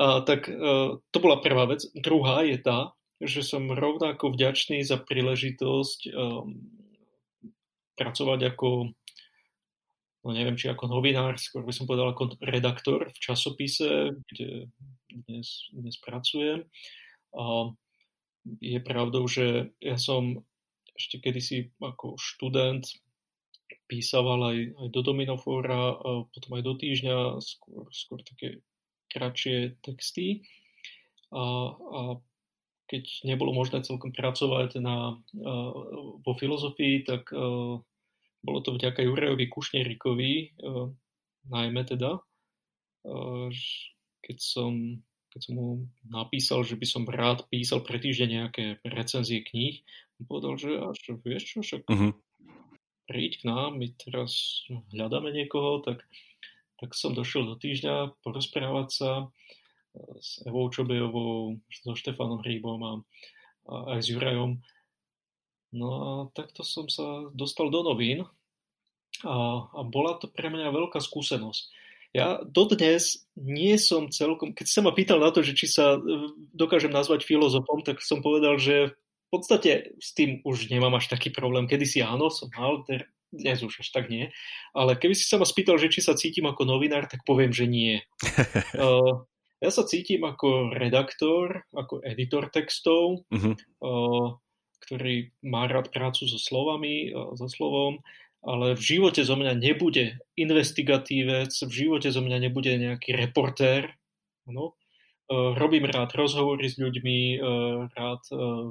[0.00, 1.84] A, tak a, e, to bola prvá vec.
[1.92, 6.66] Druhá je tá, že som rovnako vďačný za príležitosť um,
[7.94, 8.90] pracovať ako
[10.24, 14.72] no neviem, či ako novinár, skôr by som povedal ako redaktor v časopise, kde
[15.28, 16.64] dnes, dnes pracujem.
[17.36, 17.68] A
[18.60, 20.44] je pravdou, že ja som
[20.94, 22.86] ešte kedysi ako študent
[23.88, 25.98] písaval aj, aj do Dominofóra,
[26.30, 28.64] potom aj do týždňa, skôr, skôr také
[29.12, 30.46] kratšie texty.
[31.34, 31.42] A,
[31.74, 32.00] a
[32.84, 35.18] keď nebolo možné celkom pracovať na,
[36.20, 37.32] vo filozofii, tak
[38.44, 40.92] bolo to vďaka Jurajovi Kušnerikovi, a,
[41.48, 42.20] najmä teda,
[44.24, 45.04] keď som
[45.34, 45.68] keď som mu
[46.06, 49.82] napísal, že by som rád písal pre týždeň nejaké recenzie kníh,
[50.22, 52.14] on povedal, že až vieš čo, však uh-huh.
[53.10, 54.62] príď k nám, my teraz
[54.94, 56.06] hľadáme niekoho, tak,
[56.78, 59.26] tak som došiel do týždňa porozprávať sa e,
[60.22, 62.92] s Evou Čobejovou, so Štefanom Hríbom a,
[63.66, 64.62] a aj s Jurajom.
[65.74, 68.22] No a takto som sa dostal do novín
[69.26, 69.34] a,
[69.66, 71.83] a bola to pre mňa veľká skúsenosť
[72.14, 76.30] ja dodnes nie som celkom, keď sa ma pýtal na to, že či sa e,
[76.54, 81.34] dokážem nazvať filozofom, tak som povedal, že v podstate s tým už nemám až taký
[81.34, 81.66] problém.
[81.66, 82.86] Kedy si áno, som mal,
[83.34, 84.30] dnes už až tak nie.
[84.70, 87.66] Ale keby si sa ma spýtal, že či sa cítim ako novinár, tak poviem, že
[87.66, 87.98] nie.
[88.78, 89.26] uh,
[89.64, 93.58] ja sa cítim ako redaktor, ako editor textov, uh-huh.
[93.82, 94.38] uh,
[94.86, 97.98] ktorý má rád prácu so slovami, uh, so slovom,
[98.44, 103.96] ale v živote zo mňa nebude investigatívec, v živote zo mňa nebude nejaký reportér.
[104.44, 104.76] No.
[105.24, 108.68] Uh, robím rád rozhovory s ľuďmi, uh, rád uh,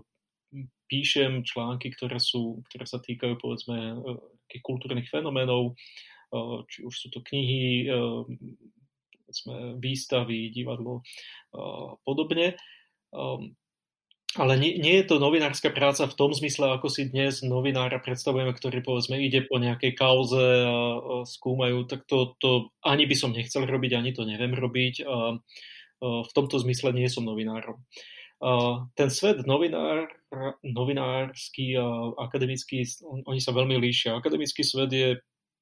[0.86, 3.98] píšem články, ktoré, sú, ktoré sa týkajú povedzme
[4.62, 5.74] kultúrnych fenoménov,
[6.70, 7.90] či už sú to knihy,
[9.26, 11.02] povedzme, výstavy, divadlo
[11.58, 12.54] a podobne.
[14.34, 18.50] Ale nie, nie je to novinárska práca v tom zmysle, ako si dnes novinára predstavujeme,
[18.50, 23.30] ktorý povedzme ide po nejakej kauze a, a skúmajú, tak to, to ani by som
[23.30, 25.06] nechcel robiť, ani to neviem robiť.
[25.06, 27.78] A, a v tomto zmysle nie som novinárom.
[28.44, 30.10] A ten svet novinár,
[30.66, 34.18] novinársky a akademický, on, oni sa veľmi líšia.
[34.18, 35.10] Akademický svet je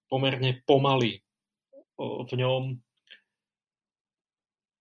[0.07, 1.19] pomerne pomalý.
[1.99, 2.79] V ňom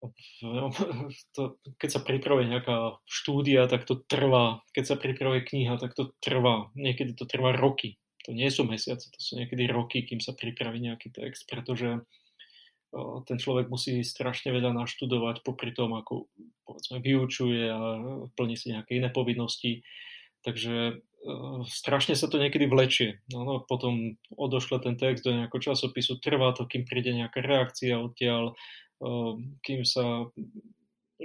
[1.37, 4.65] to, keď sa pripravuje nejaká štúdia, tak to trvá.
[4.73, 6.73] Keď sa pripravuje kniha, tak to trvá.
[6.73, 8.01] Niekedy to trvá roky.
[8.29, 12.05] To nie sú mesiace, to sú niekedy roky, kým sa pripraví nejaký text, pretože
[13.25, 16.27] ten človek musí strašne veľa naštudovať popri tom, ako
[16.67, 17.81] povedzme vyučuje a
[18.35, 19.87] plní si nejaké iné povinnosti.
[20.43, 20.99] Takže
[21.69, 23.21] strašne sa to niekedy vlečie.
[23.31, 28.01] No, no, potom odošle ten text do nejakého časopisu, trvá to, kým príde nejaká reakcia
[28.01, 28.57] odtiaľ,
[29.65, 30.29] kým sa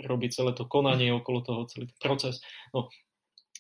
[0.08, 2.44] robí celé to konanie okolo toho, celý ten proces.
[2.76, 2.92] No,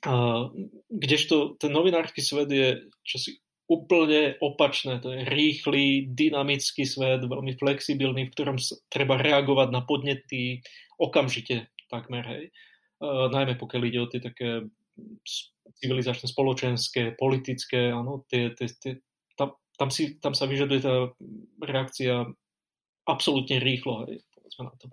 [0.05, 0.47] a
[0.91, 5.01] kdežto ten novinársky svet je čosi úplne opačné.
[5.01, 8.57] To je rýchly, dynamický svet, veľmi flexibilný, v ktorom
[8.93, 10.61] treba reagovať na podnety
[11.01, 12.21] okamžite takmer.
[12.21, 12.43] Hej.
[13.01, 14.69] Uh, najmä pokiaľ ide o tie také
[15.81, 18.91] civilizačné, spoločenské, politické, áno, tie, tie, tie,
[19.35, 21.11] tam, tam, si, tam sa vyžaduje tá
[21.59, 22.29] reakcia
[23.05, 24.87] absolútne rýchlo, hej, povedzme na to.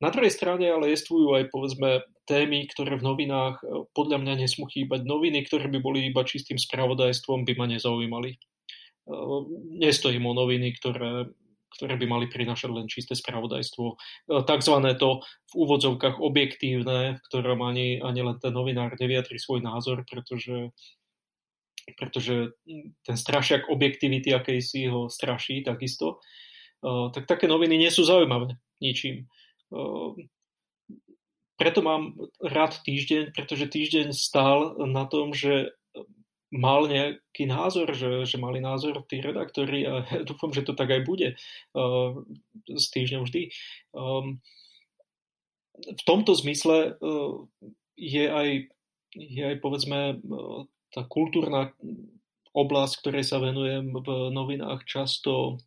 [0.00, 4.64] Na druhej strane ale jestvujú aj povedzme témy, ktoré v novinách e, podľa mňa nesmú
[4.64, 5.04] chýbať.
[5.04, 8.30] Noviny, ktoré by boli iba čistým spravodajstvom, by ma nezaujímali.
[8.32, 8.38] E,
[9.76, 11.28] nestojím o noviny, ktoré,
[11.76, 13.84] ktoré by mali prinašať len čisté spravodajstvo.
[13.92, 13.94] E,
[14.48, 15.20] takzvané to
[15.52, 20.72] v úvodzovkách objektívne, v ktorom ani, ani len ten novinár neviatri svoj názor, pretože
[21.98, 22.54] pretože
[23.02, 26.22] ten strašiak objektivity, akej si ho straší takisto
[26.84, 29.28] tak také noviny nie sú zaujímavé ničím.
[31.60, 35.76] Preto mám rád týždeň, pretože týždeň stál na tom, že
[36.50, 40.90] mal nejaký názor, že, že mali názor tí redaktori a ja dúfam, že to tak
[40.90, 41.38] aj bude
[42.66, 43.42] z týždňa vždy.
[45.80, 46.98] V tomto zmysle
[47.94, 48.48] je aj,
[49.14, 50.18] je aj povedzme
[50.90, 51.76] tá kultúrna
[52.50, 55.62] oblasť, ktorej sa venujem v novinách, často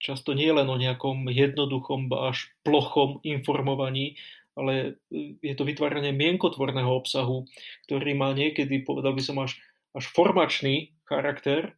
[0.00, 4.16] často nie len o nejakom jednoduchom až plochom informovaní,
[4.56, 7.46] ale e, je to vytváranie mienkotvorného obsahu,
[7.86, 9.60] ktorý má niekedy, povedal by som, až,
[9.92, 11.76] až formačný charakter,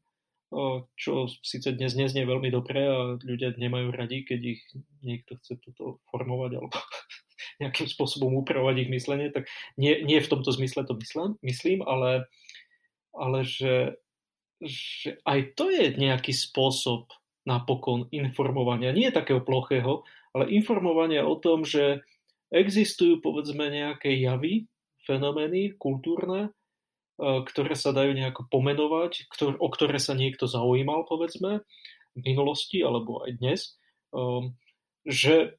[1.00, 4.62] čo síce dnes neznie veľmi dobre a ľudia nemajú radi, keď ich
[5.00, 6.76] niekto chce toto formovať alebo
[7.62, 9.48] nejakým spôsobom upravovať ich myslenie, tak
[9.80, 12.28] nie, nie v tomto zmysle to myslím, myslím ale,
[13.16, 13.96] ale že,
[14.60, 17.08] že aj to je nejaký spôsob
[17.42, 22.06] napokon informovania, nie takého plochého, ale informovania o tom, že
[22.54, 24.70] existujú povedzme nejaké javy,
[25.02, 26.50] fenomény kultúrne, e,
[27.42, 31.66] ktoré sa dajú nejako pomenovať, ktor- o ktoré sa niekto zaujímal, povedzme,
[32.12, 33.60] v minulosti alebo aj dnes,
[34.12, 34.54] ehm,
[35.02, 35.58] že,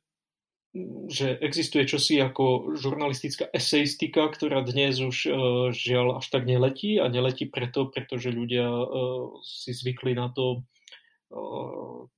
[1.09, 5.29] že existuje čosi ako žurnalistická eseistika, ktorá dnes už e,
[5.73, 8.85] žiaľ až tak neletí a neletí preto, pretože ľudia e,
[9.43, 10.63] si zvykli na to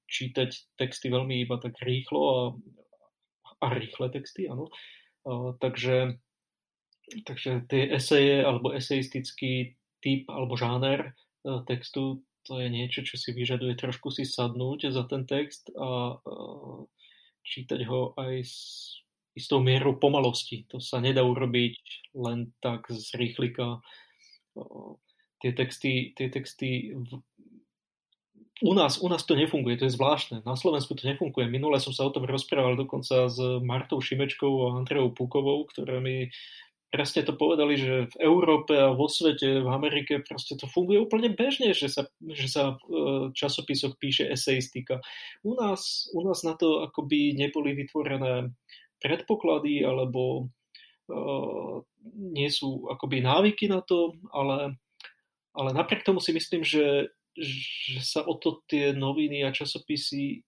[0.05, 2.41] čítať texty veľmi iba tak rýchlo a,
[3.63, 4.69] a rýchle texty, áno.
[5.59, 6.21] Takže,
[7.25, 9.73] takže tie eseje alebo eseistický
[10.05, 11.17] typ alebo žáner
[11.65, 16.21] textu, to je niečo, čo si vyžaduje trošku si sadnúť za ten text a
[17.41, 18.57] čítať ho aj s
[19.33, 20.69] istou mierou pomalosti.
[20.69, 23.81] To sa nedá urobiť len tak z rýchlika.
[25.41, 26.95] Tie texty, tie texty
[28.64, 30.48] u nás, u nás to nefunguje, to je zvláštne.
[30.48, 31.52] Na Slovensku to nefunguje.
[31.52, 36.32] Minule som sa o tom rozprával dokonca s Martou Šimečkou a Andreou Pukovou, ktoré mi
[36.95, 41.27] presne to povedali, že v Európe a vo svete, v Amerike proste to funguje úplne
[41.36, 45.03] bežne, že sa, že sa v časopisoch píše eseistika.
[45.44, 48.56] U nás, u nás na to akoby neboli vytvorené
[49.03, 50.48] predpoklady alebo
[52.15, 54.80] nie sú akoby návyky na to, ale,
[55.52, 60.43] ale napriek tomu si myslím, že, že sa o to tie noviny a časopisy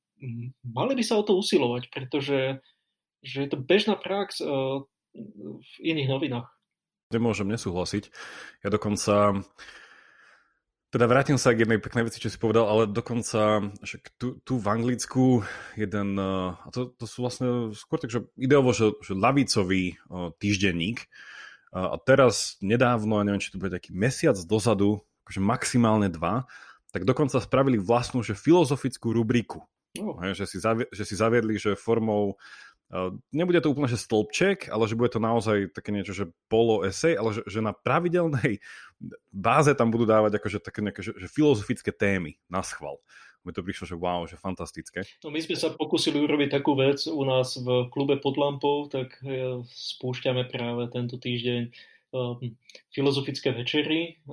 [0.64, 2.64] mali by sa o to usilovať, pretože
[3.22, 6.48] že je to bežná prax v iných novinách.
[7.12, 8.12] Nemôžem nesúhlasiť.
[8.62, 9.42] Ja dokonca
[10.88, 14.56] teda vrátim sa k jednej peknej veci, čo si povedal, ale dokonca že tu, tu
[14.56, 15.44] v Anglicku
[15.76, 20.32] jeden, eh, a to, to sú vlastne skôr tak, že ideovo, že, že lavicový uh,
[20.40, 21.12] týždenník
[21.76, 26.48] a teraz nedávno, ja neviem, či to bude taký mesiac dozadu, akože maximálne dva,
[26.92, 29.64] tak dokonca spravili vlastnú, že filozofickú rubriku.
[29.98, 30.20] Oh.
[30.22, 32.38] Hej, že, si zavie, že si zaviedli, že formou
[33.36, 37.20] Nebude to úplne, že stĺpček, ale že bude to naozaj také niečo, že polo esej,
[37.20, 38.64] ale že, že na pravidelnej
[39.28, 43.04] báze tam budú dávať akože také nejaké že, že filozofické témy na schval.
[43.44, 45.04] Mi to prišlo, že wow, že fantastické.
[45.20, 49.20] No my sme sa pokúsili urobiť takú vec u nás v klube pod lampou, tak
[49.20, 51.72] e, spúšťame práve tento týždeň
[52.96, 54.24] filozofické večery.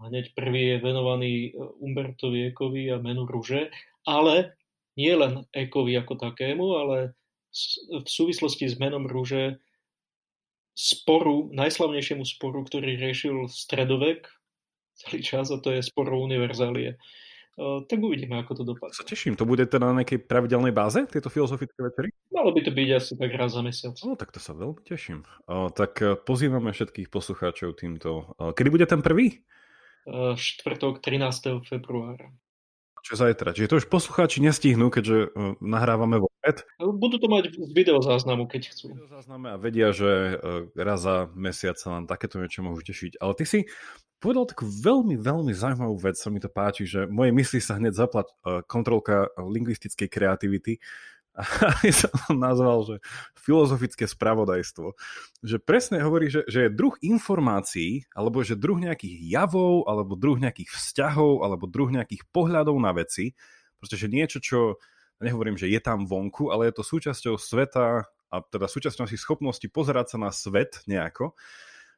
[0.00, 1.50] Hneď prvý je venovaný e,
[1.82, 3.74] Umbertovi Ekovi a menu Ruže,
[4.06, 4.54] ale
[4.94, 7.18] nie len Ekovi ako takému, ale
[7.90, 9.58] v súvislosti s menom rúže
[10.74, 14.26] sporu, najslavnejšiemu sporu, ktorý riešil stredovek
[14.94, 16.98] celý čas a to je spor o univerzálie.
[17.54, 18.94] Tak uvidíme, ako to dopadne.
[18.94, 19.38] Sa teším.
[19.38, 22.10] To bude teda na nejakej pravidelnej báze, tieto filozofické večery?
[22.34, 23.94] Malo by to byť asi tak raz za mesiac.
[24.02, 25.22] No, tak to sa veľmi teším.
[25.46, 28.34] O, tak e, pozývame všetkých poslucháčov týmto.
[28.34, 29.46] O, kedy bude ten prvý?
[30.34, 31.64] Štvrtok 13.
[31.64, 32.28] februára
[33.04, 33.52] čo zajtra.
[33.52, 36.64] Čiže to už poslucháči nestihnú, keďže uh, nahrávame vo pred.
[36.80, 38.96] Budú to mať z videozáznamu, keď chcú.
[38.96, 43.20] Videozázname a vedia, že uh, raz za mesiac sa nám takéto niečo môžu tešiť.
[43.20, 43.60] Ale ty si
[44.24, 47.92] povedal takú veľmi, veľmi zaujímavú vec, sa mi to páči, že moje mysli sa hneď
[47.92, 50.80] zaplat uh, kontrolka lingvistickej kreativity,
[51.66, 52.96] a som nazval, že
[53.42, 54.94] filozofické spravodajstvo.
[55.42, 60.38] Že presne hovorí, že, že je druh informácií, alebo že druh nejakých javov, alebo druh
[60.38, 63.34] nejakých vzťahov, alebo druh nejakých pohľadov na veci,
[63.82, 64.78] pretože niečo, čo,
[65.18, 69.66] nehovorím, že je tam vonku, ale je to súčasťou sveta, a teda súčasťou si schopnosti
[69.70, 71.34] pozerať sa na svet nejako,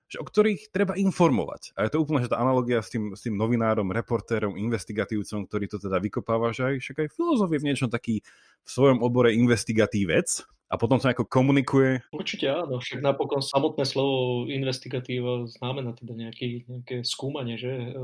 [0.06, 1.74] že o ktorých treba informovať.
[1.74, 5.66] A je to úplne, že tá analogia s tým, s tým novinárom, reportérom, investigatívcom, ktorý
[5.66, 8.22] to teda vykopáva, že aj, však aj filozof je v niečom taký
[8.62, 12.02] v svojom obore investigatívec, a potom to nejako komunikuje.
[12.10, 17.94] Určite áno, však napokon samotné slovo investigatíva znamená teda nejaký, nejaké skúmanie, že?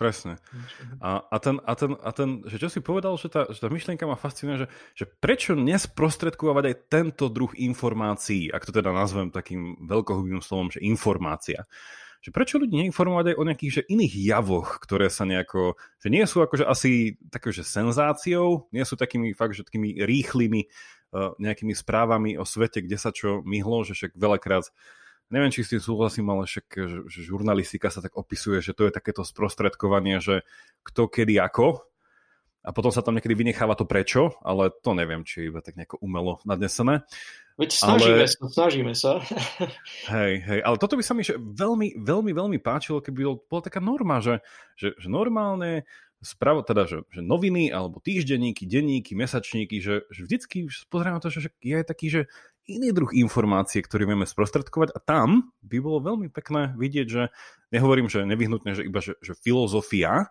[0.00, 0.40] Presne.
[1.04, 3.68] A, a, ten, a, ten, a ten, že čo si povedal, že tá, že tá
[3.68, 9.28] myšlienka ma fascinuje, že, že prečo nesprostredkovať aj tento druh informácií, ak to teda nazvem
[9.28, 11.68] takým veľkohubým slovom, že informácia
[12.26, 16.26] že prečo ľudí neinformovať aj o nejakých že iných javoch, ktoré sa nejako, že nie
[16.26, 20.66] sú akože asi také, že senzáciou, nie sú takými fakt, že takými rýchlymi
[21.14, 24.70] nejakými správami o svete, kde sa čo myhlo, že však veľakrát
[25.30, 28.86] neviem, či s tým súhlasím, ale však že, že žurnalistika sa tak opisuje, že to
[28.86, 30.46] je takéto sprostredkovanie, že
[30.86, 31.82] kto, kedy, ako.
[32.66, 35.78] A potom sa tam niekedy vynecháva to prečo, ale to neviem, či je iba tak
[35.78, 37.06] nejako umelo nadnesené.
[37.56, 38.28] Veď snažíme ale...
[38.28, 39.12] sa, snažíme sa.
[40.12, 43.78] Hej, hej, ale toto by sa mi že veľmi, veľmi, veľmi páčilo, keby bola taká
[43.80, 44.44] norma, že,
[44.76, 45.88] že, že normálne
[46.26, 51.30] spravo, teda, že, že noviny alebo týždenníky, denníky, mesačníky, že, že vždycky pozrieme na to,
[51.30, 52.20] že je taký, že
[52.66, 57.22] iný druh informácie, ktorý vieme sprostredkovať a tam by bolo veľmi pekné vidieť, že
[57.70, 60.28] nehovorím, že nevyhnutne, že iba, že, že filozofia,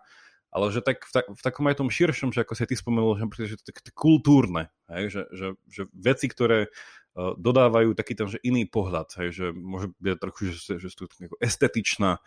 [0.52, 3.16] ale že tak v, tak, v takom aj tom širšom, že ako si ty spomenul,
[3.16, 8.28] že, že to je kultúrne, hej, že, že, že veci, ktoré uh, dodávajú taký ten,
[8.28, 11.08] že iný pohľad, hej, že môže byť trochu, že, že sú
[11.40, 12.20] estetičná,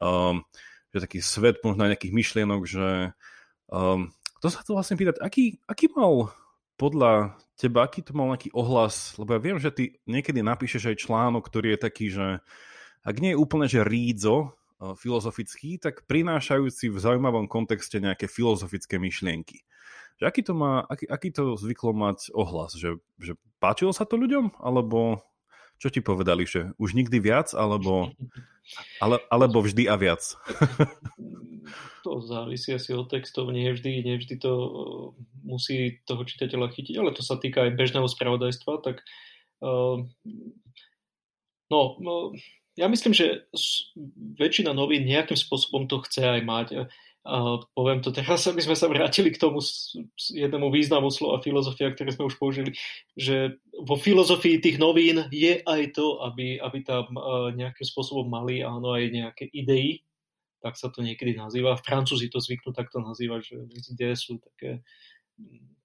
[0.00, 0.44] um,
[0.94, 3.12] že taký svet možno nejakých myšlienok, že
[3.68, 4.08] um,
[4.40, 6.32] to sa to vlastne pýtať, aký, aký mal
[6.78, 11.02] podľa teba, aký to mal nejaký ohlas, lebo ja viem, že ty niekedy napíšeš aj
[11.02, 12.26] článok, ktorý je taký, že
[13.02, 18.96] ak nie je úplne, že rídzo uh, filozofický, tak prinášajúci v zaujímavom kontexte nejaké filozofické
[19.02, 19.66] myšlienky.
[20.18, 22.74] Že aký to má, aký, aký to zvyklo mať ohlas?
[22.74, 23.32] Že, že
[23.62, 24.58] páčilo sa to ľuďom?
[24.58, 25.22] Alebo
[25.78, 28.10] čo ti povedali, že už nikdy viac, alebo,
[29.00, 30.22] ale, alebo vždy a viac?
[32.06, 34.70] To závisí asi od textov, nie vždy, nie vždy to uh,
[35.44, 39.02] musí toho čitateľa chytiť, ale to sa týka aj bežného spravodajstva, tak
[39.60, 40.06] uh,
[41.68, 42.14] no, no,
[42.78, 43.50] ja myslím, že
[44.38, 46.66] väčšina novín nejakým spôsobom to chce aj mať.
[47.76, 49.60] Poviem to teraz, aby sme sa vrátili k tomu
[50.32, 52.72] jednému významu slova filozofia, ktoré sme už použili,
[53.12, 57.12] že vo filozofii tých novín je aj to, aby, aby tam
[57.52, 60.00] nejakým spôsobom mali áno aj nejaké idei,
[60.64, 61.76] tak sa to niekedy nazýva.
[61.76, 63.56] Francúzi to zvyknú takto nazývať, že
[63.92, 64.80] ide sú také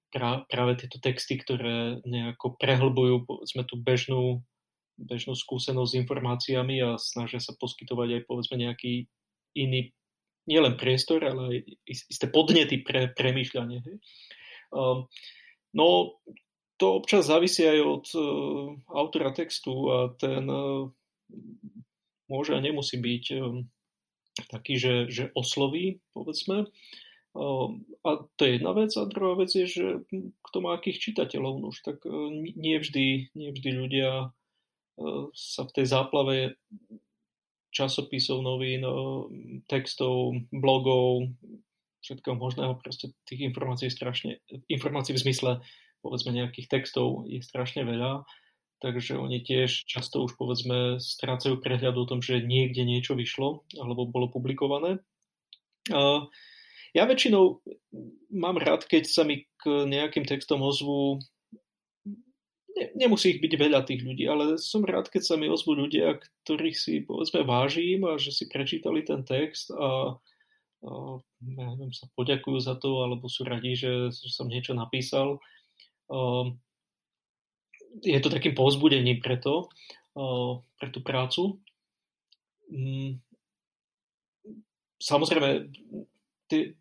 [0.08, 4.40] pra, práve tieto texty, ktoré nejako prehlbujú sme tú bežnú
[4.94, 9.10] bežnú skúsenosť s informáciami a snažia sa poskytovať aj povedzme nejaký
[9.58, 9.90] iný,
[10.44, 11.58] nielen priestor, ale aj
[11.88, 13.78] isté podnety pre premýšľanie.
[13.80, 13.96] Hej.
[14.74, 15.08] Um,
[15.72, 16.18] no,
[16.76, 18.24] to občas závisí aj od uh,
[18.92, 20.90] autora textu a ten uh,
[22.28, 23.68] môže a nemusí byť um,
[24.50, 26.68] taký, že, že osloví, povedzme.
[27.34, 28.90] Um, a to je jedna vec.
[28.98, 29.86] A druhá vec je, že
[30.44, 34.34] kto má akých čitateľov, no už tak uh, nie vždy, nie vždy ľudia
[35.34, 36.36] sa v tej záplave
[37.74, 38.86] časopisov, novín,
[39.66, 41.34] textov, blogov,
[42.06, 44.38] všetkého možného, proste tých informácií strašne,
[44.70, 45.52] informácií v zmysle
[46.04, 48.28] povedzme nejakých textov je strašne veľa,
[48.84, 54.04] takže oni tiež často už povedzme strácajú prehľad o tom, že niekde niečo vyšlo alebo
[54.04, 55.00] bolo publikované.
[56.94, 57.64] Ja väčšinou
[58.30, 61.24] mám rád, keď sa mi k nejakým textom ozvú
[62.74, 66.18] ne, nemusí ich byť veľa tých ľudí, ale som rád, keď sa mi ozvú ľudia,
[66.44, 70.18] ktorých si povedzme vážim a že si prečítali ten text a,
[70.84, 70.90] a
[71.40, 75.38] neviem, sa poďakujú za to, alebo sú radi, že, že som niečo napísal.
[76.10, 76.50] A,
[78.02, 79.70] je to takým povzbudením pre to,
[80.18, 81.62] a, pre tú prácu.
[82.74, 83.22] Mm,
[84.98, 85.70] samozrejme,
[86.50, 86.74] tie,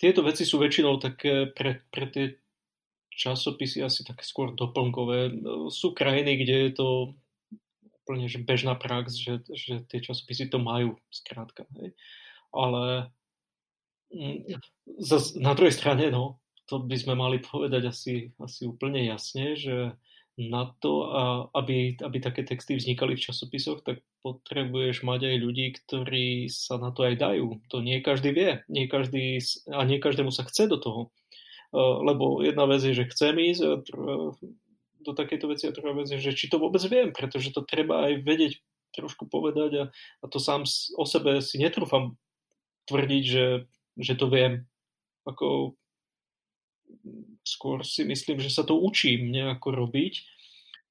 [0.00, 2.39] tieto veci sú väčšinou také pre, pre tie
[3.10, 5.42] časopisy asi také skôr doplnkové.
[5.68, 6.88] Sú krajiny, kde je to
[8.10, 11.68] úplne že bežná prax, že, že tie časopisy to majú, skrátka.
[11.78, 11.94] Hej.
[12.50, 13.14] Ale
[14.10, 14.58] mm,
[14.98, 19.94] zas, na druhej strane, no, to by sme mali povedať asi, asi úplne jasne, že
[20.40, 21.04] na to,
[21.52, 26.94] aby, aby také texty vznikali v časopisoch, tak potrebuješ mať aj ľudí, ktorí sa na
[26.96, 27.60] to aj dajú.
[27.68, 31.12] To nie každý vie, nie každý, a nie každému sa chce do toho.
[31.70, 33.62] Eh, lebo jedna vec je, že chcem ísť
[35.00, 38.10] do takéto veci a druhá vec je, že či to vôbec viem, pretože to treba
[38.10, 38.52] aj vedieť
[38.90, 40.66] trošku povedať a, a to sám
[40.98, 42.18] o sebe si netrúfam
[42.90, 43.46] tvrdiť, že,
[43.96, 44.66] že to viem.
[45.24, 45.78] Ako
[47.46, 50.26] skôr si myslím, že sa to učím nejako robiť.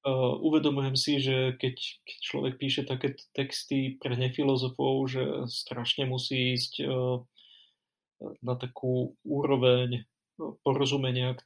[0.00, 1.76] Uh, uvedomujem si, že keď,
[2.08, 7.20] keď človek píše také texty pre nefilozofov, že strašne musí ísť uh,
[8.40, 10.08] na takú úroveň
[10.64, 11.36] porozumenia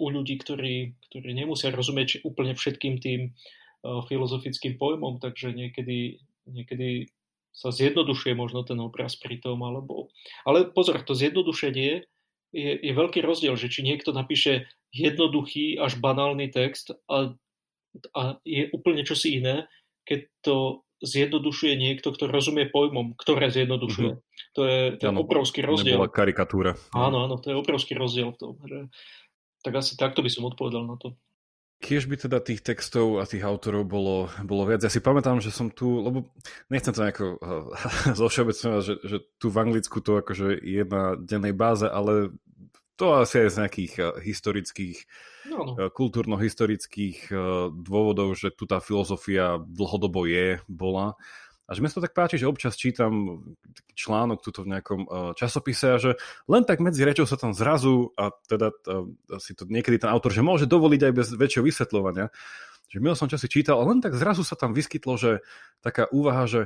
[0.00, 3.36] u ľudí, ktorí, ktorí nemusia rozumieť úplne všetkým tým
[3.80, 7.08] filozofickým pojmom, takže niekedy, niekedy
[7.50, 10.12] sa zjednodušuje možno ten obraz pri tom, alebo...
[10.46, 12.04] Ale pozor, to zjednodušenie
[12.54, 17.34] je, je veľký rozdiel, že či niekto napíše jednoduchý až banálny text a,
[18.14, 19.70] a je úplne čosi iné,
[20.06, 20.56] keď to
[21.00, 24.12] zjednodušuje niekto, kto rozumie pojmom, ktoré zjednodušuje.
[24.16, 24.54] Mm-hmm.
[24.56, 25.96] To je, to je ano, obrovský rozdiel.
[25.96, 26.76] Nebola karikatúra.
[26.92, 28.54] Áno, áno, to je obrovský rozdiel v tom.
[28.62, 28.78] Že...
[29.64, 31.16] Tak asi takto by som odpovedal na to.
[31.80, 34.84] Kiež by teda tých textov a tých autorov bolo, bolo viac.
[34.84, 36.28] Ja si pamätám, že som tu, lebo
[36.68, 37.40] nechcem to nejako
[38.20, 42.36] zovšeobecňovať, že, že tu v Anglicku to akože je na dennej báze, ale
[43.00, 44.98] to asi aj z nejakých uh, historických
[45.48, 45.72] no, no.
[45.78, 47.38] Eh, kultúrno-historických eh,
[47.72, 51.16] dôvodov, že tu tá filozofia dlhodobo je, bola.
[51.70, 53.46] A že mi sa to tak páči, že občas čítam
[53.94, 56.10] článok tuto v nejakom eh, časopise a že
[56.50, 58.74] len tak medzi rečou sa tam zrazu, a teda
[59.38, 62.28] si to niekedy ten autor, že môže dovoliť aj bez väčšieho vysvetľovania,
[62.90, 65.46] že milo som časy čítal a len tak zrazu sa tam vyskytlo, že
[65.78, 66.62] taká úvaha, že,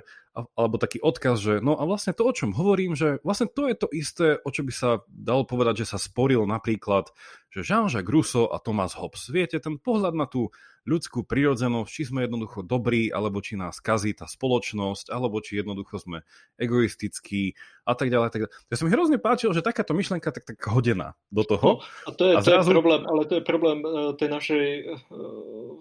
[0.57, 3.77] alebo taký odkaz, že no a vlastne to, o čom hovorím, že vlastne to je
[3.77, 7.13] to isté, o čo by sa dalo povedať, že sa sporil napríklad,
[7.53, 9.29] že Jean-Jacques Rousseau a Thomas Hobbes.
[9.29, 10.49] Viete, ten pohľad na tú
[10.85, 15.97] ľudskú prirodzenosť, či sme jednoducho dobrí, alebo či nás kazí tá spoločnosť, alebo či jednoducho
[15.97, 16.27] sme
[16.61, 17.57] egoistickí
[17.89, 18.29] a tak ďalej.
[18.29, 18.53] Tak ďalej.
[18.69, 21.81] Ja som mi hrozne páčil, že takáto myšlenka tak, tak hodená do toho.
[21.81, 22.69] No, a to je, a zrazu...
[22.69, 25.81] to je problém, ale to je problém uh, tej našej uh,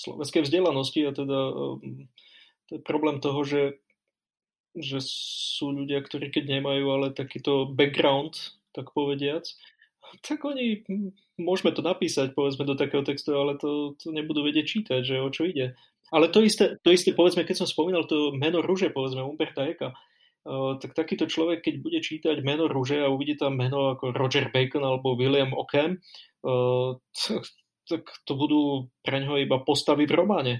[0.00, 1.76] slovenskej vzdelanosti a teda uh,
[2.68, 3.62] to je problém toho, že
[4.78, 8.38] že sú ľudia, ktorí keď nemajú ale takýto background,
[8.70, 9.42] tak povediac,
[10.22, 11.10] tak oni, hm,
[11.42, 15.30] môžeme to napísať, povedzme, do takého textu, ale to, to nebudú vedieť čítať, že o
[15.30, 15.78] čo ide.
[16.10, 19.94] Ale to isté, to isté, povedzme, keď som spomínal to meno rúže, povedzme, Umberta Eka,
[19.94, 24.50] uh, tak takýto človek, keď bude čítať meno rúže a uvidí tam meno ako Roger
[24.50, 26.02] Bacon alebo William Ockham,
[26.42, 26.98] uh,
[27.90, 30.54] tak, to budú pre ňoho iba postavy v románe.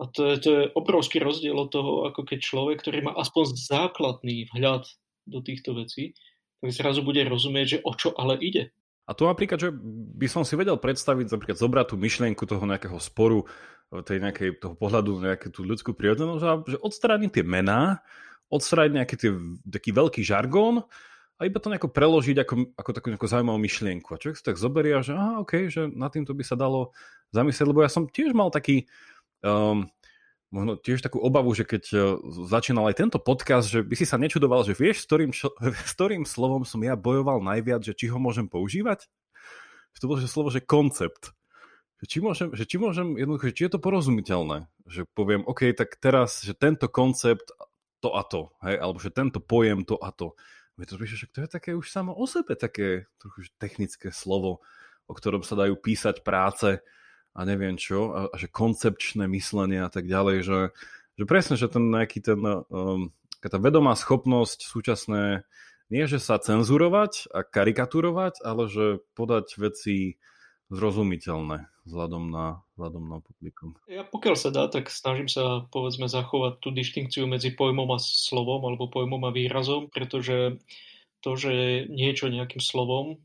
[0.00, 3.52] A to je, to je obrovský rozdiel od toho, ako keď človek, ktorý má aspoň
[3.52, 4.88] základný vhľad
[5.28, 6.16] do týchto vecí,
[6.64, 8.72] tak zrazu bude rozumieť, že o čo ale ide.
[9.04, 9.74] A to napríklad, že
[10.16, 13.42] by som si vedel predstaviť napríklad zobrať tú myšlienku toho nejakého sporu,
[14.06, 18.06] tej nejakej, toho pohľadu na nejakú tú ľudskú prírodzenosť, že odstrániť tie mená,
[18.46, 19.30] odstrániť nejaký tie,
[19.66, 20.86] taký veľký žargón
[21.40, 24.12] a iba to nejako preložiť ako, ako takú nejakú zaujímavú myšlienku.
[24.12, 26.92] A človek si tak zoberie, že aha, OK, že nad týmto by sa dalo
[27.32, 28.84] zamyslieť, lebo ja som tiež mal taký,
[29.40, 29.88] um,
[30.52, 32.00] možno tiež takú obavu, že keď uh,
[32.44, 35.32] začínal aj tento podcast, že by si sa nečudoval, že vieš, s ktorým,
[35.88, 39.08] s ktorým slovom som ja bojoval najviac, že či ho môžem používať?
[40.00, 41.32] To bolo že slovo, že koncept.
[42.00, 44.64] Že či môžem, že či môžem jednoducho, či je to porozumiteľné.
[44.88, 47.52] Že poviem, OK, tak teraz, že tento koncept
[48.00, 50.32] to a to, hej, alebo že tento pojem to a to
[50.86, 54.64] to že to je také už samo o sebe také trochu technické slovo,
[55.08, 56.80] o ktorom sa dajú písať práce
[57.34, 60.60] a neviem čo, a, a že koncepčné myslenie a tak ďalej, že,
[61.18, 65.46] že presne, že ten nejaký ten, um, tá vedomá schopnosť súčasné
[65.90, 70.22] nie, že sa cenzurovať a karikaturovať, ale že podať veci
[70.70, 73.74] zrozumiteľné vzhľadom na, vzhľadom na publikum.
[73.90, 78.62] Ja pokiaľ sa dá, tak snažím sa povedzme zachovať tú dištinkciu medzi pojmom a slovom
[78.62, 80.62] alebo pojmom a výrazom, pretože
[81.20, 83.18] to, že niečo nejakým slovom,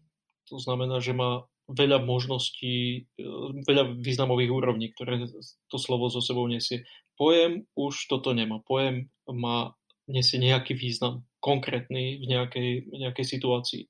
[0.49, 3.25] to znamená, že má veľa možností, e,
[3.65, 5.25] veľa významových úrovní, ktoré
[5.69, 6.85] to slovo so sebou nesie.
[7.17, 8.61] Pojem už toto nemá.
[8.61, 9.73] Pojem má,
[10.05, 13.83] nesie nejaký význam konkrétny v nejakej, nejakej situácii.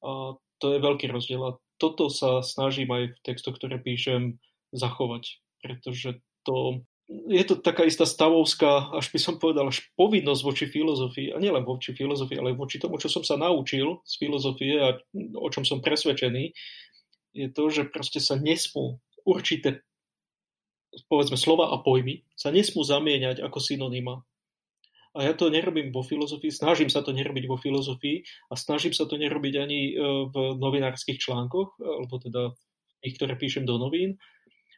[0.00, 1.42] A to je veľký rozdiel.
[1.44, 4.36] A toto sa snažím aj v textoch, ktoré píšem,
[4.70, 10.64] zachovať, pretože to je to taká istá stavovská, až by som povedal, až povinnosť voči
[10.70, 14.94] filozofii, a nielen voči filozofii, ale voči tomu, čo som sa naučil z filozofie a
[15.34, 16.54] o čom som presvedčený,
[17.34, 19.82] je to, že proste sa nesmú určité,
[21.10, 24.22] povedzme, slova a pojmy sa nesmú zamieňať ako synonyma.
[25.10, 29.10] A ja to nerobím vo filozofii, snažím sa to nerobiť vo filozofii a snažím sa
[29.10, 29.92] to nerobiť ani e,
[30.30, 32.54] v novinárskych článkoch, alebo teda
[33.02, 34.22] tých, ktoré píšem do novín.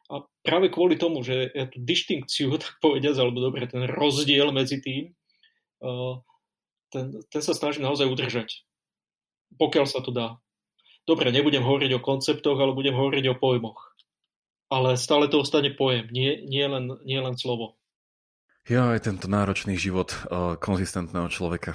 [0.08, 4.80] A práve kvôli tomu, že ja tú dištinkciu, tak povediať, alebo dobre, ten rozdiel medzi
[4.80, 5.12] tým,
[5.84, 5.92] e,
[6.88, 8.64] ten, ten sa snažím naozaj udržať.
[9.60, 10.40] Pokiaľ sa to dá.
[11.04, 13.92] Dobre, nebudem hovoriť o konceptoch, ale budem hovoriť o pojmoch.
[14.72, 17.76] Ale stále to ostane pojem, nie, nie, len, nie len slovo.
[18.62, 21.74] Ja aj tento náročný život uh, konzistentného človeka.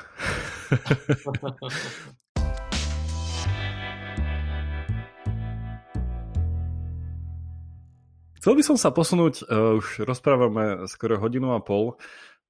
[8.40, 12.00] Chcel by som sa posunúť, uh, už rozprávame skoro hodinu a pol,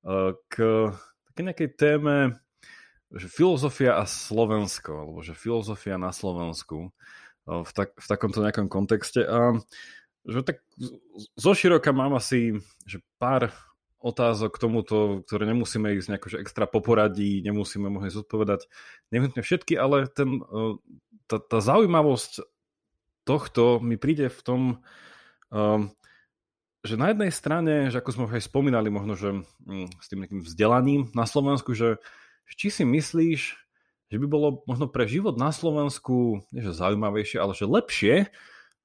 [0.05, 0.93] uh, k
[1.33, 2.37] také nejakej téme,
[3.09, 6.93] že filozofia a Slovensko, alebo že filozofia na Slovensku
[7.49, 9.25] uh, v, tak, v takomto nejakom kontexte.
[9.25, 9.57] A
[10.29, 10.61] že tak
[11.33, 12.53] zo široka mám asi
[12.85, 13.49] že pár
[13.97, 18.69] otázok k tomuto, ktoré nemusíme ísť nejako že extra poporadí, nemusíme mohli zodpovedať
[19.09, 20.77] nevyhnutne všetky, ale ten, e,
[21.25, 22.45] tá, tá zaujímavosť
[23.27, 24.61] tohto mi príde v tom,
[25.51, 25.91] um,
[26.87, 30.23] že na jednej strane, že ako sme už aj spomínali možno, že um, s tým
[30.23, 31.99] nejakým vzdelaním na Slovensku, že
[32.55, 33.41] či si myslíš,
[34.07, 38.31] že by bolo možno pre život na Slovensku, nie že zaujímavejšie, ale že lepšie,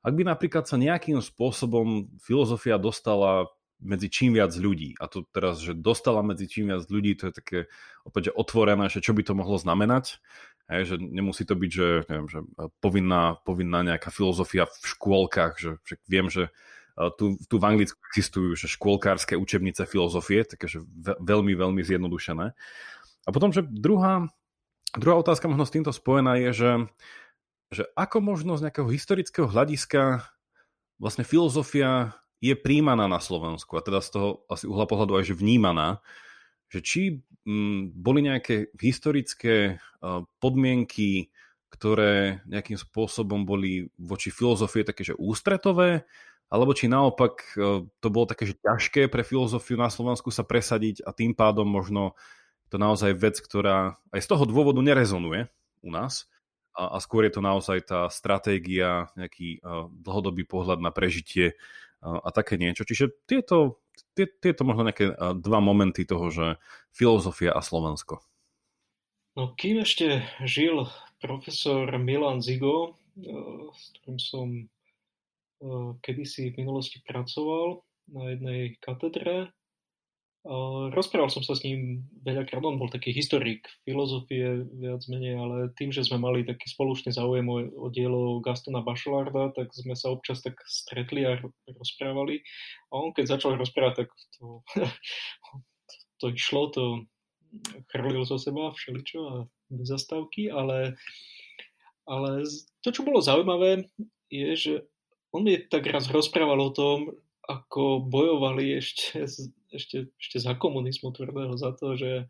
[0.02, 3.46] ak by napríklad sa nejakým spôsobom filozofia dostala
[3.82, 4.94] medzi čím viac ľudí.
[5.02, 7.58] A to teraz, že dostala medzi čím viac ľudí, to je také
[8.06, 10.22] opäť že otvorené, že čo by to mohlo znamenať.
[10.70, 12.40] Hej, že nemusí to byť, že, neviem, že
[12.78, 16.54] povinná, povinná nejaká filozofia v škôlkach, že, že viem, že
[17.18, 20.84] tu, tu v Anglicku existujú že škôlkárske učebnice filozofie, takže
[21.18, 22.46] veľmi, veľmi zjednodušené.
[23.26, 24.28] A potom, že druhá,
[24.94, 26.72] druhá otázka možno s týmto spojená je, že,
[27.72, 30.26] že ako možno z nejakého historického hľadiska
[31.00, 35.38] vlastne filozofia je príjmaná na Slovensku a teda z toho asi uhla pohľadu aj že
[35.38, 36.02] vnímaná,
[36.66, 37.02] že či
[37.46, 41.30] m, mm, boli nejaké historické uh, podmienky,
[41.70, 46.02] ktoré nejakým spôsobom boli voči filozofie také, že ústretové,
[46.50, 51.06] alebo či naopak uh, to bolo také, že ťažké pre filozofiu na Slovensku sa presadiť
[51.06, 52.18] a tým pádom možno
[52.74, 55.46] to naozaj vec, ktorá aj z toho dôvodu nerezonuje
[55.86, 56.26] u nás.
[56.72, 61.54] A, a skôr je to naozaj tá stratégia, nejaký uh, dlhodobý pohľad na prežitie
[62.02, 62.82] a také niečo.
[62.82, 63.78] Čiže tieto,
[64.18, 66.46] tie, tieto možno nejaké dva momenty toho, že
[66.90, 68.20] filozofia a Slovensko.
[69.38, 70.90] No kým ešte žil
[71.22, 72.98] profesor Milan Zigo,
[73.72, 74.48] s ktorým som
[76.02, 79.54] kedysi v minulosti pracoval na jednej katedre,
[80.90, 85.94] Rozprával som sa s ním veľakrát, on bol taký historik filozofie viac menej, ale tým,
[85.94, 90.42] že sme mali taký spoločný záujem o, o dielo Gastona Bachelarda, tak sme sa občas
[90.42, 91.38] tak stretli a
[91.70, 92.42] rozprávali.
[92.90, 94.66] A on keď začal rozprávať, tak to,
[96.18, 97.06] to išlo, to
[97.94, 99.34] chrlil zo seba všeličo a
[99.70, 100.98] bez zastávky, ale,
[102.02, 102.42] ale
[102.82, 103.86] to, čo bolo zaujímavé,
[104.26, 104.72] je, že
[105.30, 107.14] on mi tak raz rozprával o tom,
[107.46, 109.22] ako bojovali ešte,
[109.72, 112.28] ešte, ešte za komunizmu tvrdého za to, že,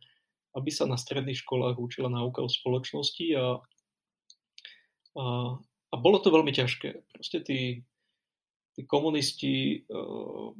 [0.55, 3.47] aby sa na stredných školách učila náuka o spoločnosti a,
[5.19, 5.24] a,
[5.90, 7.02] a bolo to veľmi ťažké.
[7.12, 7.60] Proste tí,
[8.78, 10.55] tí komunisti uh,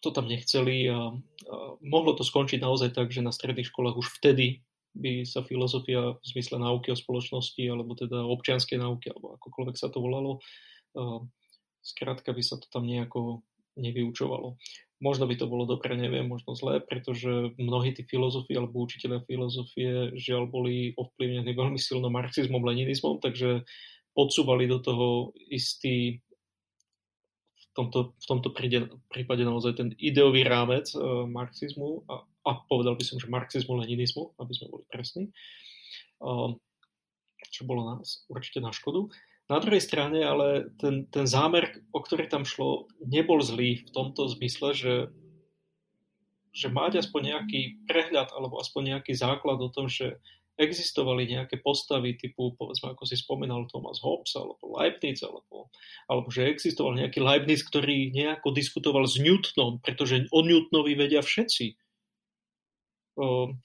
[0.00, 4.08] to tam nechceli a, a mohlo to skončiť naozaj tak, že na stredných školách už
[4.20, 4.62] vtedy
[4.96, 9.92] by sa filozofia v zmysle náuky o spoločnosti alebo teda občianskej náuky alebo akokoľvek sa
[9.92, 10.40] to volalo,
[10.96, 11.20] uh,
[11.84, 13.44] skrátka by sa to tam nejako
[13.76, 14.56] nevyučovalo.
[14.96, 20.16] Možno by to bolo dobre, neviem, možno zlé, pretože mnohí tí filozofi alebo učiteľia filozofie
[20.16, 23.68] žiaľ boli ovplyvnení veľmi silno marxizmom, leninizmom, takže
[24.16, 26.24] podsúvali do toho istý
[27.60, 28.48] v tomto, v tomto
[29.12, 34.32] prípade naozaj ten ideový rámec uh, marxizmu a, a povedal by som, že marxizmu, leninizmu,
[34.40, 35.28] aby sme boli presní,
[36.24, 36.56] uh,
[37.52, 39.12] čo bolo nás určite na škodu.
[39.46, 44.26] Na druhej strane ale ten, ten zámer, o ktorý tam šlo, nebol zlý v tomto
[44.26, 44.94] zmysle, že,
[46.50, 50.18] že mať aspoň nejaký prehľad alebo aspoň nejaký základ o tom, že
[50.56, 55.68] existovali nejaké postavy typu, povedzme, ako si spomínal Thomas Hobbes alebo Leibniz, alebo,
[56.08, 61.76] alebo že existoval nejaký Leibniz, ktorý nejako diskutoval s Newtonom, pretože o Newtonovi vedia všetci.
[63.20, 63.60] Um,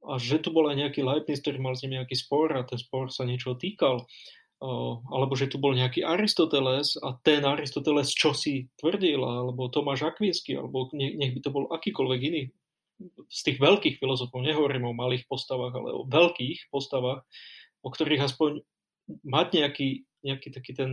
[0.00, 2.80] a že tu bol aj nejaký Leibniz, ktorý mal s ním nejaký spor a ten
[2.80, 4.08] spor sa niečo týkal
[4.60, 10.52] alebo že tu bol nejaký Aristoteles a ten Aristoteles čo si tvrdil, alebo Tomáš Akvinsky,
[10.52, 12.42] alebo nech by to bol akýkoľvek iný
[13.32, 17.24] z tých veľkých filozofov, nehovorím o malých postavách, ale o veľkých postavách,
[17.80, 18.60] o ktorých aspoň
[19.24, 19.88] mať nejaký,
[20.20, 20.90] nejaký taký ten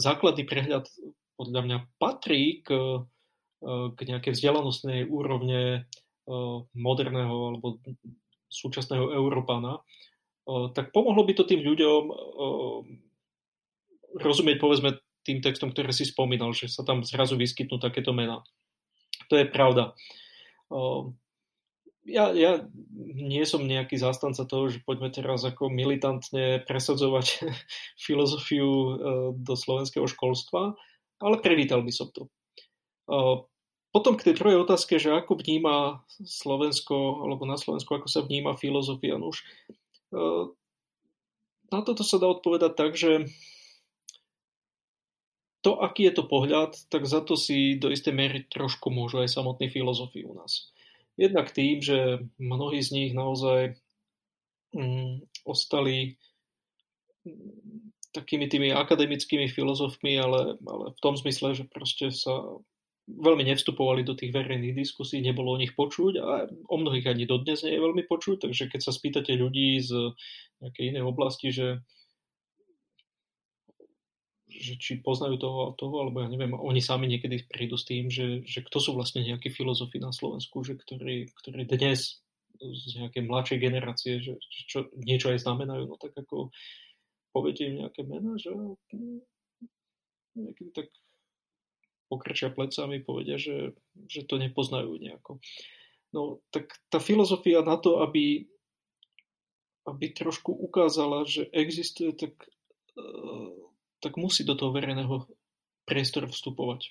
[0.00, 0.88] základný prehľad
[1.36, 3.04] podľa mňa patrí k,
[3.92, 5.84] k nejakej vzdelanostnej úrovne
[6.72, 7.80] moderného alebo
[8.48, 9.84] súčasného Európana
[10.46, 12.02] tak pomohlo by to tým ľuďom
[14.18, 18.42] rozumieť, povedzme, tým textom, ktoré si spomínal, že sa tam zrazu vyskytnú takéto mená.
[19.28, 19.94] To je pravda.
[22.08, 22.64] Ja, ja
[22.96, 27.26] nie som nejaký zástanca toho, že poďme teraz ako militantne presadzovať
[28.08, 28.92] filozofiu e,
[29.36, 30.74] do slovenského školstva,
[31.20, 32.26] ale privítal by som to.
[33.90, 38.54] Potom k tej druhej otázke, že ako vníma Slovensko, alebo na Slovensku, ako sa vníma
[38.54, 39.18] filozofia.
[39.18, 39.42] No už
[41.70, 43.30] na toto sa dá odpovedať tak, že
[45.60, 49.28] to, aký je to pohľad, tak za to si do istej miery trošku môžu aj
[49.28, 50.72] samotní filozofi u nás.
[51.20, 53.76] Jednak tým, že mnohí z nich naozaj
[54.72, 56.16] mm, ostali
[57.28, 62.40] mm, takými tými akademickými filozofmi, ale, ale v tom zmysle, že proste sa
[63.08, 67.64] veľmi nevstupovali do tých verejných diskusí, nebolo o nich počuť a o mnohých ani dodnes
[67.66, 70.14] nie je veľmi počuť, takže keď sa spýtate ľudí z
[70.62, 71.82] nejakej inej oblasti, že,
[74.46, 78.12] že či poznajú toho a toho, alebo ja neviem, oni sami niekedy prídu s tým,
[78.12, 82.22] že, že kto sú vlastne nejakí filozofi na Slovensku, že ktorí, ktorí dnes
[82.60, 84.36] z nejakej mladšej generácie, že
[84.68, 86.52] čo, niečo aj znamenajú, no tak ako
[87.32, 89.24] poviete im nejaké mená, že hm,
[90.36, 90.92] niekedy tak
[92.10, 93.78] pokrčia plecami, povedia, že,
[94.10, 95.38] že to nepoznajú nejako.
[96.10, 98.50] No tak tá filozofia na to, aby,
[99.86, 102.34] aby trošku ukázala, že existuje, tak,
[102.98, 103.54] eh,
[104.02, 105.30] tak musí do toho verejného
[105.86, 106.90] priestoru vstupovať.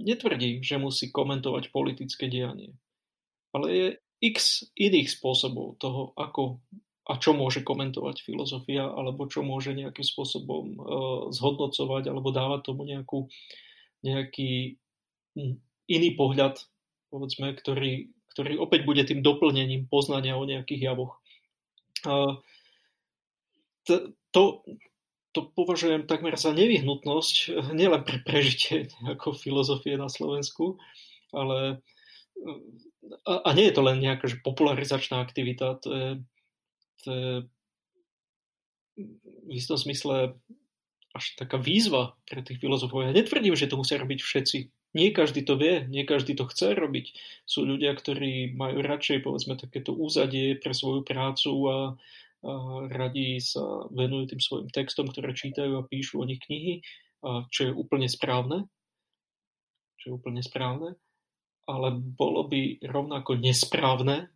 [0.00, 2.72] Netvrdí, že musí komentovať politické dianie,
[3.52, 3.86] ale je
[4.24, 6.64] x iných spôsobov toho, ako
[7.10, 12.86] a čo môže komentovať filozofia, alebo čo môže nejakým spôsobom uh, zhodnocovať, alebo dávať tomu
[12.86, 13.26] nejakú,
[14.00, 14.80] nejaký
[15.36, 15.56] hm,
[15.90, 16.62] iný pohľad,
[17.10, 21.18] povedzme, ktorý, ktorý opäť bude tým doplnením poznania o nejakých javoch.
[23.88, 23.94] To,
[24.30, 24.42] to,
[25.54, 27.34] považujem takmer za nevyhnutnosť,
[27.74, 30.78] nielen pre prežitie ako filozofie na Slovensku,
[31.34, 31.82] ale
[33.26, 36.08] a, a nie je to len nejaká že popularizačná aktivita, to je,
[37.04, 37.30] to je
[39.46, 40.36] v istom smysle
[41.10, 43.02] až taká výzva pre tých filozofov.
[43.02, 44.58] Ja netvrdím, že to musia robiť všetci.
[44.94, 47.14] Nie každý to vie, nie každý to chce robiť.
[47.46, 51.78] Sú ľudia, ktorí majú radšej povedzme takéto úzadie pre svoju prácu a,
[52.46, 52.52] a
[52.90, 56.82] radi sa venujú tým svojim textom, ktoré čítajú a píšu o nich knihy,
[57.22, 58.66] a čo je úplne správne.
[60.02, 60.98] Čo je úplne správne.
[61.70, 64.26] Ale bolo by rovnako nesprávne,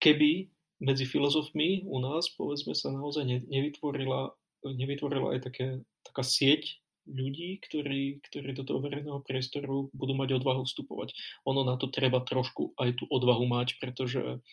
[0.00, 0.48] keby
[0.80, 4.32] medzi filozofmi u nás, povedzme, sa naozaj nevytvorila
[4.64, 5.66] nevytvorila aj také,
[6.04, 11.16] taká sieť ľudí, ktorí, ktorí do toho verejného priestoru budú mať odvahu vstupovať.
[11.48, 14.44] Ono na to treba trošku aj tú odvahu mať, pretože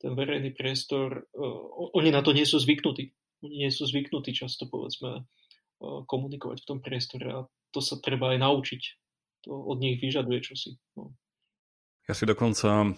[0.00, 3.12] ten verejný priestor, uh, oni na to nie sú zvyknutí.
[3.44, 7.38] Oni nie sú zvyknutí často, povedzme, uh, komunikovať v tom priestore a
[7.74, 8.82] to sa treba aj naučiť.
[9.44, 10.80] To od nich vyžaduje čosi.
[10.96, 11.12] No.
[12.08, 12.96] Ja si dokonca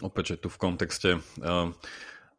[0.00, 1.68] Opäť, že tu v kontexte uh,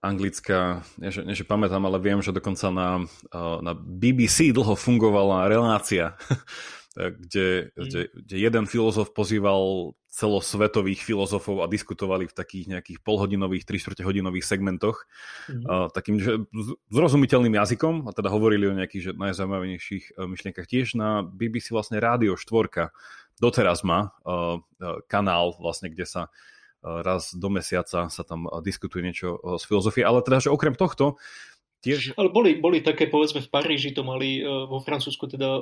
[0.08, 2.90] anglická, nie že, nie že pamätám, ale viem, že dokonca na,
[3.36, 6.16] uh, na BBC dlho fungovala relácia,
[6.96, 7.84] kde, mm.
[7.84, 14.50] kde, kde jeden filozof pozýval celosvetových filozofov a diskutovali v takých nejakých polhodinových, 3 hodinových
[14.50, 15.06] segmentoch
[15.46, 15.62] mm.
[15.68, 16.42] uh, takým že,
[16.90, 20.66] zrozumiteľným jazykom a teda hovorili o nejakých že, najzaujímavejších uh, myšlienkach.
[20.66, 22.90] Tiež na BBC vlastne Rádio 4
[23.38, 24.58] doteraz má uh,
[25.06, 26.34] kanál vlastne, kde sa
[26.84, 31.18] raz do mesiaca sa tam diskutuje niečo z filozofie, ale teda, že okrem tohto
[31.82, 32.18] tiež...
[32.18, 35.58] Ale boli, boli také, povedzme, v Paríži to mali, vo Francúzsku teda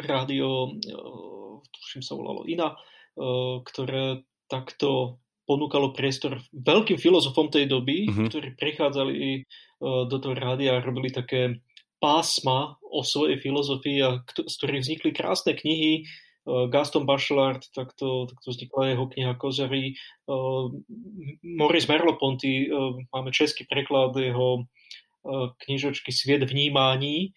[0.00, 0.76] rádio,
[1.68, 2.72] tuším sa volalo Ina,
[3.64, 8.30] ktoré takto ponúkalo priestor veľkým filozofom tej doby, uh-huh.
[8.30, 9.44] ktorí prichádzali
[9.82, 11.60] do toho rádia a robili také
[11.98, 16.06] pásma o svojej filozofii a z ktorých vznikli krásne knihy.
[16.42, 19.94] Gaston Bachelard, takto, takto vznikla jeho kniha Kozary.
[21.42, 22.66] Maurice Merleau-Ponty,
[23.14, 24.66] máme český preklad jeho
[25.62, 27.30] knižočky Sviet vnímání,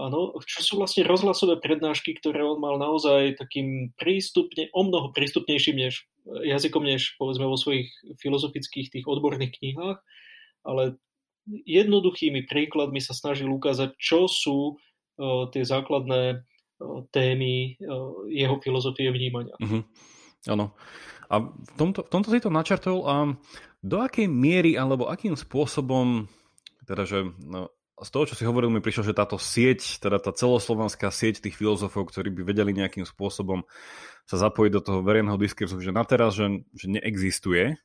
[0.00, 5.76] Áno, čo sú vlastne rozhlasové prednášky, ktoré on mal naozaj takým prístupne, o mnoho prístupnejším
[5.76, 10.00] než jazykom, než povedzme vo svojich filozofických tých odborných knihách,
[10.64, 10.96] ale
[11.46, 16.40] jednoduchými príkladmi sa snažil ukázať, čo sú uh, tie základné
[17.10, 17.76] témy
[18.30, 19.54] jeho filozofie vnímania.
[19.58, 19.82] Uh-huh.
[20.48, 20.74] Áno.
[21.32, 23.14] A v tomto, v tomto si to načrtol a
[23.82, 26.28] do akej miery alebo akým spôsobom
[26.84, 27.70] teda, že no,
[28.02, 31.54] z toho, čo si hovoril, mi prišlo, že táto sieť, teda tá celoslovanská sieť tých
[31.54, 33.62] filozofov, ktorí by vedeli nejakým spôsobom
[34.26, 37.78] sa zapojiť do toho verejného diskurzu, že na teraz, že, že neexistuje.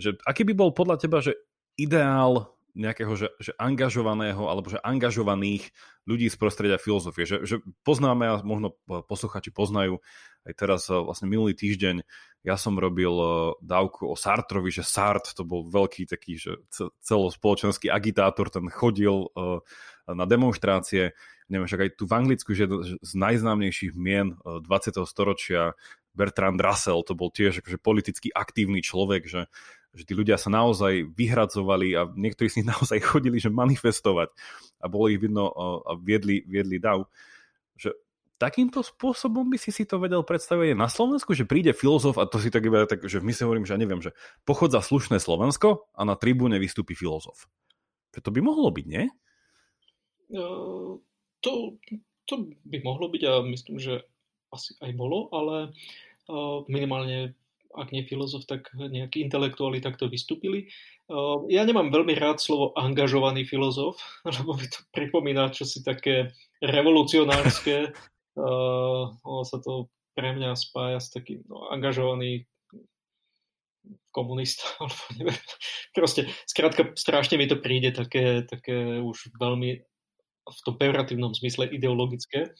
[0.00, 1.36] Že aký by bol podľa teba, že
[1.76, 5.72] ideál nejakého že, že angažovaného alebo že angažovaných
[6.04, 7.24] ľudí z prostredia filozofie.
[7.24, 10.04] Že, že poznáme a možno posluchači poznajú
[10.44, 12.04] aj teraz e, vlastne minulý týždeň
[12.46, 13.26] ja som robil e,
[13.58, 16.62] dávku o Sartrovi, že Sart to bol veľký taký že
[17.02, 19.58] celospoločenský agitátor, ten chodil e,
[20.06, 21.18] na demonstrácie.
[21.50, 22.70] Neviem, však aj tu v Anglicku, že
[23.02, 24.62] z najznámejších mien 20.
[25.06, 25.74] storočia
[26.14, 29.50] Bertrand Russell, to bol tiež akože politicky aktívny človek, že
[29.96, 34.28] že tí ľudia sa naozaj vyhradzovali a niektorí z nich naozaj chodili, že manifestovať
[34.80, 35.48] a bolo ich vidno
[35.82, 37.08] a viedli, viedli dav.
[37.80, 37.96] Že
[38.36, 42.36] takýmto spôsobom by si si to vedel predstaviť na Slovensku, že príde filozof a to
[42.36, 44.12] si tak iba tak, že v mysle hovorím, že ja neviem, že
[44.44, 47.48] pochodza slušné Slovensko a na tribúne vystúpi filozof.
[48.12, 49.08] Že to by mohlo byť, nie?
[50.36, 51.00] Uh,
[51.40, 51.80] to,
[52.28, 54.04] to by mohlo byť a myslím, že
[54.52, 55.74] asi aj bolo, ale
[56.66, 57.38] minimálne
[57.76, 60.72] ak nie filozof, tak nejakí intelektuáli takto vystúpili.
[61.52, 64.00] Ja nemám veľmi rád slovo angažovaný filozof,
[64.36, 66.34] lebo mi to pripomína čosi také
[66.64, 67.92] revolucionárske.
[69.22, 72.48] Ono sa to pre mňa spája s takým no, angažovaný
[74.10, 75.42] komunista, alebo neviem.
[75.92, 79.70] Proste, skrátka, strašne mi to príde také, také už veľmi
[80.46, 82.54] v tom pejoratívnom zmysle ideologické.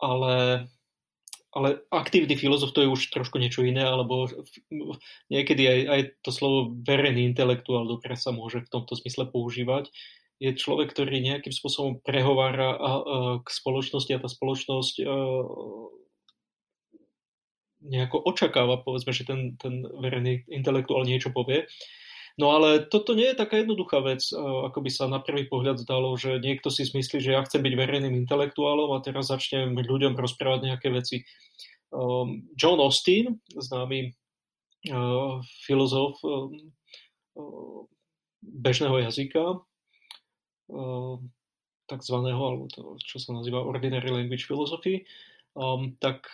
[0.00, 0.34] ale
[1.54, 4.26] ale aktívny filozof to je už trošku niečo iné, alebo
[5.30, 9.94] niekedy aj, aj to slovo verejný intelektuál dobre sa môže v tomto zmysle používať.
[10.42, 12.92] Je človek, ktorý nejakým spôsobom prehovára a, a,
[13.38, 15.06] k spoločnosti a tá spoločnosť a,
[17.84, 21.68] nejako očakáva, povedzme, že ten, ten verejný intelektuál niečo povie.
[22.34, 26.18] No ale toto nie je taká jednoduchá vec, ako by sa na prvý pohľad zdalo,
[26.18, 30.60] že niekto si myslí, že ja chcem byť verejným intelektuálom a teraz začnem ľuďom rozprávať
[30.66, 31.22] nejaké veci.
[31.94, 34.10] Um, John Austin, známy
[34.90, 36.74] uh, filozof um,
[37.38, 37.86] uh,
[38.42, 39.62] bežného jazyka,
[40.74, 41.16] uh,
[41.86, 45.06] takzvaného, alebo to, čo sa nazýva Ordinary Language Philosophy,
[45.54, 46.26] um, tak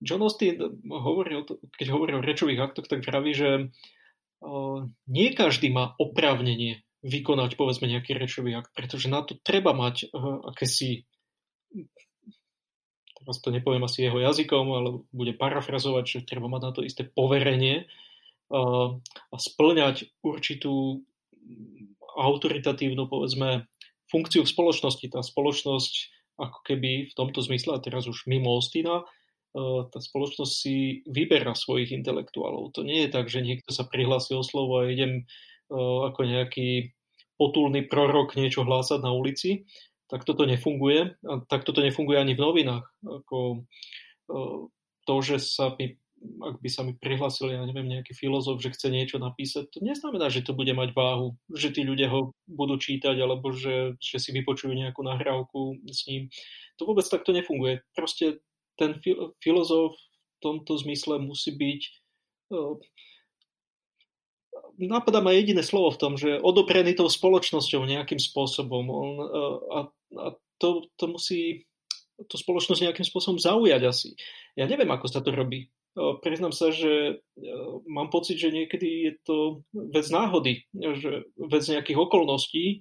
[0.00, 1.44] John Austin hovorí,
[1.76, 3.68] keď hovorí o rečových aktoch, tak praví, že
[5.06, 10.50] nie každý má oprávnenie vykonať povedzme nejaký rečový akt, pretože na to treba mať uh,
[10.54, 11.06] akési
[13.22, 17.06] teraz to nepoviem asi jeho jazykom, ale bude parafrazovať, že treba mať na to isté
[17.06, 17.86] poverenie
[18.50, 18.98] uh,
[19.30, 21.06] a splňať určitú
[22.18, 23.70] autoritatívnu, povedzme,
[24.10, 25.06] funkciu v spoločnosti.
[25.08, 25.94] Tá spoločnosť
[26.36, 29.06] ako keby v tomto zmysle, a teraz už mimo Ostina,
[29.52, 32.72] tá spoločnosť si vyberá svojich intelektuálov.
[32.72, 36.96] To nie je tak, že niekto sa prihlási o slovo a idem eh, ako nejaký
[37.36, 39.68] potulný prorok niečo hlásať na ulici.
[40.08, 41.16] Tak toto nefunguje.
[41.24, 42.84] A tak toto nefunguje ani v novinách.
[43.04, 43.68] Ako,
[44.32, 44.60] eh,
[45.04, 46.00] to, že sa mi,
[46.40, 50.32] ak by sa mi prihlásil, ja neviem, nejaký filozof, že chce niečo napísať, to neznamená,
[50.32, 54.30] že to bude mať váhu, že tí ľudia ho budú čítať alebo že, že si
[54.32, 56.32] vypočujú nejakú nahrávku s ním.
[56.80, 57.82] To vôbec takto nefunguje.
[57.92, 58.40] Proste
[58.80, 58.98] ten
[59.42, 59.94] filozof
[60.42, 61.82] tomto zmysle musí byť
[64.78, 68.84] napadá ma jediné slovo v tom, že odoprený tou spoločnosťou nejakým spôsobom.
[68.88, 69.10] On,
[69.68, 69.78] a,
[70.16, 70.26] a
[70.60, 71.68] to, to musí
[72.28, 74.08] tú spoločnosť nejakým spôsobom zaujať asi.
[74.54, 75.72] Ja neviem, ako sa to robí.
[76.24, 77.20] Priznám sa, že
[77.84, 79.36] mám pocit, že niekedy je to
[79.72, 82.80] vec náhody, že vec nejakých okolností,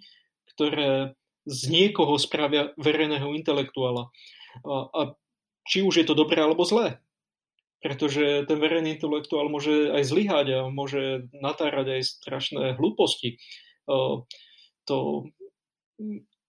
[0.55, 4.07] ktoré z niekoho spravia verejného intelektuála.
[4.67, 5.15] A
[5.67, 7.01] či už je to dobré alebo zlé.
[7.81, 13.41] Pretože ten verejný intelektuál môže aj zlyhať a môže natárať aj strašné hlúposti.
[14.85, 15.25] To,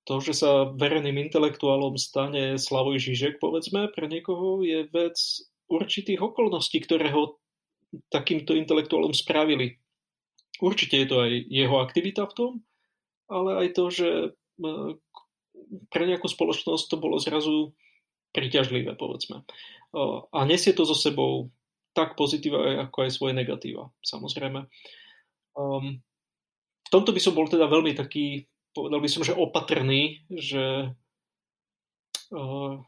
[0.04, 5.16] to, že sa verejným intelektuálom stane Slavoj Žižek, povedzme, pre niekoho je vec
[5.72, 7.40] určitých okolností, ktoré ho
[8.12, 9.80] takýmto intelektuálom spravili.
[10.60, 12.52] Určite je to aj jeho aktivita v tom,
[13.32, 14.08] ale aj to, že
[15.88, 17.72] pre nejakú spoločnosť to bolo zrazu
[18.32, 19.44] príťažlivé, povedzme.
[19.44, 19.44] E,
[20.28, 21.52] a nesie to so sebou
[21.92, 24.64] tak pozitíva, ako aj svoje negatíva, samozrejme.
[25.52, 26.00] Um,
[26.80, 30.96] v tomto by som bol teda veľmi taký, povedal by som, že opatrný, že,
[32.32, 32.80] uh,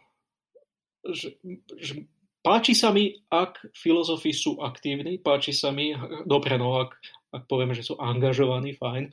[1.04, 1.36] že,
[1.76, 2.08] že
[2.44, 5.96] Páči sa mi, ak filozofi sú aktívni, páči sa mi,
[6.28, 6.92] dobre, no, ak,
[7.32, 9.08] ak povieme, že sú angažovaní, fajn,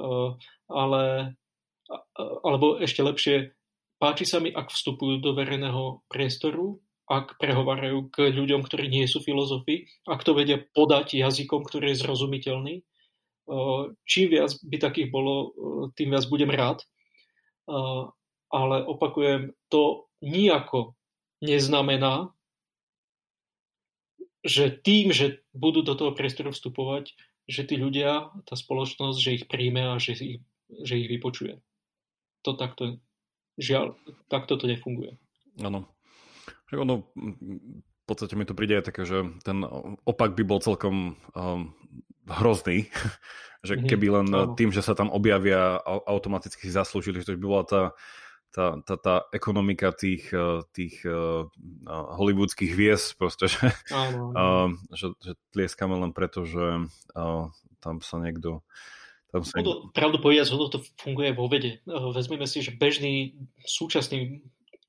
[0.00, 0.32] uh,
[0.72, 1.36] ale,
[2.16, 3.52] alebo ešte lepšie,
[4.00, 9.20] páči sa mi, ak vstupujú do verejného priestoru, ak prehovárajú k ľuďom, ktorí nie sú
[9.20, 12.74] filozofi, ak to vedia podať jazykom, ktorý je zrozumiteľný.
[14.06, 15.52] Čím viac by takých bolo,
[15.98, 16.86] tým viac budem rád.
[18.50, 20.94] Ale opakujem, to nijako
[21.42, 22.30] neznamená,
[24.46, 27.12] že tým, že budú do toho priestoru vstupovať,
[27.50, 30.40] že tí ľudia, tá spoločnosť, že ich príjme a že ich,
[30.70, 31.58] že ich vypočuje.
[32.46, 33.02] To takto,
[33.56, 33.96] žiaľ,
[34.30, 35.16] takto to nefunguje.
[35.62, 35.88] Áno.
[36.70, 39.66] Ono, v podstate mi to príde aj také, že ten
[40.06, 41.74] opak by bol celkom um,
[42.30, 42.86] hrozný,
[43.66, 43.86] že mhm.
[43.90, 44.54] keby len mm-hmm.
[44.54, 47.82] tým, že sa tam objavia, automaticky si zaslúžili, že to by bola tá
[48.50, 51.46] tá, tá, tá ekonomika tých, eh, tých uh,
[51.88, 54.34] hollywoodských hviezd, proste, že, áno, áno.
[54.34, 54.68] Uh,
[54.98, 57.46] že, že tlieskame len preto, že uh,
[57.78, 58.66] tam sa niekto
[59.30, 59.90] tam sa niekto...
[59.90, 61.82] No pravdu povedať, to funguje vo vede.
[61.86, 64.42] Vezmeme si, že bežný súčasný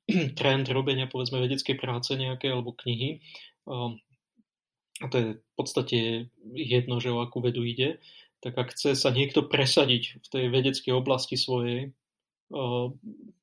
[0.40, 3.22] trend robenia povedzme vedeckej práce nejaké alebo knihy
[5.02, 5.98] a to je v podstate
[6.54, 7.98] jedno, že o akú vedu ide,
[8.42, 11.94] tak ak chce sa niekto presadiť v tej vedeckej oblasti svojej,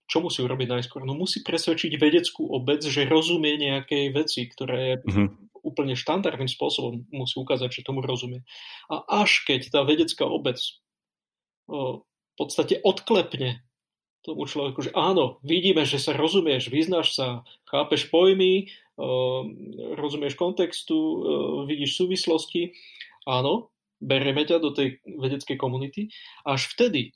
[0.08, 1.02] čo musí urobiť najskôr?
[1.02, 5.58] No musí presvedčiť vedeckú obec, že rozumie nejakej veci, ktoré mm-hmm.
[5.66, 8.46] úplne štandardným spôsobom musí ukázať, že tomu rozumie.
[8.88, 10.58] A až keď tá vedecká obec
[11.68, 13.62] v podstate odklepne
[14.26, 18.68] tomu človeku, že áno, vidíme, že sa rozumieš, vyznáš sa, chápeš pojmy,
[19.94, 20.98] rozumieš kontextu,
[21.70, 22.74] vidíš súvislosti,
[23.28, 23.70] áno,
[24.02, 26.10] berieme ťa do tej vedeckej komunity,
[26.42, 27.14] až vtedy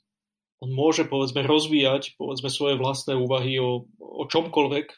[0.63, 4.95] on môže povedzme rozvíjať povedzme svoje vlastné úvahy o, o čomkoľvek,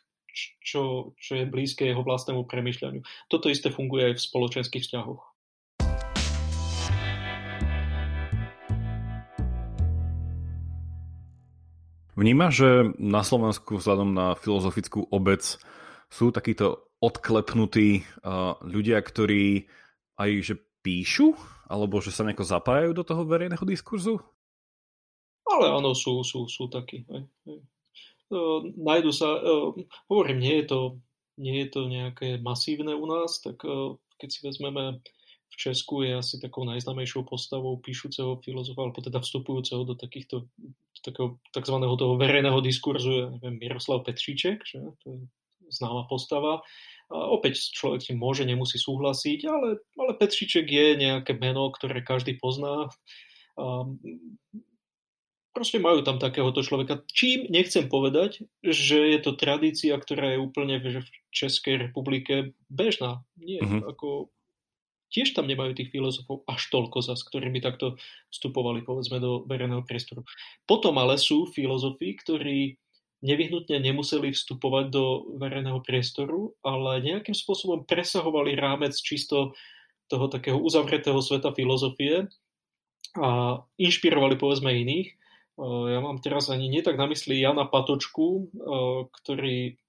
[0.62, 3.02] čo, čo je blízke jeho vlastnému premyšľaniu.
[3.34, 5.35] Toto isté funguje aj v spoločenských vzťahoch.
[12.16, 15.60] Vníma, že na Slovensku vzhľadom na filozofickú obec
[16.08, 19.68] sú takíto odklepnutí uh, ľudia, ktorí
[20.16, 21.36] aj že píšu,
[21.68, 24.24] alebo že sa nejako zapájajú do toho verejného diskurzu?
[25.44, 27.04] Ale áno, sú, sú, sú takí.
[27.12, 27.60] Hej, hej.
[28.32, 29.76] Uh, nájdu sa, uh,
[30.10, 30.80] hovorím, nie je, to,
[31.38, 35.04] nie je to nejaké masívne u nás, tak uh, keď si vezmeme
[35.56, 40.52] v Česku je asi takou najznámejšou postavou píšuceho filozofa, alebo teda vstupujúceho do takýchto
[41.00, 41.76] takého tzv.
[41.80, 44.84] toho verejného diskurzu, ja neviem, Miroslav Petříček, že?
[45.00, 45.20] to je
[45.72, 46.60] známa postava.
[47.08, 52.04] A opäť človek s tým môže, nemusí súhlasiť, ale, ale Petříček je nejaké meno, ktoré
[52.04, 52.92] každý pozná.
[53.56, 53.88] A
[55.56, 57.08] Proste majú tam takéhoto človeka.
[57.08, 61.00] Čím nechcem povedať, že je to tradícia, ktorá je úplne v
[61.32, 63.24] Českej republike bežná.
[63.40, 63.88] Nie, uh-huh.
[63.88, 64.35] ako
[65.16, 67.96] tiež tam nemajú tých filozofov až toľko zas, ktorí by takto
[68.36, 70.28] vstupovali povedzme do verejného priestoru.
[70.68, 72.76] Potom ale sú filozofi, ktorí
[73.24, 79.56] nevyhnutne nemuseli vstupovať do verejného priestoru, ale nejakým spôsobom presahovali rámec čisto
[80.12, 82.28] toho takého uzavretého sveta filozofie
[83.16, 85.16] a inšpirovali povedzme iných
[85.64, 88.52] ja mám teraz ani nie tak na mysli Jana Patočku,
[89.24, 89.80] ktorý,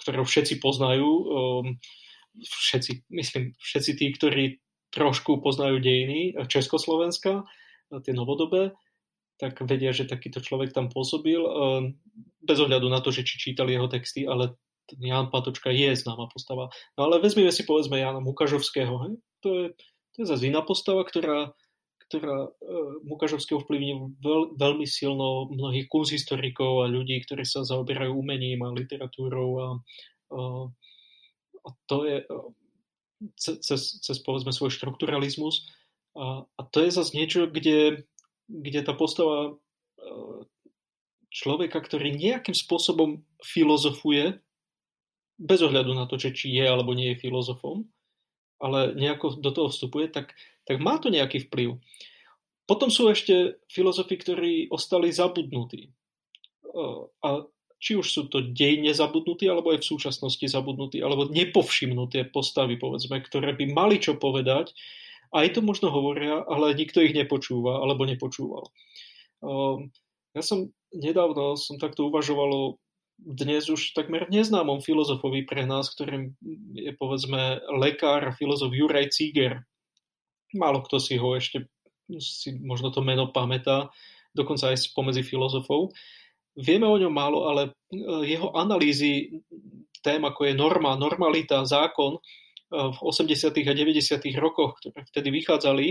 [0.00, 1.10] ktorého všetci poznajú,
[2.40, 4.44] všetci, myslím, všetci tí, ktorí
[4.92, 7.48] trošku poznajú dejiny Československa,
[8.04, 8.76] tie novodobé,
[9.40, 11.40] tak vedia, že takýto človek tam pôsobil,
[12.44, 14.54] bez ohľadu na to, že či čítali jeho texty, ale
[15.00, 16.68] Jan Patočka je známa postava.
[16.98, 18.94] No ale vezmeme si povedzme Jana Mukažovského.
[19.08, 19.12] Hej?
[19.40, 19.66] To, je,
[20.12, 21.56] to je zase iná postava, ktorá,
[22.10, 22.52] ktorá
[23.08, 29.50] Mukažovského vplyvnil veľ, veľmi silno mnohých kunsthistorikov a ľudí, ktorí sa zaoberajú umením a literatúrou
[29.56, 29.68] a,
[30.34, 30.66] uh,
[31.62, 32.16] a to je
[33.38, 35.68] cez, cez povedzme svoj štrukturalizmus
[36.14, 38.04] a, a to je zase niečo, kde,
[38.48, 39.56] kde tá postava
[41.32, 44.38] človeka, ktorý nejakým spôsobom filozofuje,
[45.40, 47.88] bez ohľadu na to, či je alebo nie je filozofom,
[48.62, 50.36] ale nejako do toho vstupuje, tak,
[50.68, 51.80] tak má to nejaký vplyv.
[52.68, 55.90] Potom sú ešte filozofi, ktorí ostali zabudnutí.
[57.24, 57.42] A
[57.82, 63.18] či už sú to dejne zabudnutí, alebo aj v súčasnosti zabudnutí, alebo nepovšimnuté postavy, povedzme,
[63.18, 64.70] ktoré by mali čo povedať,
[65.34, 68.70] aj to možno hovoria, ale nikto ich nepočúva, alebo nepočúval.
[70.32, 72.78] Ja som nedávno som takto uvažovalo
[73.18, 76.38] dnes už takmer neznámom filozofovi pre nás, ktorým
[76.74, 79.62] je povedzme lekár filozof Juraj Ciger.
[80.54, 81.66] Málo kto si ho ešte,
[82.20, 83.90] si možno to meno pamätá,
[84.36, 85.96] dokonca aj spomedzi filozofov.
[86.52, 89.40] Vieme o ňom málo, ale e, jeho analýzy
[90.04, 92.20] tém ako je norma, normalita, zákon e,
[92.92, 93.48] v 80.
[93.48, 94.20] a 90.
[94.36, 95.86] rokoch, ktoré vtedy vychádzali,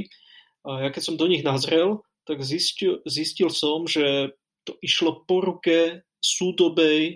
[0.62, 6.06] ja keď som do nich nazrel, tak zistil, zistil som, že to išlo po ruke
[6.22, 7.14] súdobej e,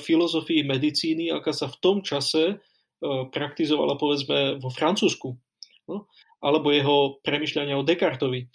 [0.00, 2.60] filozofii medicíny, aká sa v tom čase
[3.06, 5.36] praktizovala povedzme vo Francúzsku.
[5.84, 6.08] No?
[6.40, 8.48] Alebo jeho premyšľania o Descartovi.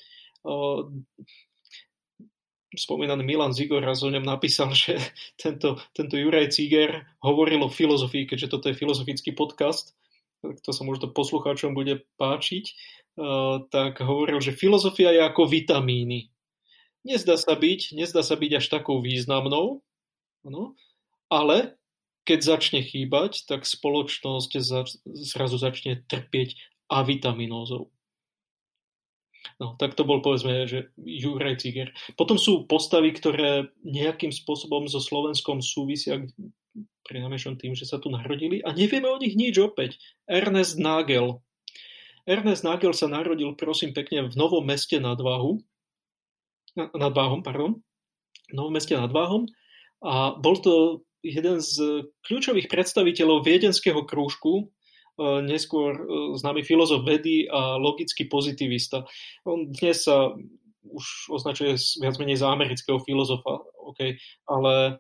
[2.72, 4.96] Spomínaný Milan Zigor raz o ňom napísal, že
[5.36, 9.96] tento, tento Juraj Ciger hovoril o filozofii, keďže toto je filozofický podcast,
[10.42, 12.66] to sa možno poslucháčom bude páčiť,
[13.70, 16.34] tak hovoril, že filozofia je ako vitamíny.
[17.06, 19.86] Nezdá sa byť, nezdá sa byť až takou významnou,
[20.46, 20.74] ano,
[21.30, 21.78] ale
[22.26, 24.52] keď začne chýbať, tak spoločnosť
[25.26, 26.58] zrazu začne trpieť
[26.90, 27.90] avitaminózou.
[29.58, 31.90] No, tak to bol povedzme, že Juraj Ciger.
[32.14, 36.22] Potom sú postavy, ktoré nejakým spôsobom so Slovenskom súvisia
[37.02, 37.18] pri
[37.58, 39.98] tým, že sa tu narodili a nevieme o nich nič opäť.
[40.30, 41.42] Ernest Nagel.
[42.30, 45.60] Ernest Nagel sa narodil, prosím pekne, v Novom meste nad Váhu
[46.76, 47.84] nad Váhom, pardon,
[48.48, 49.48] v Novom meste nad Váhom
[50.02, 54.72] a bol to jeden z kľúčových predstaviteľov viedenského krúžku,
[55.20, 56.04] neskôr e,
[56.40, 59.04] známy filozof vedy a logický pozitivista.
[59.44, 60.32] On dnes sa
[60.82, 64.18] už označuje viac menej za amerického filozofa, okay,
[64.50, 64.98] ale,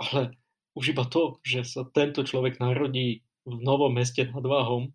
[0.00, 0.32] ale
[0.72, 4.92] už iba to, že sa tento človek narodí v novom meste nad Váhom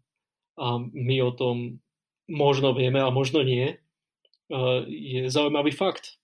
[0.57, 1.81] a my o tom
[2.29, 3.77] možno vieme a možno nie,
[4.87, 6.19] je zaujímavý fakt,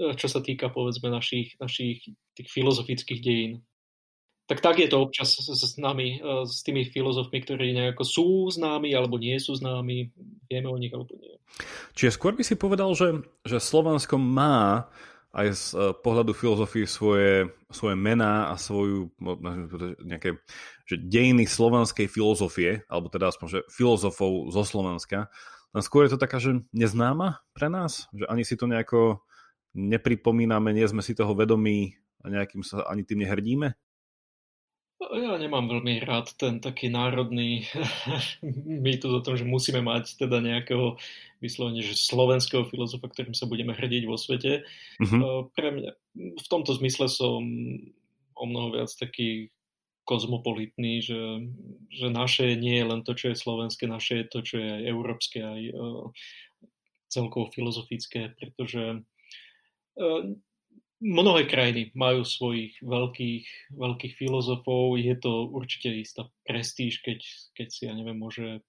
[0.00, 3.52] e, čo sa týka povedzme našich, našich tých filozofických dejín.
[4.48, 8.96] Tak tak je to občas s nami, e, s tými filozofmi, ktorí nejako sú známi
[8.96, 10.08] alebo nie sú známi,
[10.48, 11.36] vieme o nich alebo nie.
[11.92, 14.88] Čiže skôr by si povedal, že, že Slovensko má
[15.36, 19.12] aj z e, pohľadu filozofie svoje, svoje mená a svoju
[20.00, 20.40] nejaké
[20.88, 25.28] že dejiny slovenskej filozofie, alebo teda aspoň, že filozofov zo Slovenska,
[25.76, 29.20] len skôr je to taká, že neznáma pre nás, že ani si to nejako
[29.76, 33.76] nepripomíname, nie sme si toho vedomí a nejakým sa ani tým nehrdíme?
[34.98, 37.70] Ja nemám veľmi rád ten taký národný
[38.86, 40.98] mýtus o tom, že musíme mať teda nejakého
[41.38, 44.66] vyslovene, že slovenského filozofa, ktorým sa budeme hrdiť vo svete.
[44.98, 45.46] Uh-huh.
[45.54, 47.46] Pre mňa v tomto zmysle som
[48.34, 49.54] o mnoho viac taký
[50.02, 51.20] kozmopolitný, že,
[51.92, 54.82] že naše nie je len to, čo je slovenské, naše je to, čo je aj
[54.88, 56.08] európske, aj uh,
[57.12, 59.04] celkovo filozofické, pretože
[60.00, 60.22] uh,
[60.98, 67.22] mnohé krajiny majú svojich veľkých, veľkých filozofov, je to určite istá prestíž, keď,
[67.54, 68.62] keď si, ja neviem, môže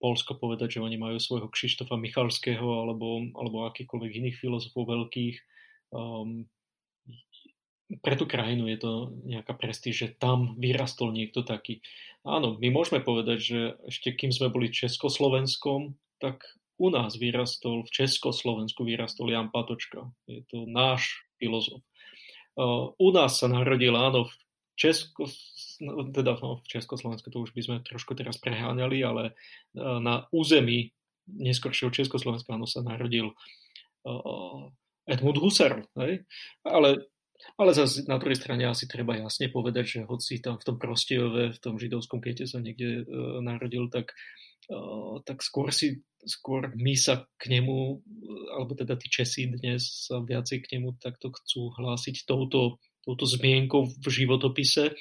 [0.00, 5.36] Polsko povedať, že oni majú svojho Kšištofa Michalského alebo, alebo akýkoľvek iných filozofov veľkých.
[5.92, 6.48] Um,
[8.00, 8.92] pre tú krajinu je to
[9.26, 11.84] nejaká prestíž, že tam vyrastol niekto taký.
[12.22, 13.60] Áno, my môžeme povedať, že
[13.90, 16.44] ešte kým sme boli Československom, tak
[16.80, 20.08] u nás vyrastol, v Československu vyrastol Jan Patočka.
[20.24, 21.84] Je to náš filozof.
[22.96, 24.34] U nás sa narodil, áno, v
[24.80, 25.28] Česko,
[26.16, 29.36] teda no, v Československu to už by sme trošku teraz preháňali, ale
[29.76, 30.96] na území
[31.28, 33.36] neskôršieho Československa áno, sa narodil
[35.04, 35.84] Edmund Husserl.
[36.00, 36.24] Hej?
[36.64, 37.04] Ale
[37.56, 41.56] ale zase na druhej strane asi treba jasne povedať, že hoci tam v tom Prostejove,
[41.56, 44.12] v tom židovskom kete sa niekde uh, narodil, tak,
[45.26, 48.04] tak skôr si skôr my sa k nemu,
[48.52, 53.88] alebo teda tí Česi dnes sa viacej k nemu takto chcú hlásiť touto touto zmienkou
[53.88, 54.92] v životopise.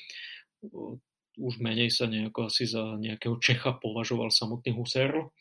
[1.40, 5.32] Už menej sa nejako asi za nejakého Čecha považoval samotný Husserl,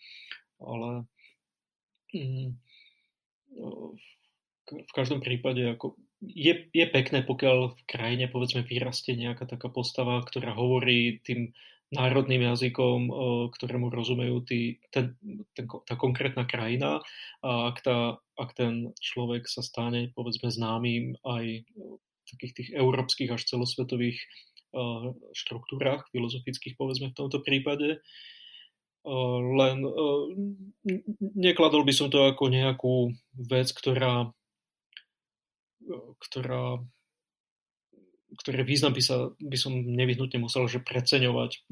[0.62, 1.06] ale
[2.14, 2.50] mm,
[4.68, 10.18] v každom prípade ako je, je pekné, pokiaľ v krajine povedzme vyrastie nejaká taká postava,
[10.22, 11.54] ktorá hovorí tým
[11.88, 13.08] národným jazykom,
[13.56, 15.16] ktorému rozumejú tí, ten,
[15.56, 17.00] ten, tá konkrétna krajina.
[17.40, 23.32] A ak, tá, ak ten človek sa stane povedzme známym aj v takých tých európskych
[23.32, 24.20] až celosvetových
[25.32, 28.04] štruktúrach filozofických povedzme v tomto prípade,
[29.56, 29.76] len
[31.40, 34.28] nekladol by som to ako nejakú vec, ktorá,
[36.20, 36.84] ktorá
[38.38, 41.68] ktoré význam by, sa, by som nevyhnutne musel že preceňovať.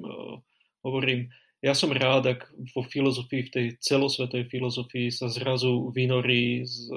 [0.82, 1.30] Hovorím,
[1.64, 2.40] ja som rád, ak
[2.74, 6.90] vo filozofii, v tej celosvetovej filozofii sa zrazu vynorí z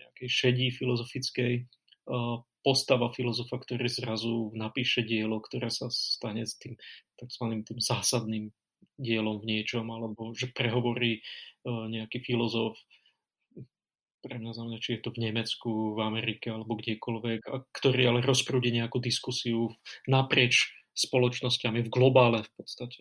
[0.00, 1.64] nejakej šedí filozofickej
[2.60, 6.76] postava filozofa, ktorý zrazu napíše dielo, ktoré sa stane s tým
[7.16, 7.44] tzv.
[7.64, 8.52] tým zásadným
[9.00, 11.22] dielom v niečom, alebo že prehovorí e,
[11.64, 12.76] nejaký filozof,
[14.20, 18.20] pre mňa znamená, či je to v Nemecku, v Amerike alebo kdekoľvek, a ktorý ale
[18.20, 19.72] rozprúdi nejakú diskusiu
[20.04, 23.00] naprieč spoločnosťami v globále v podstate.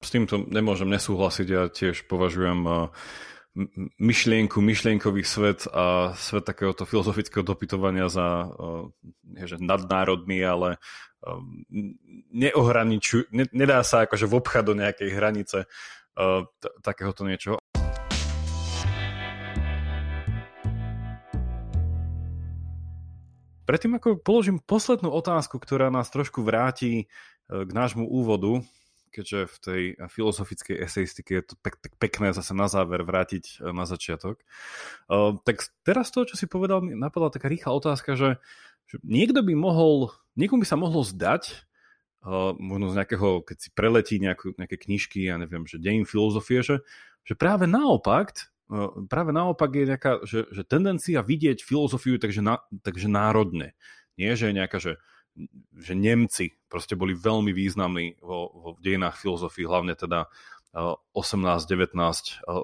[0.00, 2.72] S týmto nemôžem nesúhlasiť, ja tiež považujem e,
[4.00, 8.48] myšlienku, myšlienkový svet a svet takéhoto filozofického dopytovania za
[9.28, 10.80] nie, že nadnárodný, ale
[12.32, 15.58] neohraniču, ne, nedá sa akože vobchať do nejakej hranice
[16.80, 17.59] takéhoto niečoho.
[23.70, 27.06] Predtým ako položím poslednú otázku, ktorá nás trošku vráti
[27.46, 28.66] k nášmu úvodu,
[29.14, 33.86] keďže v tej filozofickej eseistike je to pek, tak pekné zase na záver vrátiť na
[33.86, 34.42] začiatok.
[35.06, 38.42] Uh, tak teraz to, čo si povedal, mi napadla taká rýchla otázka, že,
[38.90, 41.66] že niekto by mohol niekomu by sa mohlo zdať,
[42.58, 46.76] možno z nejakého, keď si preletí nejakú, nejaké knižky, ja neviem, že dejím filozofie, že,
[47.24, 48.49] že práve naopak,
[49.10, 53.74] práve naopak je nejaká, že, že tendencia vidieť filozofiu takže, na, takže národne.
[54.14, 55.02] Nie, že nejaká, že,
[55.74, 60.30] že Nemci proste boli veľmi významní vo, vo dejinách filozofii, hlavne teda
[60.70, 61.98] 18, 19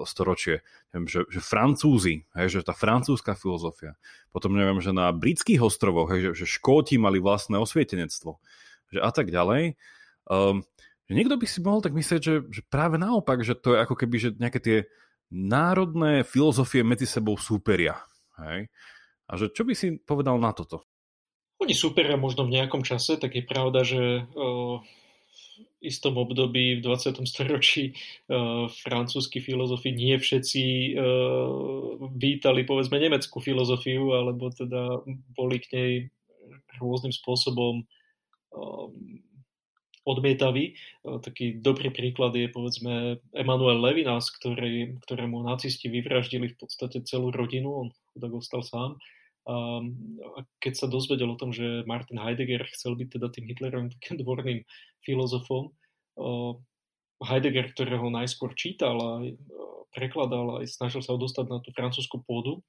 [0.07, 0.63] storočie.
[0.95, 3.99] Neviem, že, že Francúzi, hej, že tá francúzska filozofia.
[4.31, 8.39] Potom neviem, že na britských ostrovoch, hej, že, že Škóti mali vlastné osvietenectvo.
[8.95, 9.75] Že a tak ďalej.
[10.23, 10.63] Um,
[11.07, 13.95] že niekto by si mohol tak myslieť, že, že práve naopak, že to je ako
[13.99, 14.77] keby, že nejaké tie
[15.33, 17.99] národné filozofie medzi sebou súperia.
[18.39, 18.71] Hej?
[19.27, 20.87] A že čo by si povedal na toto?
[21.57, 24.79] Oni súperia možno v nejakom čase, tak je pravda, že uh
[25.77, 27.21] istom období v 20.
[27.29, 30.63] storočí uh, francúzski filozofi nie všetci
[30.97, 35.05] uh, vítali povedzme nemeckú filozofiu, alebo teda
[35.37, 35.91] boli k nej
[36.81, 37.85] rôznym spôsobom
[40.07, 40.79] odmietaví.
[41.03, 47.35] Uh, taký dobrý príklad je povedzme Emanuel Levinas, ktorý, ktorému nacisti vyvraždili v podstate celú
[47.35, 48.95] rodinu, on chudák ostal sám.
[49.47, 54.19] A keď sa dozvedel o tom, že Martin Heidegger chcel byť teda tým Hitlerovým takým
[54.23, 54.59] dvorným
[55.07, 55.71] filozofom,
[57.23, 59.11] Heidegger, ktorého najskôr čítal a
[59.95, 62.61] prekladal a snažil sa ho dostať na tú francúzsku pôdu,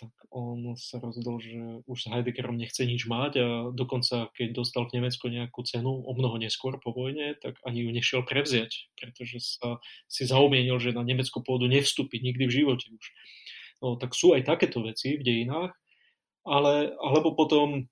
[0.00, 4.88] tak on sa rozhodol, že už s Heideggerom nechce nič mať a dokonca keď dostal
[4.88, 9.60] v Nemecku nejakú cenu o mnoho neskôr po vojne, tak ani ju nešiel prevziať, pretože
[9.60, 13.06] sa si zaumienil, že na nemeckú pôdu nevstúpi nikdy v živote už.
[13.84, 15.76] No, tak sú aj takéto veci v dejinách,
[16.48, 17.84] ale, alebo potom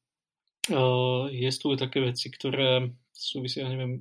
[0.73, 4.01] uh, existujú také veci, ktoré súvisia, neviem,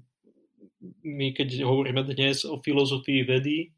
[1.04, 3.76] my keď hovoríme dnes o filozofii vedy,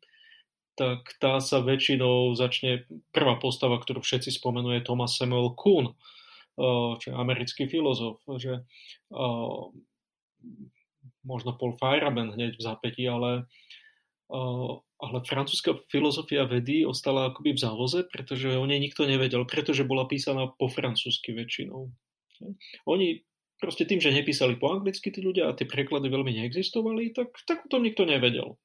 [0.73, 6.97] tak tá sa väčšinou začne, prvá postava, ktorú všetci spomenú, je Thomas Samuel Kuhn, uh,
[6.97, 8.65] čo americký filozof, že
[9.13, 9.69] uh,
[11.23, 13.47] možno Paul Feyerabend hneď v zápätí, ale
[15.03, 20.07] ale francúzska filozofia vedy ostala akoby v závoze, pretože o nej nikto nevedel, pretože bola
[20.09, 21.91] písaná po francúzsky väčšinou.
[22.89, 23.21] Oni
[23.61, 27.67] proste tým, že nepísali po anglicky tí ľudia a tie preklady veľmi neexistovali, tak, tak
[27.69, 28.57] to nikto nevedel.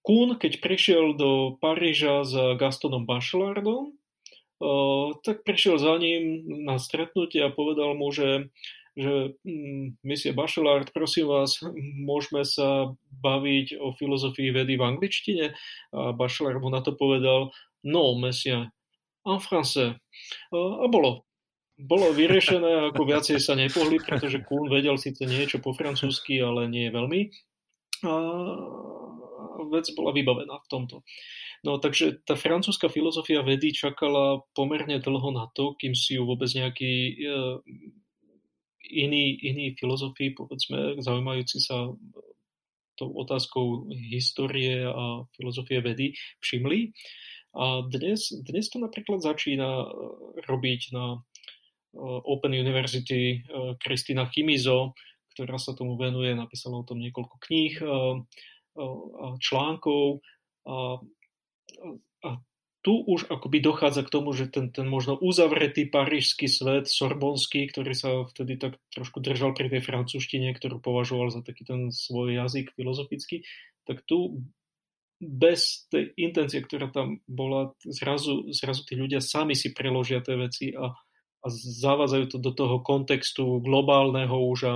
[0.00, 3.96] Kuhn, keď prišiel do Paríža s Gastonom Bachelardom,
[5.24, 8.52] tak prišiel za ním na stretnutie a povedal mu, že
[8.98, 11.62] že mm, Monsieur Bachelard, prosím vás,
[12.02, 12.90] môžeme sa
[13.22, 15.44] baviť o filozofii vedy v angličtine?
[15.94, 17.54] A Bachelard mu na to povedal,
[17.86, 18.68] no, monsieur,
[19.24, 19.96] en français.
[20.52, 21.24] A bolo.
[21.80, 26.92] Bolo vyriešené, ako viacej sa nepohli, pretože Kuhn vedel síce niečo po francúzsky, ale nie
[26.92, 27.32] veľmi.
[28.04, 28.12] A
[29.68, 31.04] vec bola vybavená v tomto.
[31.60, 36.48] No takže tá francúzska filozofia vedy čakala pomerne dlho na to, kým si ju vôbec
[36.48, 37.60] nejaký uh,
[38.90, 41.92] iný, iný filozofii, povedzme, zaujímajúci sa
[42.98, 46.12] tou otázkou histórie a filozofie vedy
[46.44, 46.92] všimli.
[47.56, 49.88] A dnes, dnes to napríklad začína
[50.44, 51.18] robiť na
[52.28, 53.42] Open University
[53.82, 54.94] Kristina Chimizo,
[55.34, 57.74] ktorá sa tomu venuje, napísala o tom niekoľko kníh
[59.40, 60.24] článkov
[60.68, 60.98] a,
[62.24, 62.30] a
[62.80, 67.92] tu už akoby dochádza k tomu, že ten, ten možno uzavretý parížský svet, sorbonský, ktorý
[67.92, 72.72] sa vtedy tak trošku držal pri tej francúzštine, ktorú považoval za taký ten svoj jazyk
[72.72, 73.44] filozofický,
[73.84, 74.40] tak tu
[75.20, 80.72] bez tej intencie, ktorá tam bola, zrazu, zrazu tí ľudia sami si preložia tie veci
[80.72, 80.96] a,
[81.44, 84.58] a zavádzajú to do toho kontextu globálneho už.
[84.64, 84.74] A,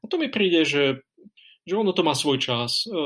[0.00, 1.04] a to mi príde, že,
[1.68, 2.88] že ono to má svoj čas.
[2.88, 2.96] E,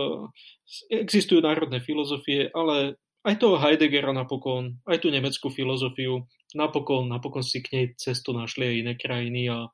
[0.95, 7.59] existujú národné filozofie, ale aj toho Heideggera napokon, aj tú nemeckú filozofiu, napokon, napokon si
[7.63, 9.67] k nej cestu našli aj iné krajiny a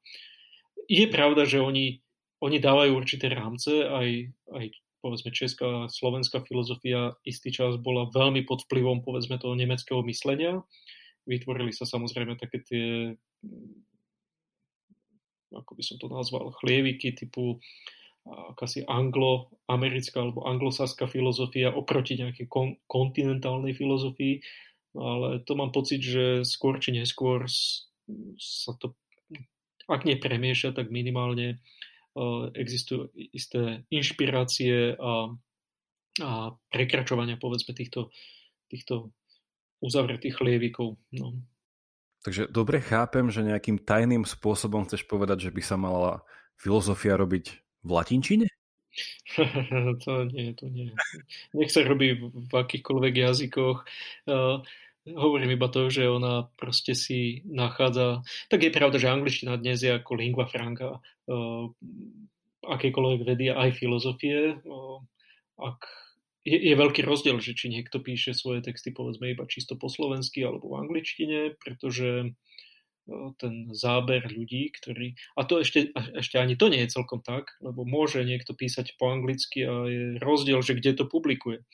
[0.89, 2.01] je pravda, že oni,
[2.41, 4.65] oni dávajú určité rámce, aj, aj
[5.05, 10.65] povedzme česká a slovenská filozofia istý čas bola veľmi pod vplyvom povedzme toho nemeckého myslenia.
[11.29, 12.87] Vytvorili sa samozrejme také tie
[15.49, 17.57] ako by som to nazval, chlieviky typu
[18.29, 24.41] akási anglo-americká alebo anglosaská filozofia oproti nejakej kon- kontinentálnej filozofii,
[24.97, 27.45] ale to mám pocit, že skôr či neskôr
[28.41, 28.97] sa to,
[29.89, 31.61] ak nie premieša, tak minimálne
[32.17, 35.33] uh, existujú isté inšpirácie a,
[36.25, 36.31] a
[36.73, 38.13] prekračovania povedzme týchto,
[38.69, 39.13] týchto
[39.85, 40.99] uzavretých chlievikov.
[41.15, 41.39] No.
[42.27, 46.27] Takže dobre chápem, že nejakým tajným spôsobom chceš povedať, že by sa mala
[46.59, 48.47] filozofia robiť v latinčine?
[50.05, 50.93] to nie, to nie.
[51.57, 53.79] Nech sa robí v akýchkoľvek jazykoch.
[54.29, 54.61] Uh,
[55.09, 58.21] hovorím iba to, že ona proste si nachádza...
[58.53, 61.65] Tak je pravda, že angličtina dnes je ako lingua franca uh,
[62.67, 64.59] akékoľvek vedy aj filozofie.
[64.67, 65.01] Uh,
[65.57, 65.81] ak
[66.45, 70.45] je, je veľký rozdiel, že či niekto píše svoje texty povedzme iba čisto po slovensky
[70.45, 72.35] alebo v angličtine, pretože
[73.41, 75.17] ten záber ľudí, ktorí...
[75.35, 79.09] A to ešte, ešte ani to nie je celkom tak, lebo môže niekto písať po
[79.09, 81.65] anglicky a je rozdiel, že kde to publikuje.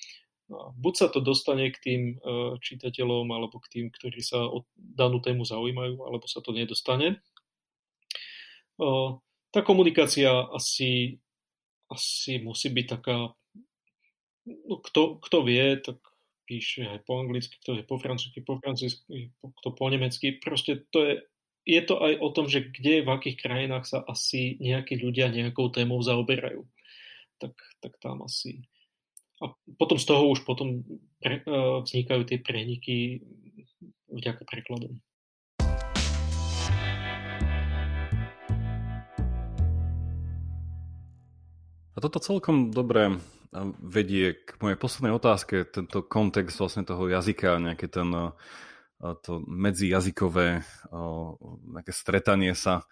[0.53, 2.15] A buď sa to dostane k tým e,
[2.61, 7.19] čitateľom alebo k tým, ktorí sa o danú tému zaujímajú, alebo sa to nedostane.
[9.55, 11.23] Tá komunikácia asi,
[11.87, 13.31] asi musí byť taká...
[14.45, 16.03] No, kto, kto vie, tak
[16.45, 20.37] píše aj po anglicky, kto je po francúzsky, po francúzsky, kto po nemecky.
[20.39, 21.15] Proste to je,
[21.65, 25.73] je to aj o tom, že kde, v akých krajinách sa asi nejakí ľudia nejakou
[25.73, 26.65] témou zaoberajú.
[27.41, 28.63] Tak, tak tam asi...
[29.43, 30.87] A potom z toho už potom
[31.19, 33.21] pre, uh, vznikajú tie preniky
[34.09, 35.03] vďaka prekladom.
[41.95, 43.19] A toto celkom dobre
[43.79, 48.11] vedie k mojej poslednej otázke, tento kontext vlastne toho jazyka, nejaké ten,
[48.99, 50.67] to medzijazykové
[51.71, 52.83] nejaké stretanie sa,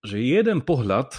[0.00, 1.14] že jeden pohľad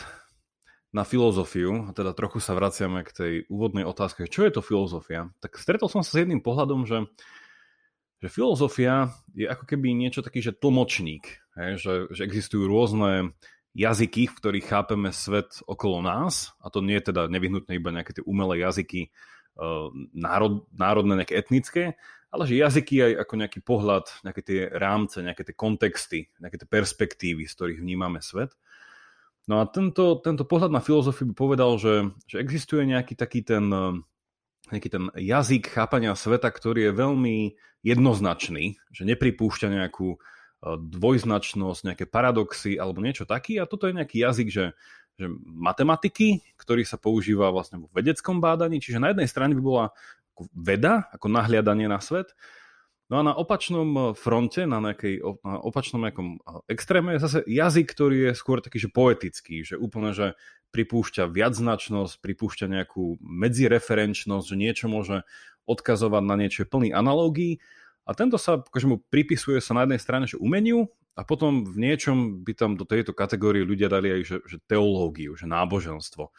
[0.94, 5.58] na filozofiu, teda trochu sa vraciame k tej úvodnej otázke, čo je to filozofia, tak
[5.58, 7.10] stretol som sa s jedným pohľadom, že,
[8.22, 11.26] že filozofia je ako keby niečo taký, že tlmočník,
[11.58, 13.34] hej, že, že existujú rôzne
[13.74, 18.22] jazyky, v ktorých chápeme svet okolo nás, a to nie je teda nevyhnutné iba nejaké
[18.22, 19.10] tie umelé jazyky
[19.58, 21.84] uh, národ, národné, nejaké etnické,
[22.34, 26.70] ale že jazyky aj ako nejaký pohľad, nejaké tie rámce, nejaké tie kontexty, nejaké tie
[26.70, 28.54] perspektívy, z ktorých vnímame svet.
[29.46, 33.68] No a tento, tento pohľad na filozofiu by povedal, že, že existuje nejaký taký ten,
[34.72, 37.38] nejaký ten jazyk chápania sveta, ktorý je veľmi
[37.84, 40.18] jednoznačný, že nepripúšťa nejakú
[40.64, 44.66] dvojznačnosť, nejaké paradoxy alebo niečo taký a toto je nejaký jazyk, že,
[45.20, 49.86] že matematiky, ktorý sa používa vlastne v vedeckom bádaní, čiže na jednej strane by bola
[50.56, 52.32] veda, ako nahliadanie na svet,
[53.12, 56.40] no a na opačnom fronte, na, nejakej, na opačnom nejakom
[56.72, 60.34] extréme je zase jazyk, ktorý je skôr taký, že poetický, že úplne, že
[60.74, 65.22] pripúšťa viacznačnosť, pripúšťa nejakú medzireferenčnosť, že niečo môže
[65.70, 67.62] odkazovať na niečo plný analógií
[68.04, 71.78] a tento sa, akože mu pripisuje sa na jednej strane, že umeniu a potom v
[71.78, 76.32] niečom by tam do tejto kategórie ľudia dali aj že, že teológiu, že náboženstvo, e,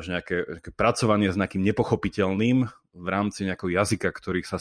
[0.00, 2.58] že nejaké, nejaké pracovanie s nejakým nepochopiteľným
[2.94, 4.56] v rámci nejakého jazyka, ktorý sa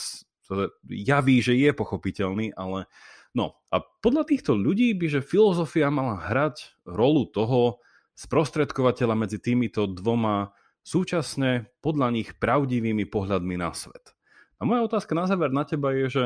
[0.88, 2.88] javí, že je pochopiteľný, ale
[3.36, 7.84] no a podľa týchto ľudí by, že filozofia mala hrať rolu toho
[8.18, 14.17] sprostredkovateľa medzi týmito dvoma súčasne podľa nich pravdivými pohľadmi na svet.
[14.58, 16.26] A moja otázka na záver na teba je, že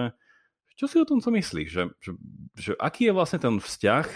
[0.80, 1.68] čo si o tom co myslíš?
[1.68, 2.12] Že, že,
[2.56, 4.08] že aký je vlastne ten vzťah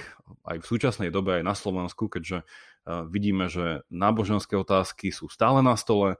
[0.50, 5.60] aj v súčasnej dobe aj na Slovensku, keďže uh, vidíme, že náboženské otázky sú stále
[5.60, 6.16] na stole,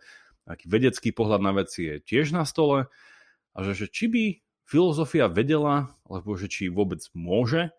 [0.46, 2.92] aký vedecký pohľad na veci je tiež na stole
[3.56, 4.24] a že, že či by
[4.68, 7.72] filozofia vedela, alebo že či vôbec môže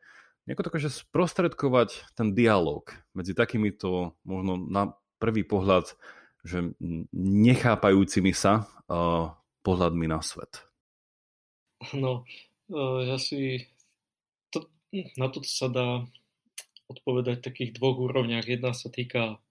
[0.46, 5.92] nejako také, že sprostredkovať ten dialog medzi takýmito možno na prvý pohľad
[6.46, 6.78] že
[7.12, 9.34] nechápajúcimi sa uh,
[9.66, 10.62] pohľadmi na svet.
[11.90, 12.22] No,
[12.70, 13.66] uh, ja si
[14.54, 14.70] to,
[15.18, 16.06] na to sa dá
[16.86, 18.46] odpovedať v takých dvoch úrovniach.
[18.46, 19.42] Jedna sa týka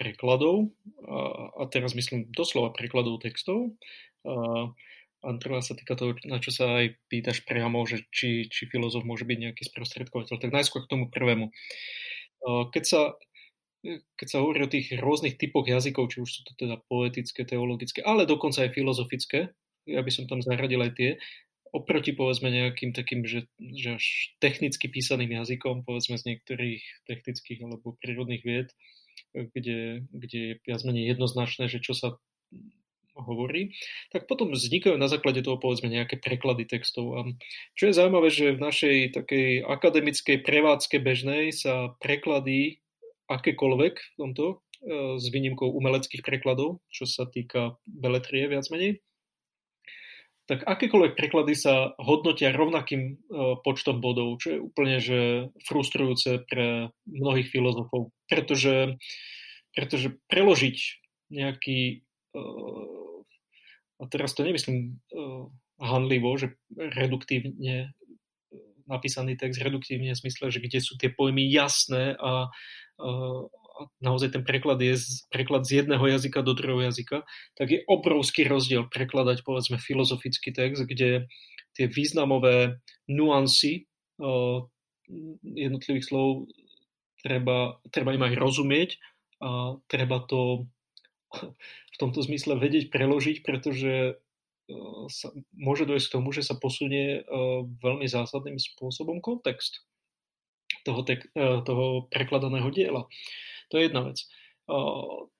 [0.00, 0.72] prekladov,
[1.04, 3.76] a, a teraz myslím doslova prekladov textov.
[4.24, 4.72] A,
[5.22, 9.04] a druhá sa týka toho, na čo sa aj pýtaš priamo, že či, či filozof
[9.04, 10.40] môže byť nejaký sprostredkovateľ.
[10.40, 11.52] Tak najskôr k tomu prvému.
[12.42, 13.14] Keď sa
[13.90, 18.00] keď sa hovorí o tých rôznych typoch jazykov, či už sú to teda poetické, teologické,
[18.02, 19.50] ale dokonca aj filozofické,
[19.90, 21.10] ja by som tam zaradil aj tie,
[21.72, 24.04] oproti povedzme nejakým takým, že, že až
[24.38, 28.68] technicky písaným jazykom, povedzme z niektorých technických alebo prírodných vied,
[29.32, 32.20] kde, kde je viac menej jednoznačné, že čo sa
[33.16, 33.76] hovorí,
[34.08, 37.16] tak potom vznikajú na základe toho povedzme nejaké preklady textov.
[37.16, 37.28] A
[37.76, 42.81] čo je zaujímavé, že v našej takej akademickej prevádzke bežnej sa preklady
[43.32, 44.56] akékoľvek v tomto, e,
[45.16, 49.00] s výnimkou umeleckých prekladov, čo sa týka beletrie viac menej,
[50.50, 53.12] tak akékoľvek preklady sa hodnotia rovnakým e,
[53.64, 58.98] počtom bodov, čo je úplne že frustrujúce pre mnohých filozofov, pretože,
[59.72, 60.76] pretože preložiť
[61.32, 62.04] nejaký,
[62.36, 62.40] e,
[63.96, 64.98] a teraz to nemyslím
[65.78, 67.94] hanlivo, že reduktívne
[68.86, 72.52] napísaný text reduktívne v zmysle, že kde sú tie pojmy jasné a,
[73.98, 77.26] naozaj ten preklad je z, preklad z jedného jazyka do druhého jazyka,
[77.58, 81.26] tak je obrovský rozdiel prekladať povedzme filozofický text, kde
[81.74, 83.88] tie významové nuancy
[84.20, 84.62] uh,
[85.42, 86.46] jednotlivých slov
[87.22, 88.90] treba, treba im aj rozumieť
[89.42, 90.70] a treba to
[91.92, 94.20] v tomto zmysle vedieť preložiť, pretože
[95.10, 97.24] sa, môže dojsť k tomu, že sa posunie
[97.82, 99.84] veľmi zásadným spôsobom kontext
[100.84, 101.26] toho, tek,
[101.66, 103.06] toho prekladaného diela.
[103.70, 104.22] To je jedna vec.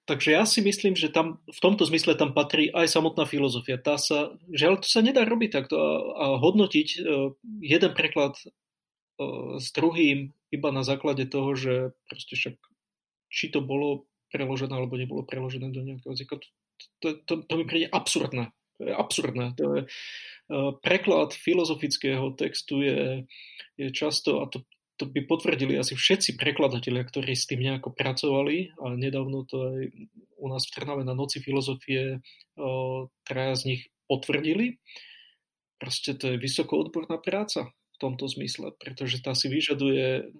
[0.02, 3.78] Takže ja si myslím, že tam, v tomto zmysle tam patrí aj samotná filozofia.
[3.78, 6.88] Tá sa, ale to sa nedá robiť takto a, a hodnotiť
[7.62, 8.34] jeden preklad
[9.58, 12.56] s druhým iba na základe toho, že proste však
[13.30, 16.40] či to bolo preložené alebo nebolo preložené do nejakého jazyka.
[16.40, 16.46] To,
[17.00, 18.50] to, to, to mi príde absurdné.
[18.80, 19.46] To je absurdné.
[19.56, 19.82] To je,
[20.82, 23.28] preklad filozofického textu je,
[23.78, 24.66] je často, a to
[25.02, 29.82] to by potvrdili asi všetci prekladatelia, ktorí s tým nejako pracovali a nedávno to aj
[30.38, 32.22] u nás v Trnave na Noci filozofie
[33.26, 34.78] traja z nich potvrdili.
[35.82, 40.30] Proste to je vysokoodborná práca v tomto zmysle, pretože tá si vyžaduje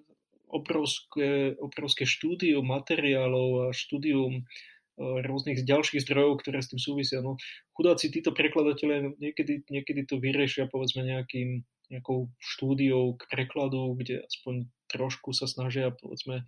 [0.47, 4.47] obrovské, obrovské štúdium materiálov a štúdium
[4.95, 7.19] rôznych ďalších zdrojov, ktoré s tým súvisia.
[7.19, 7.35] No,
[7.75, 14.65] chudáci títo prekladatelia niekedy, niekedy to vyriešia povedzme nejakým nejakou štúdiou k prekladu, kde aspoň
[14.89, 16.41] trošku sa snažia povedzme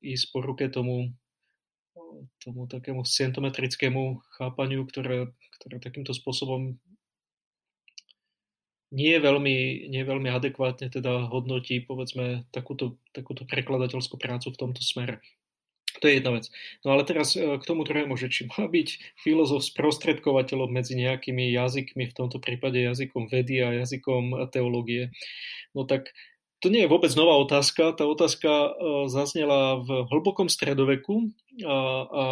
[0.00, 1.12] ísť po ruke tomu,
[2.40, 6.78] tomu takému scientometrickému chápaniu, ktoré, ktoré takýmto spôsobom
[8.94, 15.18] nie veľmi, nie veľmi adekvátne teda hodnotí povedzme takúto, takúto prekladateľskú prácu v tomto smere.
[16.02, 16.50] To je jedna vec.
[16.82, 21.54] No ale teraz e, k tomu druhému, že či má byť filozof sprostredkovateľom medzi nejakými
[21.54, 25.14] jazykmi, v tomto prípade jazykom vedy a jazykom teológie.
[25.70, 26.10] No tak
[26.58, 27.94] to nie je vôbec nová otázka.
[27.94, 28.70] Tá otázka e,
[29.06, 31.30] zaznela v hlbokom stredoveku
[31.62, 32.24] a, a,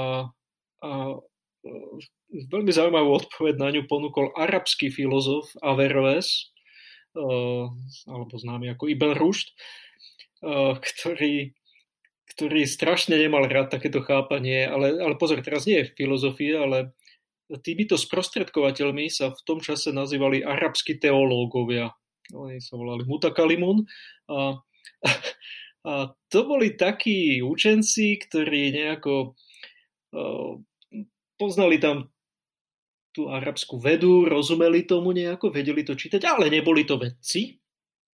[0.82, 0.90] a
[1.62, 1.70] e,
[2.50, 6.48] veľmi zaujímavú odpoveď na ňu ponúkol arabský filozof Averroes,
[8.08, 9.52] alebo známy ako Ibn Rushd,
[10.80, 11.52] ktorý
[12.32, 16.96] ktorý strašne nemal rád takéto chápanie, ale, ale pozor, teraz nie je filozofia, ale
[17.60, 21.92] týmito sprostredkovateľmi sa v tom čase nazývali arabskí teológovia.
[22.32, 23.84] Oni sa volali Mutakalimun
[24.32, 24.56] a,
[25.84, 25.92] a
[26.32, 29.36] to boli takí učenci, ktorí nejako
[31.36, 32.08] poznali tam
[33.12, 37.60] tú arabskú vedu, rozumeli tomu nejako, vedeli to čítať, ale neboli to vedci,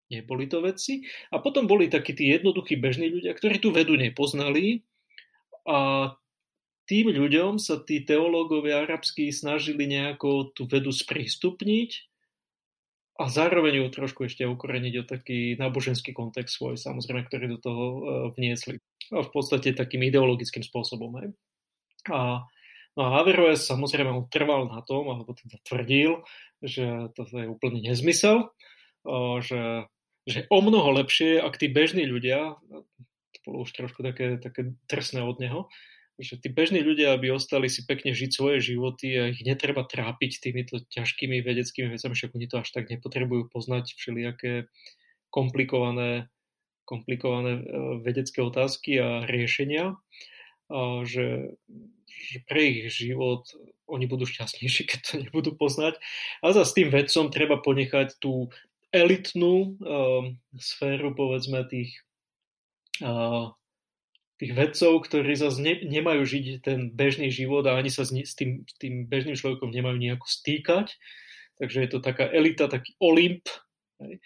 [0.08, 1.04] neboli to vedci.
[1.32, 4.84] A potom boli takí tí jednoduchí bežní ľudia, ktorí tú vedu nepoznali
[5.68, 6.12] a
[6.88, 12.08] tým ľuďom sa tí teológovia arabskí snažili nejako tú vedu sprístupniť
[13.20, 17.84] a zároveň ju trošku ešte ukoreniť o taký náboženský kontext svoj, samozrejme, ktorý do toho
[17.84, 18.00] e,
[18.40, 18.80] vniesli.
[19.12, 21.12] A v podstate takým ideologickým spôsobom.
[21.20, 21.28] Hej.
[22.08, 22.48] A,
[22.96, 26.24] no a Averroes samozrejme on trval na tom, alebo teda tvrdil,
[26.64, 28.48] že to je úplný nezmysel,
[29.42, 29.86] že,
[30.28, 32.60] že o mnoho lepšie, ak tí bežní ľudia,
[33.32, 35.72] to bolo už trošku také, také trsné od neho,
[36.18, 40.42] že tí bežní ľudia, aby ostali si pekne žiť svoje životy a ich netreba trápiť
[40.42, 44.66] týmito ťažkými vedeckými vecami, však oni to až tak nepotrebujú poznať všelijaké
[45.30, 46.26] komplikované,
[46.84, 47.64] komplikované e,
[48.02, 49.94] vedecké otázky a riešenia,
[50.68, 51.56] a že,
[52.10, 53.46] že pre ich život
[53.88, 55.96] oni budú šťastnejší, keď to nebudú poznať.
[56.42, 58.52] A za s tým vedcom treba ponechať tú
[58.90, 60.24] elitnú uh,
[60.56, 61.92] sféru, povedzme, tých
[63.04, 63.52] uh,
[64.38, 68.38] tých vedcov, ktorí zase ne, nemajú žiť ten bežný život a ani sa s, s,
[68.38, 70.94] tým, tým bežným človekom nemajú nejako stýkať.
[71.58, 73.50] Takže je to taká elita, taký Olymp.
[73.98, 74.22] Hej.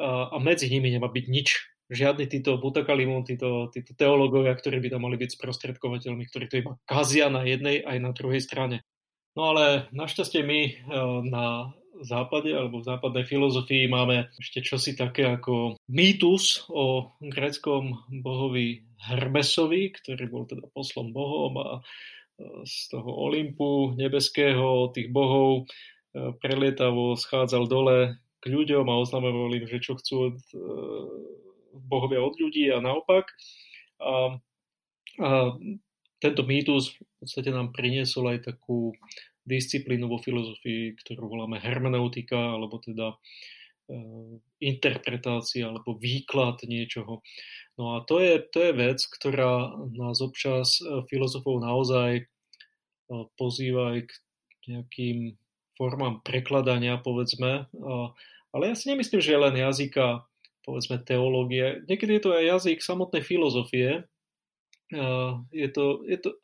[0.00, 1.68] A, a medzi nimi nemá byť nič.
[1.92, 6.72] Žiadny títo Butakalimun, títo, títo teológovia, ktorí by tam mali byť sprostredkovateľmi, ktorí to iba
[6.88, 8.80] kazia na jednej aj na druhej strane.
[9.36, 10.72] No ale našťastie my e,
[11.28, 11.76] na
[12.06, 19.94] západe alebo v západnej filozofii máme ešte čosi také ako mýtus o gréckom bohovi Hermesovi,
[19.94, 21.80] ktorý bol teda poslom bohom a e,
[22.66, 25.64] z toho Olympu nebeského tých bohov
[26.14, 30.58] e, prelietavo schádzal dole k ľuďom a oznamoval im, že čo chcú od, e,
[31.74, 33.30] bohovia od ľudí a naopak.
[34.02, 34.38] A,
[35.22, 35.28] a
[36.22, 38.94] tento mýtus v podstate nám priniesol aj takú
[39.42, 43.16] disciplínu vo filozofii, ktorú voláme hermeneutika, alebo teda e,
[44.62, 47.20] interpretácia alebo výklad niečoho.
[47.78, 52.24] No a to je, to je vec, ktorá nás občas e, filozofov naozaj e,
[53.34, 54.12] pozýva aj k
[54.70, 55.18] nejakým
[55.74, 57.66] formám prekladania, povedzme.
[58.52, 60.22] Ale ja si nemyslím, že je len jazyka,
[60.62, 61.82] povedzme, teológie.
[61.90, 64.06] Niekedy je to aj jazyk samotnej filozofie.
[65.50, 66.36] Je to, je to,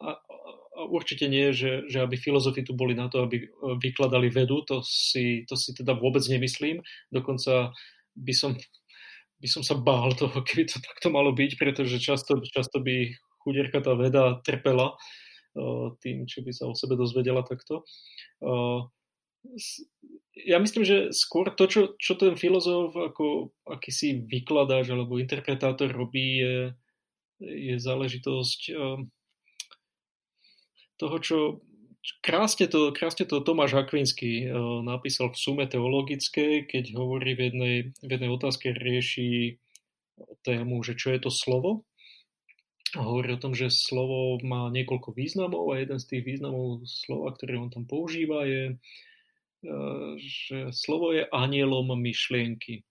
[0.87, 3.47] určite nie, že, že aby filozofi tu boli na to, aby e,
[3.83, 6.79] vykladali vedu, to si, to si teda vôbec nemyslím.
[7.11, 7.75] Dokonca
[8.15, 8.55] by som,
[9.43, 13.11] by som sa bál toho, keby to takto malo byť, pretože často, často by
[13.43, 17.83] chudierka tá veda trpela uh, tým, čo by sa o sebe dozvedela takto.
[18.39, 18.87] Uh,
[20.39, 26.43] ja myslím, že skôr to, čo, čo ten filozof ako akýsi vykladáč alebo interpretátor robí,
[26.43, 26.57] je,
[27.43, 28.61] je záležitosť
[30.99, 31.39] toho, čo
[32.21, 37.77] krásne to, krásne to Tomáš Hakvinsky uh, napísal v sume teologickej, keď hovorí v jednej,
[38.03, 39.59] v jednej otázke, rieši
[40.43, 41.87] tému, že čo je to slovo.
[42.97, 47.61] Hovorí o tom, že slovo má niekoľko významov a jeden z tých významov slova, ktoré
[47.61, 52.83] on tam používa, je, uh, že slovo je anielom myšlienky.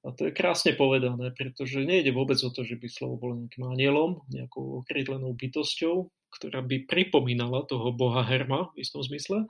[0.00, 3.68] A to je krásne povedané, pretože nejde vôbec o to, že by slovo bolo nejakým
[3.68, 6.08] anielom, nejakou okrydlenou bytosťou,
[6.40, 9.44] ktorá by pripomínala toho boha Herma v istom zmysle.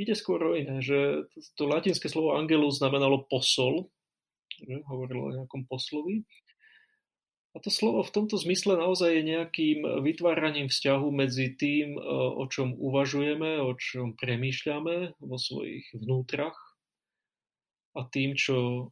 [0.00, 1.28] Ide skôr o iné, že
[1.60, 3.92] to latinské slovo angelus znamenalo posol,
[4.56, 6.24] že hovorilo o nejakom poslovi.
[7.54, 11.94] A to slovo v tomto zmysle naozaj je nejakým vytváraním vzťahu medzi tým,
[12.40, 16.56] o čom uvažujeme, o čom premýšľame vo svojich vnútrach
[17.94, 18.90] a tým, čo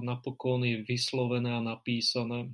[0.00, 2.48] napokon je vyslovené a napísané.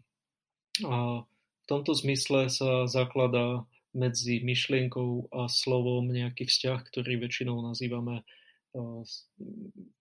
[0.83, 3.62] A v tomto zmysle sa zakladá
[3.95, 8.27] medzi myšlienkou a slovom nejaký vzťah, ktorý väčšinou nazývame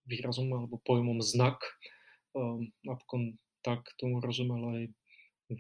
[0.10, 1.62] výrazom alebo pojmom znak.
[2.82, 4.82] Napokon tak tomu rozumel aj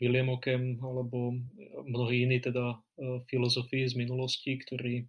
[0.01, 1.37] William Ockham alebo
[1.85, 2.81] mnohí iní teda
[3.29, 5.05] filozofii z minulosti, ktorí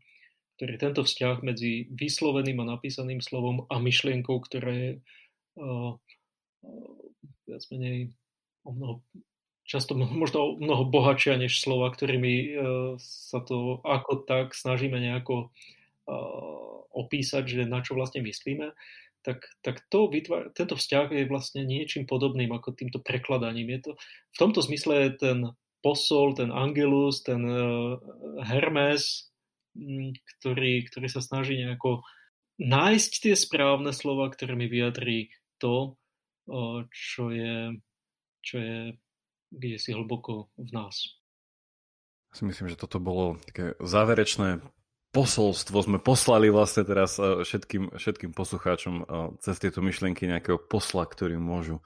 [0.57, 4.91] ktorý tento vzťah medzi vysloveným a napísaným slovom a myšlienkou, ktorá je
[5.59, 5.99] uh,
[7.51, 8.15] viac menej
[8.63, 8.95] o mnoho,
[9.67, 12.49] často možno o mnoho bohatšia než slova, ktorými uh,
[13.03, 15.51] sa to ako tak snažíme nejako
[16.07, 18.71] uh, opísať, že na čo vlastne myslíme,
[19.25, 23.73] tak, tak to vytvár, tento vzťah je vlastne niečím podobným ako týmto prekladaním.
[23.75, 23.93] Je to,
[24.31, 25.51] v tomto zmysle ten
[25.81, 27.97] posol, ten angelus, ten uh,
[28.45, 29.34] Hermes,
[29.75, 32.07] ktorý, ktorý sa snaží nejako
[32.63, 35.99] nájsť tie správne slova, ktoré mi vyjadrí to,
[36.95, 37.75] čo je,
[38.45, 38.79] čo je
[39.55, 41.19] kde si hlboko v nás.
[42.35, 44.59] Si myslím, že toto bolo také záverečné
[45.15, 49.07] posolstvo sme poslali vlastne teraz všetkým, všetkým poslucháčom
[49.39, 51.79] cez tieto myšlienky nejakého posla, ktorý môžu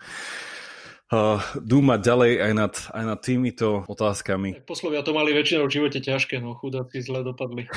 [1.12, 4.64] uh, dúmať ďalej aj nad, aj nad týmito otázkami.
[4.64, 7.68] Poslovia to mali väčšinou v živote ťažké, no chudáci zle dopadli.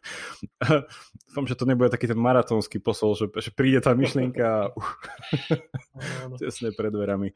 [1.30, 4.74] Dúfam, že to nebude taký ten maratónsky posol, že, že príde tá myšlienka
[6.42, 7.30] tesne pred dverami.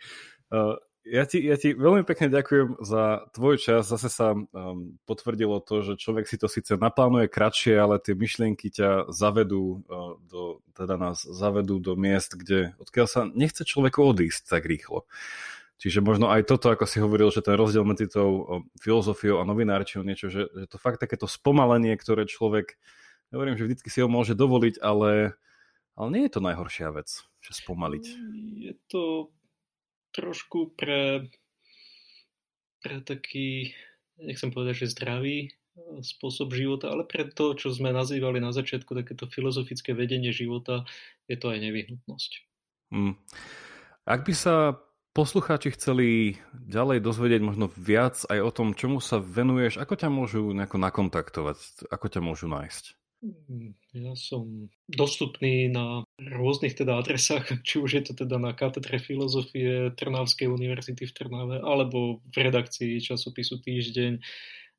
[0.51, 3.93] Uh, Ja ti, ja ti veľmi pekne ďakujem za tvoj čas.
[3.93, 8.73] Zase sa um, potvrdilo to, že človek si to síce naplánuje kratšie, ale tie myšlienky
[8.73, 14.49] ťa zavedú uh, do, teda nás zavedú do miest, kde odkiaľ sa nechce človeku odísť
[14.49, 15.05] tak rýchlo.
[15.77, 20.09] Čiže možno aj toto, ako si hovoril, že ten rozdiel medzi tou filozofiou a novinárčinou
[20.09, 22.81] niečo, že, že to fakt takéto spomalenie, ktoré človek,
[23.29, 25.37] nehovorím, že vždycky si ho môže dovoliť, ale,
[25.99, 28.05] ale nie je to najhoršia vec, že spomaliť.
[28.57, 29.35] Je to
[30.15, 31.29] trošku pre,
[32.79, 33.75] pre taký,
[34.23, 38.95] nechcem povedať, že zdravý eh, spôsob života, ale pre to, čo sme nazývali na začiatku
[38.95, 40.87] takéto filozofické vedenie života,
[41.27, 42.31] je to aj nevyhnutnosť.
[42.95, 43.19] Hmm.
[44.07, 44.79] Ak by sa
[45.17, 50.43] poslucháči chceli ďalej dozvedieť možno viac aj o tom, čomu sa venuješ, ako ťa môžu
[50.55, 53.04] nejako nakontaktovať, ako ťa môžu nájsť?
[53.25, 59.01] Mm, ja som dostupný na rôznych teda adresách, či už je to teda na katedre
[59.01, 64.21] filozofie Trnavskej univerzity v Trnave, alebo v redakcii časopisu Týždeň,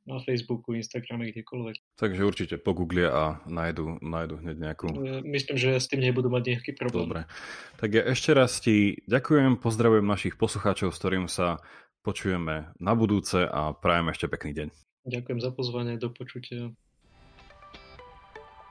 [0.05, 1.97] na Facebooku, Instagrame, kdekoľvek.
[1.97, 4.87] Takže určite pogooglia a nájdu, nájdu hneď nejakú...
[5.25, 7.09] Myslím, že s tým nebudú mať nejaký problém.
[7.09, 7.21] Dobre.
[7.81, 11.57] Tak ja ešte raz ti ďakujem, pozdravujem našich poslucháčov, s ktorým sa
[12.05, 14.67] počujeme na budúce a prajem ešte pekný deň.
[15.09, 16.69] Ďakujem za pozvanie, do počutia.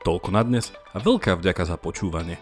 [0.05, 2.37] Toľko na dnes a veľká vďaka za počúvanie.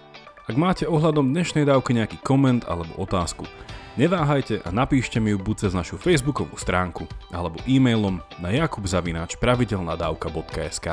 [0.50, 3.46] Ak máte ohľadom dnešnej dávky nejaký koment alebo otázku,
[3.94, 10.86] neváhajte a napíšte mi ju buď cez našu facebookovú stránku alebo e-mailom na jakubzavináčpravidelnadavka.sk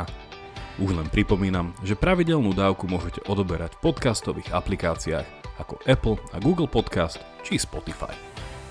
[0.77, 5.25] Už len pripomínam, že pravidelnú dávku môžete odoberať v podcastových aplikáciách
[5.57, 8.13] ako Apple a Google Podcast či Spotify.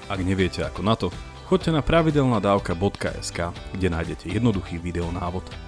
[0.06, 1.10] Ak neviete ako na to,
[1.50, 3.38] choďte na pravidelnadavka.sk,
[3.74, 5.68] kde nájdete jednoduchý videonávod.